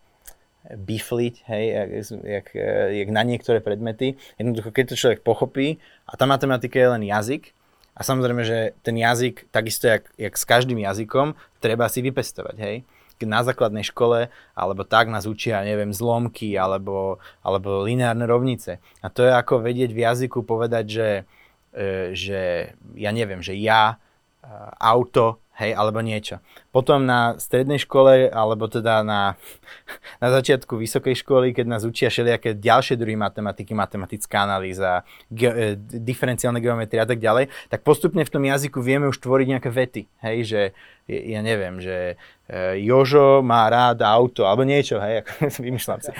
bifliť, 0.61 1.35
hej, 1.49 1.65
jak, 1.73 1.89
jak, 2.21 2.47
jak 2.93 3.09
na 3.09 3.23
niektoré 3.25 3.59
predmety. 3.59 4.15
Jednoducho, 4.37 4.69
keď 4.71 4.93
to 4.93 4.99
človek 4.99 5.19
pochopí, 5.25 5.81
a 6.05 6.13
tá 6.15 6.29
matematika 6.29 6.77
je 6.77 6.87
len 6.87 7.03
jazyk, 7.03 7.51
a 7.91 8.07
samozrejme, 8.07 8.47
že 8.47 8.77
ten 8.85 8.95
jazyk, 8.95 9.51
takisto 9.51 9.91
jak, 9.91 10.07
jak 10.15 10.31
s 10.37 10.45
každým 10.47 10.79
jazykom, 10.79 11.35
treba 11.59 11.91
si 11.91 11.99
vypestovať, 11.99 12.55
hej 12.61 12.87
na 13.26 13.41
základnej 13.45 13.86
škole, 13.86 14.30
alebo 14.53 14.82
tak 14.86 15.09
nás 15.09 15.26
učia, 15.26 15.65
neviem, 15.65 15.93
zlomky, 15.93 16.55
alebo, 16.55 17.22
alebo 17.41 17.86
lineárne 17.86 18.26
rovnice. 18.26 18.82
A 19.01 19.07
to 19.09 19.26
je 19.26 19.32
ako 19.34 19.61
vedieť 19.65 19.91
v 19.93 20.03
jazyku 20.03 20.45
povedať, 20.45 20.86
že, 20.88 21.09
e, 21.74 22.13
že 22.13 22.41
ja 22.95 23.11
neviem, 23.11 23.41
že 23.41 23.57
ja, 23.57 23.95
e, 23.95 24.49
auto, 24.80 25.41
hej, 25.57 25.74
alebo 25.78 26.01
niečo. 26.01 26.41
Potom 26.72 27.03
na 27.03 27.36
strednej 27.36 27.84
škole, 27.84 28.32
alebo 28.32 28.72
teda 28.72 29.03
na, 29.03 29.36
na 30.24 30.28
začiatku 30.32 30.80
vysokej 30.80 31.19
školy, 31.19 31.51
keď 31.51 31.65
nás 31.67 31.84
učia 31.84 32.07
všelijaké 32.07 32.55
ďalšie 32.55 32.95
druhy 32.95 33.19
matematiky, 33.19 33.76
matematická 33.76 34.47
analýza, 34.47 35.03
ge, 35.28 35.51
e, 35.51 35.76
diferenciálne 35.99 36.63
geometrie 36.63 37.03
a 37.03 37.07
tak 37.07 37.19
ďalej, 37.19 37.51
tak 37.67 37.84
postupne 37.84 38.24
v 38.24 38.32
tom 38.32 38.47
jazyku 38.47 38.80
vieme 38.80 39.11
už 39.11 39.19
tvoriť 39.19 39.47
nejaké 39.51 39.69
vety, 39.69 40.01
hej, 40.24 40.38
že 40.47 40.61
ja 41.11 41.41
neviem, 41.43 41.84
že 41.84 42.15
e, 42.47 42.80
Jožo 42.88 43.43
má 43.43 43.67
rád 43.67 43.99
auto, 44.05 44.47
alebo 44.47 44.63
niečo, 44.63 45.01
hej, 45.03 45.19
ako 45.26 45.32
vymýšľam 45.59 45.99
si. 45.99 46.11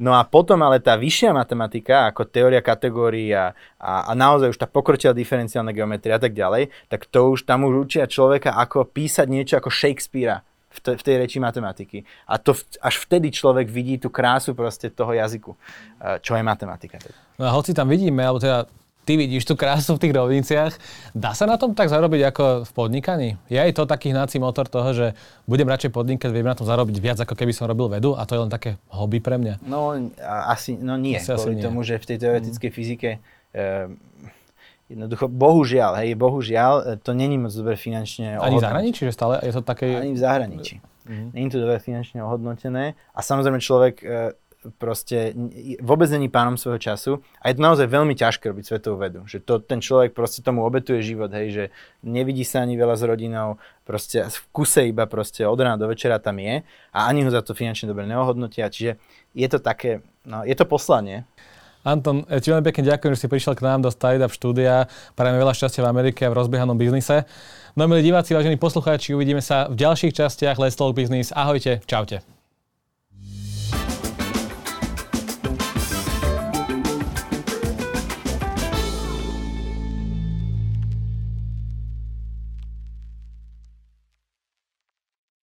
No 0.00 0.16
a 0.16 0.24
potom 0.24 0.62
ale 0.64 0.80
tá 0.80 0.96
vyššia 0.96 1.36
matematika, 1.36 2.08
ako 2.08 2.24
teória 2.30 2.64
kategórií 2.64 3.28
a, 3.34 3.52
a, 3.76 4.08
a 4.08 4.12
naozaj 4.16 4.56
už 4.56 4.58
tá 4.58 4.64
pokročila 4.70 5.12
diferenciálna 5.12 5.74
geometria 5.76 6.16
a 6.16 6.22
tak 6.22 6.32
ďalej, 6.32 6.72
tak 6.88 7.04
to 7.10 7.34
už 7.34 7.44
tam 7.44 7.68
už 7.68 7.88
učia 7.88 8.08
človeka, 8.08 8.56
ako 8.56 8.88
písať 8.88 9.26
niečo 9.28 9.54
ako 9.60 9.68
Shakespearea 9.98 10.46
v, 10.70 10.78
te, 10.78 10.92
v 10.94 11.02
tej 11.02 11.16
reči 11.18 11.42
matematiky. 11.42 12.06
A 12.30 12.38
to 12.38 12.54
v, 12.54 12.62
až 12.78 13.02
vtedy 13.02 13.34
človek 13.34 13.66
vidí 13.66 13.98
tú 13.98 14.14
krásu 14.14 14.54
proste 14.54 14.94
toho 14.94 15.10
jazyku, 15.10 15.50
e, 15.50 15.58
čo 16.22 16.38
je 16.38 16.42
matematika. 16.46 17.02
No 17.34 17.50
a 17.50 17.50
hoci 17.50 17.74
tam 17.74 17.90
vidíme, 17.90 18.22
alebo 18.22 18.38
teda 18.38 18.70
ty 19.08 19.16
vidíš 19.16 19.48
tú 19.48 19.56
krásu 19.56 19.96
v 19.96 20.02
tých 20.04 20.12
rovniciach. 20.12 20.72
Dá 21.16 21.32
sa 21.32 21.48
na 21.48 21.56
tom 21.56 21.72
tak 21.72 21.88
zarobiť 21.88 22.28
ako 22.28 22.44
v 22.68 22.70
podnikaní? 22.76 23.28
Je 23.48 23.56
aj 23.56 23.80
to 23.80 23.88
taký 23.88 24.12
hnací 24.12 24.36
motor 24.36 24.68
toho, 24.68 24.92
že 24.92 25.06
budem 25.48 25.64
radšej 25.64 25.96
podnikať, 25.96 26.28
viem 26.28 26.44
na 26.44 26.52
tom 26.52 26.68
zarobiť 26.68 26.96
viac, 27.00 27.18
ako 27.24 27.32
keby 27.32 27.56
som 27.56 27.64
robil 27.64 27.88
vedu 27.88 28.12
a 28.12 28.28
to 28.28 28.36
je 28.36 28.40
len 28.44 28.52
také 28.52 28.76
hobby 28.92 29.24
pre 29.24 29.40
mňa? 29.40 29.64
No 29.64 29.96
asi, 30.20 30.76
no 30.76 31.00
nie, 31.00 31.16
asi 31.16 31.32
kvôli 31.32 31.56
asi 31.56 31.64
tomu, 31.64 31.80
nie. 31.80 31.88
že 31.88 31.94
v 31.96 32.04
tej 32.04 32.18
teoretickej 32.20 32.68
mm. 32.68 32.76
fyzike 32.76 33.10
e, 33.16 33.18
Jednoducho, 34.88 35.28
bohužiaľ, 35.28 36.00
hej, 36.00 36.16
bohužiaľ, 36.16 36.74
e, 36.80 36.84
to 36.96 37.12
není 37.12 37.36
moc 37.36 37.52
dobre 37.52 37.76
finančne 37.76 38.40
Ani 38.40 38.56
v 38.56 38.64
zahraničí, 38.64 39.04
že 39.04 39.12
stále 39.12 39.36
je 39.44 39.52
to 39.52 39.60
také... 39.60 40.00
Ani 40.00 40.16
v 40.16 40.20
zahraničí. 40.20 40.80
Mm-hmm. 40.80 41.28
Není 41.36 41.48
to 41.52 41.60
dobre 41.60 41.76
finančne 41.76 42.24
ohodnotené 42.24 42.96
a 43.12 43.20
samozrejme 43.20 43.60
človek 43.60 43.94
e, 44.00 44.32
proste 44.80 45.38
vôbec 45.78 46.10
není 46.10 46.26
pánom 46.26 46.58
svojho 46.58 46.82
času 46.82 47.12
a 47.38 47.48
je 47.48 47.54
to 47.54 47.62
naozaj 47.62 47.86
veľmi 47.86 48.18
ťažké 48.18 48.50
robiť 48.50 48.64
svetovú 48.66 48.98
vedu. 48.98 49.20
Že 49.24 49.38
to, 49.46 49.54
ten 49.62 49.78
človek 49.78 50.12
proste 50.12 50.42
tomu 50.42 50.66
obetuje 50.66 50.98
život, 51.00 51.30
hej, 51.30 51.48
že 51.54 51.64
nevidí 52.02 52.42
sa 52.42 52.66
ani 52.66 52.74
veľa 52.74 52.98
s 52.98 53.02
rodinou, 53.06 53.62
proste 53.86 54.26
v 54.26 54.38
kuse 54.50 54.90
iba 54.90 55.06
proste 55.06 55.46
od 55.46 55.56
rána 55.56 55.78
do 55.78 55.86
večera 55.86 56.18
tam 56.18 56.42
je 56.42 56.66
a 56.90 56.98
ani 57.06 57.22
ho 57.22 57.30
za 57.30 57.40
to 57.40 57.54
finančne 57.54 57.86
dobre 57.86 58.04
neohodnotia, 58.10 58.66
čiže 58.66 58.98
je 59.32 59.48
to 59.48 59.62
také, 59.62 60.02
no, 60.26 60.42
je 60.42 60.56
to 60.58 60.66
poslanie. 60.66 61.22
Anton, 61.86 62.26
ti 62.26 62.48
veľmi 62.50 62.66
pekne 62.66 62.90
ďakujem, 62.90 63.12
že 63.14 63.20
si 63.24 63.28
prišiel 63.30 63.54
k 63.54 63.62
nám 63.62 63.86
do 63.86 63.90
Startup 63.92 64.30
štúdia. 64.30 64.90
Prajeme 65.14 65.38
veľa 65.38 65.54
šťastia 65.54 65.86
v 65.86 65.90
Amerike 65.90 66.26
a 66.26 66.32
v 66.32 66.38
rozbiehanom 66.38 66.74
biznise. 66.74 67.26
No 67.78 67.86
milí 67.86 68.02
diváci, 68.02 68.34
vážení 68.34 68.58
poslucháči, 68.58 69.14
uvidíme 69.14 69.42
sa 69.42 69.70
v 69.70 69.78
ďalších 69.78 70.14
častiach 70.14 70.58
Let's 70.58 70.74
Talk 70.74 70.98
Business. 70.98 71.30
Ahojte, 71.30 71.78
čaute. 71.86 72.37